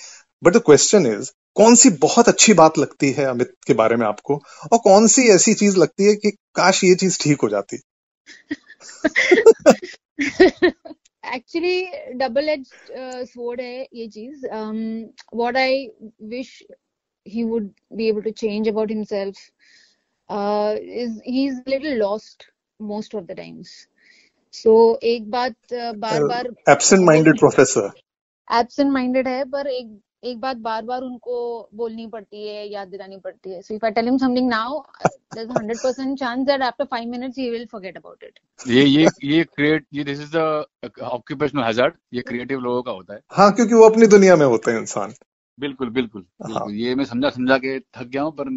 but 0.44 0.54
the 0.54 0.62
question 0.66 1.06
is 1.08 1.32
कौन 1.56 1.76
सी 1.76 1.90
बहुत 2.04 2.28
अच्छी 2.30 2.54
बात 2.60 2.78
लगती 2.78 3.12
है 3.18 3.26
अमित 3.26 3.52
के 3.68 3.74
बारे 3.82 3.96
में 3.96 4.06
आपको? 4.08 4.36
और 4.72 4.78
कौन 4.84 5.08
सी 5.08 5.28
ऐसी 5.30 5.54
चीज़ 5.54 5.78
लगती 5.78 6.04
है 6.04 6.16
कि, 6.16 6.32
काश 6.56 6.84
ये 6.84 6.96
चीज़ 6.96 7.18
ठीक 7.24 7.42
हो 7.44 7.50
जाती? 7.50 7.78
एक्चुअली 11.36 11.84
डबल 12.18 12.50
एज 12.50 12.66
स्वॉर्ड 13.32 13.62
है 13.62 13.88
ये 13.94 14.08
चीज़. 14.08 14.46
What 15.36 15.58
I 15.58 15.88
wish 16.36 16.62
he 17.26 17.44
would 17.50 17.68
be 17.98 18.08
able 18.12 18.24
to 18.24 18.32
change 18.40 18.68
about 18.70 18.90
himself 18.94 19.38
uh, 20.30 20.76
is 20.80 21.22
he's 21.26 21.60
a 21.60 21.70
little 21.70 21.98
lost 21.98 22.48
most 22.80 23.14
of 23.14 23.28
the 23.28 23.36
times. 23.36 23.88
So 24.54 24.98
एक 25.04 25.30
बात 25.32 25.56
uh, 25.74 25.94
बार 25.96 26.24
बार 26.24 26.48
absent 26.70 27.02
minded 27.02 27.40
professor 27.40 27.92
absent 28.48 28.92
minded 28.92 29.28
है 29.28 29.44
पर 29.46 29.68
एक 29.68 30.00
एक 30.26 30.40
बात 30.40 30.58
बार 30.58 30.82
बार 30.82 31.02
उनको 31.02 31.70
बोलनी 31.76 32.08
पड़ती 32.08 32.48
है 32.48 32.68
याद 32.70 32.88
दिलानी 32.88 33.18
पड़ती 33.18 33.52
है। 33.52 33.62
So 33.62 33.74
if 33.74 33.86
I 33.86 33.92
tell 33.92 34.06
him 34.06 34.18
something 34.18 34.50
now 34.50 34.80
there 35.36 35.46
is 35.46 35.52
100% 35.52 36.18
chance 36.20 36.46
that 36.48 36.62
after 36.62 36.86
5 36.86 37.08
minutes 37.08 37.38
he 37.38 37.50
will 37.50 37.66
forget 37.66 37.98
about 37.98 38.24
it 38.24 38.40
ये 38.68 38.84
ये 38.84 39.08
ये 39.24 39.44
क्रिएट 39.44 39.86
ये 39.94 40.04
this 40.04 40.20
is 40.20 40.38
the 40.38 40.66
occupational 41.02 41.64
hazard 41.64 41.94
ये 42.14 42.22
क्रिएटिव 42.22 42.60
लोगों 42.60 42.84
का 42.84 42.92
होता 42.92 43.14
है। 43.14 43.20
हाँ 43.32 43.52
क्योंकि 43.52 43.74
वो 43.74 43.90
अपनी 43.90 44.08
दुनिया 44.08 44.36
में 44.36 44.46
होते 44.46 44.72
हैं 44.72 44.80
इंसान। 44.80 45.14
बिल्कुल 45.60 45.90
बिल्कुल। 45.90 46.26
हाँ। 46.42 46.54
बिल्कुल 46.54 46.74
ये 46.74 46.96
मैं 46.96 47.06
समझा 47.06 47.30
समझा 47.30 47.58
के 47.58 47.80
थक 47.80 48.04
गया 48.04 48.22
हूँ 48.22 48.32
पर 48.32 48.50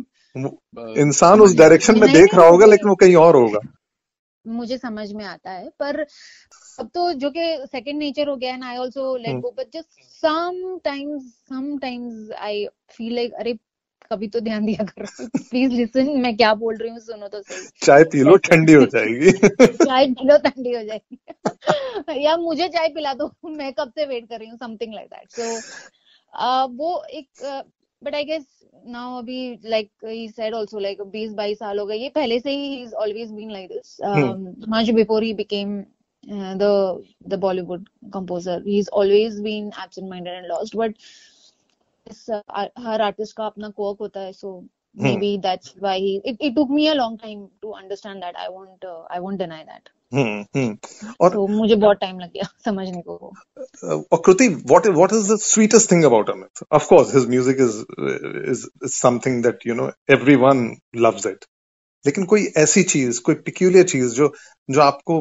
इंसान 0.99 1.41
उस 1.41 1.55
डायरेक्शन 1.55 2.01
में 2.01 2.13
देख 2.13 2.35
रहा 2.35 2.47
होगा 2.47 2.67
मुझे 2.67 2.71
लेकिन 2.71 2.89
वो 2.89 2.95
कहीं 2.95 3.17
और 3.17 3.37
होगा। 3.37 3.59
मुझे 4.47 4.79
समझ 4.79 5.13
में 5.13 5.25
आता 5.25 5.51
है 5.51 5.69
पर 5.69 6.07
अब 6.81 6.91
तो 6.95 7.13
जो 7.13 7.31
कि 7.31 7.67
सेकंड 7.73 7.99
नेचर 7.99 8.29
हो 8.29 8.37
गया 8.37 8.55
है 8.55 8.65
I 8.65 8.77
also 8.77 9.17
let 9.17 9.37
go 9.37 9.55
but 9.59 9.67
just 9.75 10.03
sometimes 10.85 11.23
sometimes 11.79 12.31
I 12.33 12.67
feel 12.67 13.15
like 13.15 13.33
अरे 13.33 13.59
कभी 14.13 14.29
तो 14.29 14.41
ध्यान 14.41 14.67
दिया 14.67 14.85
करो। 14.85 15.27
प्लीज़ 15.51 15.73
लिसन 15.73 16.11
मैं 16.21 16.37
क्या 16.37 16.55
बोल 16.55 16.77
रही 16.77 16.91
हूँ 16.91 16.99
सुनो 16.99 17.29
तो 17.29 17.43
सही। 17.43 17.67
चाय 17.83 18.05
पी 18.05 18.23
लो 18.23 18.37
ठंडी 18.37 18.73
हो 18.73 18.85
जाएगी। 18.87 19.33
चाय 19.67 20.07
पी 20.07 20.29
लो 20.29 20.37
ठंडी 20.39 20.73
हो 20.75 20.83
जाएगी। 20.83 21.19
या 22.25 22.37
मुझे 22.37 22.69
चाय 22.69 22.89
पिला 22.89 23.15
दो 23.15 23.33
मैं 23.45 23.73
कब 23.73 23.91
से 23.91 24.07
वेट 24.07 24.29
कर 24.29 24.39
रही 24.39 24.49
हूँ 24.49 24.59
समथिंग 24.59 24.95
लाइक 24.95 25.09
दैट 25.09 25.31
सो 25.31 25.61
वो 26.67 27.05
एक 27.05 27.29
बट 28.03 28.15
आई 28.15 28.25
गेस 28.25 28.47
नाउ 28.87 29.19
अभी 29.19 29.39
like 29.65 29.91
he 30.05 30.29
said 30.29 30.55
also 30.55 30.79
like 30.79 31.01
20 31.15 31.35
22 31.37 31.55
साल 31.59 31.79
हो 31.79 31.87
गए। 31.87 31.97
ये 31.97 32.09
पहले 32.15 32.39
से 32.41 32.51
ही 32.51 32.75
is 32.83 32.95
always 32.95 33.33
been 33.33 33.51
like 33.51 33.69
this 33.69 33.97
much 34.69 34.91
before 34.91 35.23
he 35.23 35.33
became 35.35 35.79
the 36.59 36.69
the 37.29 37.39
Bollywood 37.41 37.89
composer 38.15 38.63
he 38.67 38.79
is 38.79 38.89
always 39.01 39.41
been 39.41 39.71
absent 39.85 40.09
minded 40.11 40.35
and 40.35 40.47
lost 40.47 40.77
but 40.77 40.95
her 42.79 43.01
artist 43.03 43.37
का 43.37 43.47
अपना 43.47 43.69
कोक 43.77 44.01
होता 44.01 44.21
है 44.21 44.33
so 44.33 44.59
maybe 45.19 45.37
that's 45.39 45.75
why 45.83 46.01
he 46.01 46.17
it 46.27 46.55
took 46.55 46.71
me 46.71 46.87
a 46.87 46.95
long 46.95 47.19
time 47.23 47.47
to 47.63 47.71
understand 47.73 48.25
that 48.25 48.37
I 48.37 48.49
won't 48.49 48.85
I 48.85 49.19
won't 49.19 49.39
deny 49.39 49.63
that 49.65 49.89
hmm, 50.13 50.45
hmm. 50.57 51.13
और 51.21 51.31
तो 51.33 51.47
मुझे 51.47 51.75
बहुत 51.75 51.97
time 52.01 52.19
लग 52.21 52.31
गया 52.33 52.49
समझने 52.65 53.03
को। 53.03 53.33
और 54.13 54.23
Kriti 54.27 54.49
what 54.49 54.87
what 54.87 55.13
is 55.13 55.33
the 55.33 55.39
sweetest 55.41 55.91
thing 55.93 56.05
about 56.05 56.31
Amit 56.31 56.65
of 56.73 56.93
his 57.17 57.29
music 57.29 57.61
is 57.61 57.79
is 58.51 58.67
something 58.93 59.43
that 59.43 59.67
you 59.67 59.75
know 59.75 59.91
everyone 60.11 60.77
loves 60.97 61.27
it 61.27 61.45
लेकिन 62.05 62.25
कोई 62.25 62.47
ऐसी 62.57 62.83
चीज़ 62.83 63.21
कोई 63.23 63.35
पिक्यूलियर 63.35 63.85
चीज़ 63.85 64.15
जो 64.15 64.33
जो 64.69 64.81
आपको 64.81 65.21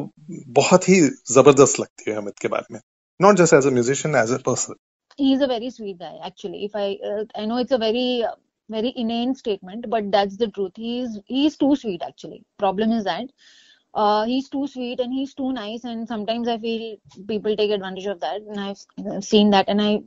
बहुत 0.60 0.88
ही 0.88 1.00
ज़बरदस्त 1.32 1.80
लगती 1.80 2.10
है 2.10 2.16
अमित 2.16 2.38
के 2.38 2.48
बारे 2.48 2.74
में। 2.74 2.80
Not 3.20 3.36
just 3.36 3.54
as 3.54 3.66
a 3.66 3.70
musician 3.70 4.14
as 4.14 4.32
a 4.32 4.38
person 4.46 4.74
he 5.18 5.32
is 5.34 5.42
a 5.42 5.46
very 5.46 5.70
sweet 5.70 5.96
guy 5.96 6.26
actually 6.26 6.64
if 6.64 6.76
I 6.76 6.98
I 7.38 7.46
know 7.46 7.58
it's 7.58 7.72
a 7.72 7.76
very 7.76 8.22
very 8.68 8.88
inane 8.88 9.34
statement 9.34 9.86
but 9.86 10.04
that's 10.12 10.38
the 10.38 10.50
truth 10.54 10.78
he 10.78 10.98
is 11.02 11.18
he 11.30 11.46
is 11.46 11.56
too 11.60 11.74
sweet 11.76 12.02
actually 12.02 12.42
problem 12.58 12.96
is 12.98 13.04
that 13.04 13.30
uh, 13.95 14.25
he's 14.25 14.49
too 14.49 14.67
sweet 14.67 14.99
and 14.99 15.13
he's 15.13 15.33
too 15.33 15.51
nice 15.53 15.83
and 15.83 16.07
sometimes 16.07 16.47
i 16.47 16.57
feel 16.57 16.97
people 17.27 17.55
take 17.55 17.71
advantage 17.71 18.05
of 18.05 18.19
that 18.19 18.41
and 18.41 18.59
i've 18.59 18.83
uh, 19.07 19.19
seen 19.21 19.49
that 19.51 19.67
and 19.67 19.81
i 19.81 19.99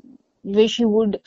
wish 0.45 0.77
he 0.77 0.85
would 0.85 1.21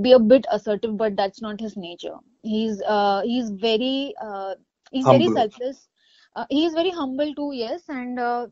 be 0.00 0.12
a 0.12 0.18
bit 0.18 0.46
assertive 0.50 0.96
but 0.96 1.16
that's 1.16 1.40
not 1.42 1.60
his 1.60 1.76
nature 1.76 2.16
he's 2.42 2.82
uh, 2.82 3.20
he's 3.22 3.50
very 3.50 4.14
uh, 4.22 4.54
he's 4.92 5.08
very 5.14 5.28
humble 5.28 5.36
selfless 5.38 5.88
uh, 6.36 6.44
he's 6.50 6.72
very 6.80 6.90
humble 6.90 7.34
too 7.34 7.50
yes 7.54 7.82
and 7.88 8.18
uh, 8.18 8.46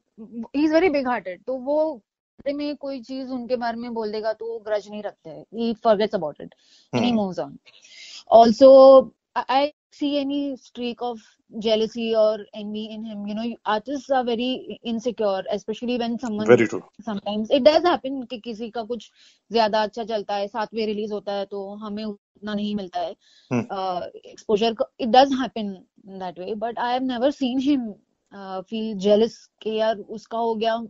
he's 0.53 0.71
very 0.79 0.89
big 0.99 1.07
hearted 1.07 1.45
तो 1.47 1.57
वो 1.71 1.79
बारे 2.43 2.53
में 2.57 2.77
कोई 2.83 3.01
चीज 3.03 3.31
उनके 3.37 3.57
बारे 3.63 3.77
में 3.81 3.95
बोल 3.95 4.13
देगा 4.13 4.33
तो 4.41 4.47
वो 4.53 4.59
ग्रज 4.67 4.89
नहीं 4.89 5.03
रखते 5.03 5.31
हैं 5.31 5.45
he 5.61 5.75
forgets 5.87 6.15
about 6.21 6.41
it 6.47 6.55
and 6.95 7.05
he 7.05 7.13
hmm 7.13 7.19
moves 7.21 7.39
on 7.45 7.59
also 8.39 8.71
I 9.37 9.45
I 9.49 9.73
see 9.99 10.19
any 10.19 10.57
streak 10.57 11.03
of 11.03 11.21
jealousy 11.60 12.16
or 12.16 12.40
envy 12.54 12.86
in 12.92 13.04
him. 13.04 13.28
You 13.28 13.36
know, 13.36 13.56
artists 13.66 14.10
are 14.10 14.24
very 14.24 14.80
insecure, 14.84 15.44
especially 15.52 15.98
when 15.98 16.18
someone 16.20 16.48
very 16.48 16.68
true. 16.68 16.84
sometimes 17.02 17.50
it 17.50 17.64
does 17.64 17.84
happen 17.84 18.26
कि 18.28 18.40
किसी 18.40 18.70
का 18.70 18.84
कुछ 18.84 19.12
ज़्यादा 19.52 19.84
अच्छा 19.84 20.04
चलता 20.04 20.36
है 20.36 20.48
साथ 20.48 20.68
में 20.74 20.86
रिलीज़ 20.86 21.14
होता 21.14 21.34
है 21.34 21.46
तो 21.46 21.76
हमें 21.76 22.04
उतना 22.04 22.54
नहीं 22.54 22.76
मिलता 22.76 23.00
है 23.00 23.16
ka, 23.52 24.10
exposure 24.26 24.76
it 25.00 25.10
does 25.10 25.34
happen 25.42 25.74
that 26.08 26.40
way 26.40 26.56
but 26.56 26.80
I 26.80 26.94
have 26.94 27.04
never 27.04 27.32
seen 27.32 27.60
him 27.60 27.94
feel 28.70 28.98
jealous 28.98 29.38
कि 29.62 29.76
यार 29.80 29.98
उसका 29.98 30.38
हो 30.38 30.56
गया 30.56 30.82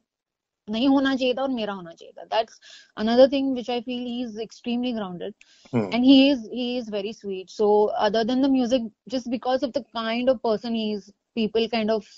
नहीं 0.67 0.87
होना 0.87 1.15
चाहिए 1.15 1.33
था 1.33 1.41
और 1.41 1.49
मेरा 1.49 1.73
होना 1.73 1.91
चाहिए 1.91 2.11
था। 2.17 2.23
That's 2.25 2.59
another 2.97 3.27
thing 3.31 3.53
which 3.55 3.69
I 3.69 3.81
feel 3.81 4.05
he 4.05 4.21
is 4.23 4.39
extremely 4.41 4.91
grounded 4.93 5.33
and 5.75 6.03
he 6.03 6.29
is 6.29 6.47
he 6.53 6.75
is 6.77 6.91
very 6.91 7.13
sweet 7.13 7.49
so 7.49 7.69
other 8.01 8.23
than 8.23 8.41
the 8.41 8.49
music 8.51 8.89
just 9.09 9.29
because 9.29 9.65
of 9.65 9.71
the 9.71 9.83
kind 9.93 10.29
of 10.29 10.37
person 10.43 10.75
he 10.75 10.91
is 10.93 11.09
people 11.35 11.67
kind 11.67 11.91
of 11.91 12.09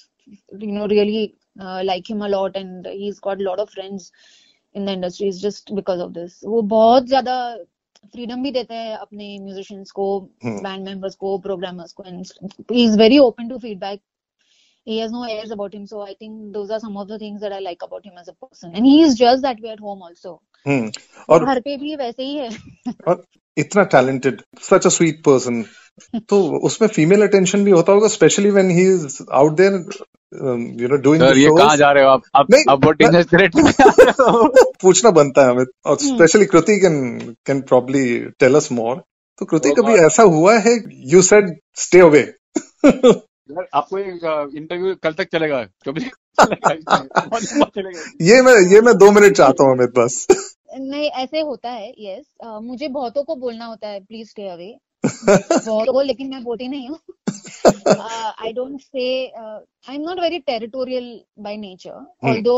you 0.56 0.72
know 0.72 0.86
really 0.86 1.26
like 1.60 2.04
him 2.10 2.26
a lot 2.26 2.58
and 2.58 2.88
he 2.88 3.08
is 3.08 3.20
got 3.24 3.42
lot 3.42 3.60
of 3.60 3.70
friends 3.70 4.12
in 4.76 4.86
the 4.86 4.90
industry 4.90 5.28
is 5.28 5.42
just 5.42 5.72
because 5.74 6.02
of 6.02 6.12
this 6.12 6.44
वो 6.46 6.62
बहुत 6.74 7.08
ज़्यादा 7.08 7.38
freedom 8.06 8.44
भी 8.44 8.52
देते 8.52 8.74
हैं 8.74 8.96
अपने 8.98 9.38
musicians 9.40 9.92
को 9.92 10.06
hmm. 10.46 10.64
Band 10.64 10.86
members 10.86 11.16
को 11.16 11.38
programmers 11.38 11.94
को 11.94 12.04
and 12.04 12.26
he 12.72 12.84
is 12.86 12.98
very 13.00 13.18
open 13.20 13.48
to 13.50 13.58
feedback 13.58 14.02
he 14.88 15.00
has 15.02 15.12
no 15.12 15.22
airs 15.34 15.52
about 15.52 15.76
him 15.76 15.86
so 15.92 16.02
i 16.02 16.14
think 16.14 16.54
those 16.54 16.72
are 16.72 16.80
some 16.80 16.98
of 17.02 17.08
the 17.12 17.20
things 17.22 17.40
that 17.44 17.54
i 17.54 17.62
like 17.68 17.84
about 17.86 18.06
him 18.06 18.14
as 18.22 18.30
a 18.30 18.34
person. 18.34 18.76
And 18.76 18.86
he 18.86 18.98
is 19.04 19.16
just 19.22 19.42
that 19.42 19.64
way 19.64 19.74
at 19.74 19.82
home 19.84 20.04
also. 20.10 20.34
Hmm 20.68 20.92
और 21.30 21.46
घर 21.46 21.60
पे 21.60 21.78
भी 21.78 21.96
वैसे 21.96 22.24
ही 22.24 22.36
है। 22.36 22.50
और 23.08 23.24
इतना 23.58 23.84
talented 23.84 24.42
such 24.62 24.86
a 24.86 24.90
sweet 24.90 25.24
person 25.24 25.66
तो 26.30 26.60
उसमें 26.60 26.90
फीमेल 26.90 27.22
अटेंशन 27.22 27.64
भी 27.64 27.72
होता 27.72 27.94
होगा 27.94 28.08
specially 28.08 28.50
when 28.50 28.70
he 28.70 28.86
is 28.94 29.24
out 29.32 29.52
there 29.52 29.74
you 30.82 30.88
know 30.88 30.96
doing 30.96 31.24
ये 31.24 31.50
कहाँ 31.58 31.78
जा 31.78 31.92
रहे 31.92 32.04
हो 32.04 32.10
आप? 32.10 32.22
आप 32.36 32.48
नहीं 32.52 32.64
आप 32.70 32.96
जा 33.02 33.38
रहे 33.38 33.48
हो। 33.48 34.74
पूछना 34.82 35.12
बनता 35.12 35.42
है 35.42 35.50
हमें। 35.50 35.66
और 35.86 35.98
specially 35.98 36.46
Kriti 36.46 36.80
can 36.80 37.20
can 37.46 37.62
probably 37.62 38.20
tell 38.20 38.56
us 38.56 38.72
more 38.72 39.04
तो 39.40 39.46
कृति 39.46 39.70
कभी 39.70 39.94
ऐसा 39.94 40.24
हुआ 40.24 40.60
है 40.60 40.84
यू 40.94 41.22
सेड 41.22 41.60
स्टे 41.76 42.00
अवे 42.00 42.34
यार 43.50 43.68
आपको 43.74 43.98
एक 43.98 44.54
इंटरव्यू 44.58 44.96
कल 45.04 45.14
तक 45.14 45.28
चलेगा। 45.32 45.64
कभी 45.88 46.02
ये 48.30 48.42
मैं 48.42 48.54
ये 48.72 48.82
मैं 48.82 48.94
दो 48.98 49.12
मिनट 49.12 49.36
चाहता 49.38 49.64
हूँ 49.64 49.72
अमित 49.72 49.94
बस। 49.98 50.26
नहीं 50.78 51.10
ऐसे 51.24 51.40
होता 51.40 51.70
है 51.72 51.90
यस 52.00 52.26
मुझे 52.64 52.88
बहुतों 52.88 53.24
को 53.24 53.36
बोलना 53.36 53.66
होता 53.66 53.88
है 53.88 54.00
प्लीज़ 54.00 54.30
स्टे 54.30 54.48
अवे 54.50 54.76
बहुतों 55.06 55.94
को 55.94 56.02
लेकिन 56.02 56.30
मैं 56.30 56.44
बोलती 56.44 56.68
नहीं 56.68 56.90
हूँ। 56.90 57.00
I 58.46 58.54
don't 58.54 58.82
say 58.82 59.06
I 59.28 59.96
am 59.96 60.02
not 60.02 60.20
very 60.20 60.40
territorial 60.48 61.08
by 61.40 61.58
nature 61.58 61.92
although 62.30 62.56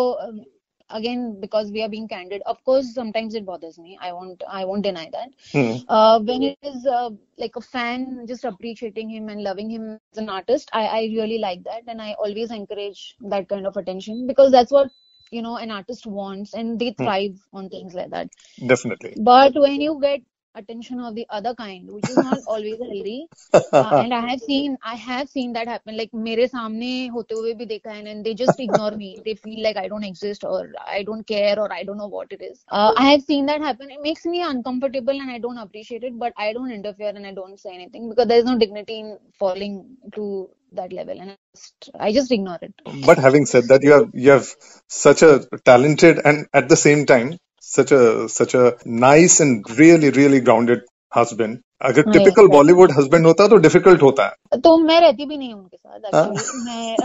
again 0.90 1.40
because 1.40 1.72
we 1.72 1.84
are 1.84 1.90
being 1.90 2.08
candid 2.08 2.42
of 2.46 2.64
course 2.64 2.94
sometimes 2.94 3.36
it 3.36 3.46
bothers 3.46 3.78
me. 3.78 3.98
I 4.02 4.14
won't 4.14 4.44
i 4.50 4.66
won't 4.66 4.84
deny 4.84 5.10
that. 5.12 5.30
Mm. 5.54 5.86
uh, 5.88 6.20
when 6.20 6.44
it 6.44 6.58
is 6.64 6.86
uh, 6.86 7.10
like 7.38 7.56
a 7.56 7.62
fan 7.62 8.26
just 8.28 8.46
appreciating 8.46 9.10
him 9.10 9.30
and 9.30 9.44
loving 9.44 9.70
him 9.70 10.00
as 10.12 10.18
an 10.18 10.30
artist 10.30 10.70
I, 10.74 10.86
I 10.86 11.02
really 11.18 11.40
like 11.40 11.64
that. 11.64 11.84
And 11.88 12.02
i 12.02 12.14
always 12.14 12.52
encourage 12.52 13.16
that 13.22 13.50
kind 13.50 13.68
of 13.68 13.78
attention 13.78 14.28
because 14.28 14.52
that's 14.52 14.72
what 14.72 14.90
you 15.32 15.42
know 15.42 15.58
an 15.58 15.72
artist 15.72 16.06
wants 16.06 16.54
and 16.54 16.80
they 16.80 16.92
hmm. 16.92 17.04
thrive 17.04 17.32
mm. 17.32 17.42
on 17.54 17.70
things 17.70 17.94
like 17.94 18.10
that. 18.12 18.30
Definitely. 18.66 19.16
But 19.18 19.54
when 19.56 19.82
you 19.82 20.00
get 20.02 20.22
attention 20.62 21.00
of 21.02 21.16
the 21.16 21.26
other 21.30 21.54
kind 21.56 21.90
which 21.92 22.10
is 22.10 22.20
not 22.20 22.42
always 22.48 22.80
healthy. 22.80 23.28
Uh, 23.82 23.94
and 24.04 24.14
i 24.16 24.22
have 24.30 24.42
seen 24.42 24.78
i 24.84 24.96
have 24.96 25.30
seen 25.30 25.54
that 25.54 25.68
happen. 25.68 25.98
Like 25.98 26.14
mere 26.14 26.48
samne 26.54 27.12
hote 27.16 27.32
hue 27.38 27.56
bhi 27.62 27.68
dekha 27.74 27.94
hai 27.96 28.04
and 28.14 28.26
they 28.26 28.34
just 28.44 28.60
ignore 28.68 28.92
me. 29.04 29.10
They 29.26 29.36
feel 29.36 29.62
like 29.68 29.78
i 29.84 29.88
don't 29.94 30.04
exist 30.12 30.46
or 30.52 30.62
i 30.98 31.04
don't 31.10 31.28
care 31.34 31.56
or 31.66 31.70
i 31.74 31.84
don't 31.84 31.98
know 32.04 32.10
what 32.18 32.32
it 32.38 32.44
is. 32.50 32.58
Uh, 32.72 32.92
i 32.98 33.06
have 33.12 33.24
seen 33.24 33.48
that 33.54 33.62
happen. 33.70 33.92
It 33.98 34.04
makes 34.10 34.26
me 34.36 34.44
uncomfortable 34.54 35.20
and 35.26 35.32
i 35.32 35.40
don't 35.48 35.64
appreciate 35.68 36.04
it 36.12 36.20
but 36.26 36.34
i 36.38 36.54
don't 36.60 36.72
interfere 36.80 37.14
and 37.16 37.28
i 37.28 37.34
don't 37.42 37.60
say 37.66 37.76
anything 37.76 38.10
because 38.10 38.28
there 38.34 38.40
is 38.40 38.46
no 38.54 38.58
dignity 38.66 39.00
in 39.06 39.18
falling 39.40 39.76
to 40.16 40.50
that 40.74 40.94
level 40.94 41.20
and 41.22 41.32
I 41.32 41.38
just, 41.56 41.92
I 42.00 42.14
just 42.14 42.32
ignore 42.32 42.60
it. 42.62 42.74
But 43.06 43.20
having 43.20 43.46
said 43.46 43.70
that 43.70 43.84
you 43.84 43.92
have 43.94 44.10
you 44.14 44.32
have 44.32 44.48
such 44.88 45.22
a 45.24 45.48
talented 45.66 46.20
and 46.26 46.48
at 46.54 46.70
the 46.70 46.78
same 46.78 47.06
time 47.06 47.38
such 47.76 47.92
a 47.92 48.30
such 48.30 48.56
a 48.56 48.66
nice 49.06 49.40
and 49.40 49.70
really 49.80 50.12
really 50.20 50.40
grounded 50.50 50.84
husband. 51.20 51.64
अगर 51.86 52.06
हाँ, 52.06 52.14
typical 52.14 52.44
yes, 52.44 52.52
Bollywood 52.52 52.92
husband 52.98 53.26
होता 53.26 53.48
तो 53.48 53.58
difficult 53.64 54.02
होता 54.02 54.24
है 54.26 54.60
तो 54.64 54.78
मैं 54.78 55.00
रहती 55.02 55.26
भी 55.26 55.38
नहीं 55.38 55.54
हूँ 55.54 55.62
उनके 55.62 55.78
साथ 55.78 56.14
हाँ? 56.14 56.26
एक्चुअली 56.26 56.64
मैं 56.66 56.98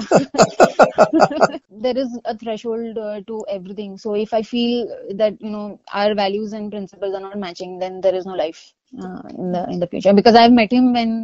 there 1.87 1.99
is 2.03 2.15
a 2.25 2.35
threshold 2.43 2.99
uh, 2.99 3.21
to 3.31 3.45
everything. 3.57 3.99
So 3.99 4.15
if 4.15 4.33
I 4.33 4.43
feel 4.43 4.87
that 5.23 5.43
you 5.47 5.51
know 5.51 5.65
our 6.03 6.15
values 6.15 6.55
and 6.61 6.71
principles 6.77 7.15
are 7.15 7.21
not 7.21 7.39
matching, 7.39 7.79
then 7.79 8.01
there 8.01 8.15
is 8.21 8.31
no 8.31 8.37
life 8.43 8.63
uh, 9.03 9.23
in 9.39 9.53
the 9.53 9.65
in 9.75 9.81
the 9.81 9.91
future. 9.95 10.15
Because 10.21 10.41
I've 10.45 10.57
met 10.61 10.73
him 10.79 10.93
when 10.99 11.17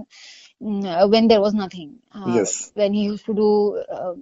mm, 0.63 0.85
uh, 0.97 1.09
when 1.09 1.29
there 1.29 1.41
was 1.47 1.55
nothing. 1.63 1.95
Uh, 2.15 2.35
Yes. 2.41 2.71
When 2.75 2.93
he 2.93 3.05
used 3.05 3.25
to 3.27 3.39
do. 3.45 3.53
Uh, 4.01 4.15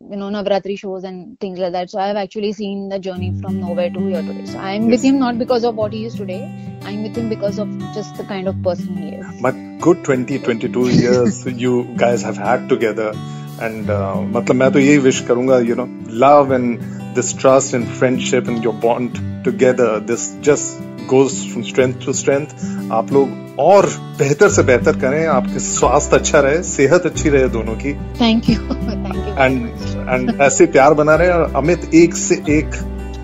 you 0.00 0.16
know 0.16 0.30
Navratri 0.30 0.78
shows 0.78 1.04
and 1.04 1.38
things 1.40 1.58
like 1.58 1.72
that. 1.72 1.90
So 1.90 1.98
I've 1.98 2.16
actually 2.16 2.52
seen 2.52 2.88
the 2.88 2.98
journey 2.98 3.32
from 3.40 3.60
nowhere 3.60 3.90
to 3.90 4.06
here 4.06 4.22
today. 4.22 4.44
So 4.46 4.58
I'm 4.58 4.86
with 4.86 5.02
Yes. 5.02 5.04
him 5.04 5.18
not 5.18 5.38
because 5.38 5.64
of 5.64 5.74
what 5.76 5.92
he 5.92 6.04
is 6.04 6.14
today. 6.14 6.42
I'm 6.82 7.02
with 7.02 7.16
him 7.16 7.28
because 7.28 7.58
of 7.58 7.68
just 7.94 8.16
the 8.16 8.24
kind 8.24 8.48
of 8.48 8.62
person 8.62 8.96
he 8.96 9.08
is. 9.16 9.40
But 9.42 9.54
good 9.80 10.04
20, 10.04 10.38
22 10.38 10.88
years 10.90 11.44
you 11.46 11.84
guys 11.96 12.22
have 12.22 12.36
had 12.36 12.68
together. 12.68 13.12
And 13.60 13.88
uh, 13.90 14.16
मतलब 14.36 14.56
मैं 14.56 14.70
तो 14.72 14.78
यही 14.78 14.98
wish 15.04 15.20
करूंगा 15.28 15.58
you 15.66 15.76
know 15.80 15.88
love 16.24 16.50
and 16.56 16.82
this 17.18 17.32
trust 17.32 17.74
and 17.78 17.88
friendship 18.00 18.48
and 18.52 18.62
your 18.68 18.74
bond 18.82 19.20
together 19.46 19.86
this 20.10 20.26
just 20.48 20.82
goes 21.12 21.38
from 21.52 21.64
strength 21.70 22.04
to 22.06 22.14
strength 22.20 22.52
आप 22.98 23.12
लोग 23.12 23.49
और 23.61 23.85
बेहतर 24.19 24.49
से 24.49 24.63
बेहतर 24.63 24.97
करें 24.99 25.25
आपके 25.27 25.59
स्वास्थ्य 25.59 26.15
अच्छा 26.15 26.39
रहे 26.39 26.63
सेहत 26.63 27.05
अच्छी 27.05 27.29
रहे 27.29 27.49
दोनों 27.49 27.75
की 27.75 27.93
thank 28.21 28.43
you. 28.43 28.55
Thank 28.61 28.69
you. 28.69 29.21
very 29.21 29.39
and 29.39 29.69
and 30.09 30.41
ऐसे 30.41 30.65
प्यार 30.65 30.93
बना 30.93 31.15
रहे 31.15 31.29
और 31.29 31.53
अमित 31.55 31.89
एक 31.95 32.15
से 32.15 32.35
एक 32.35 32.69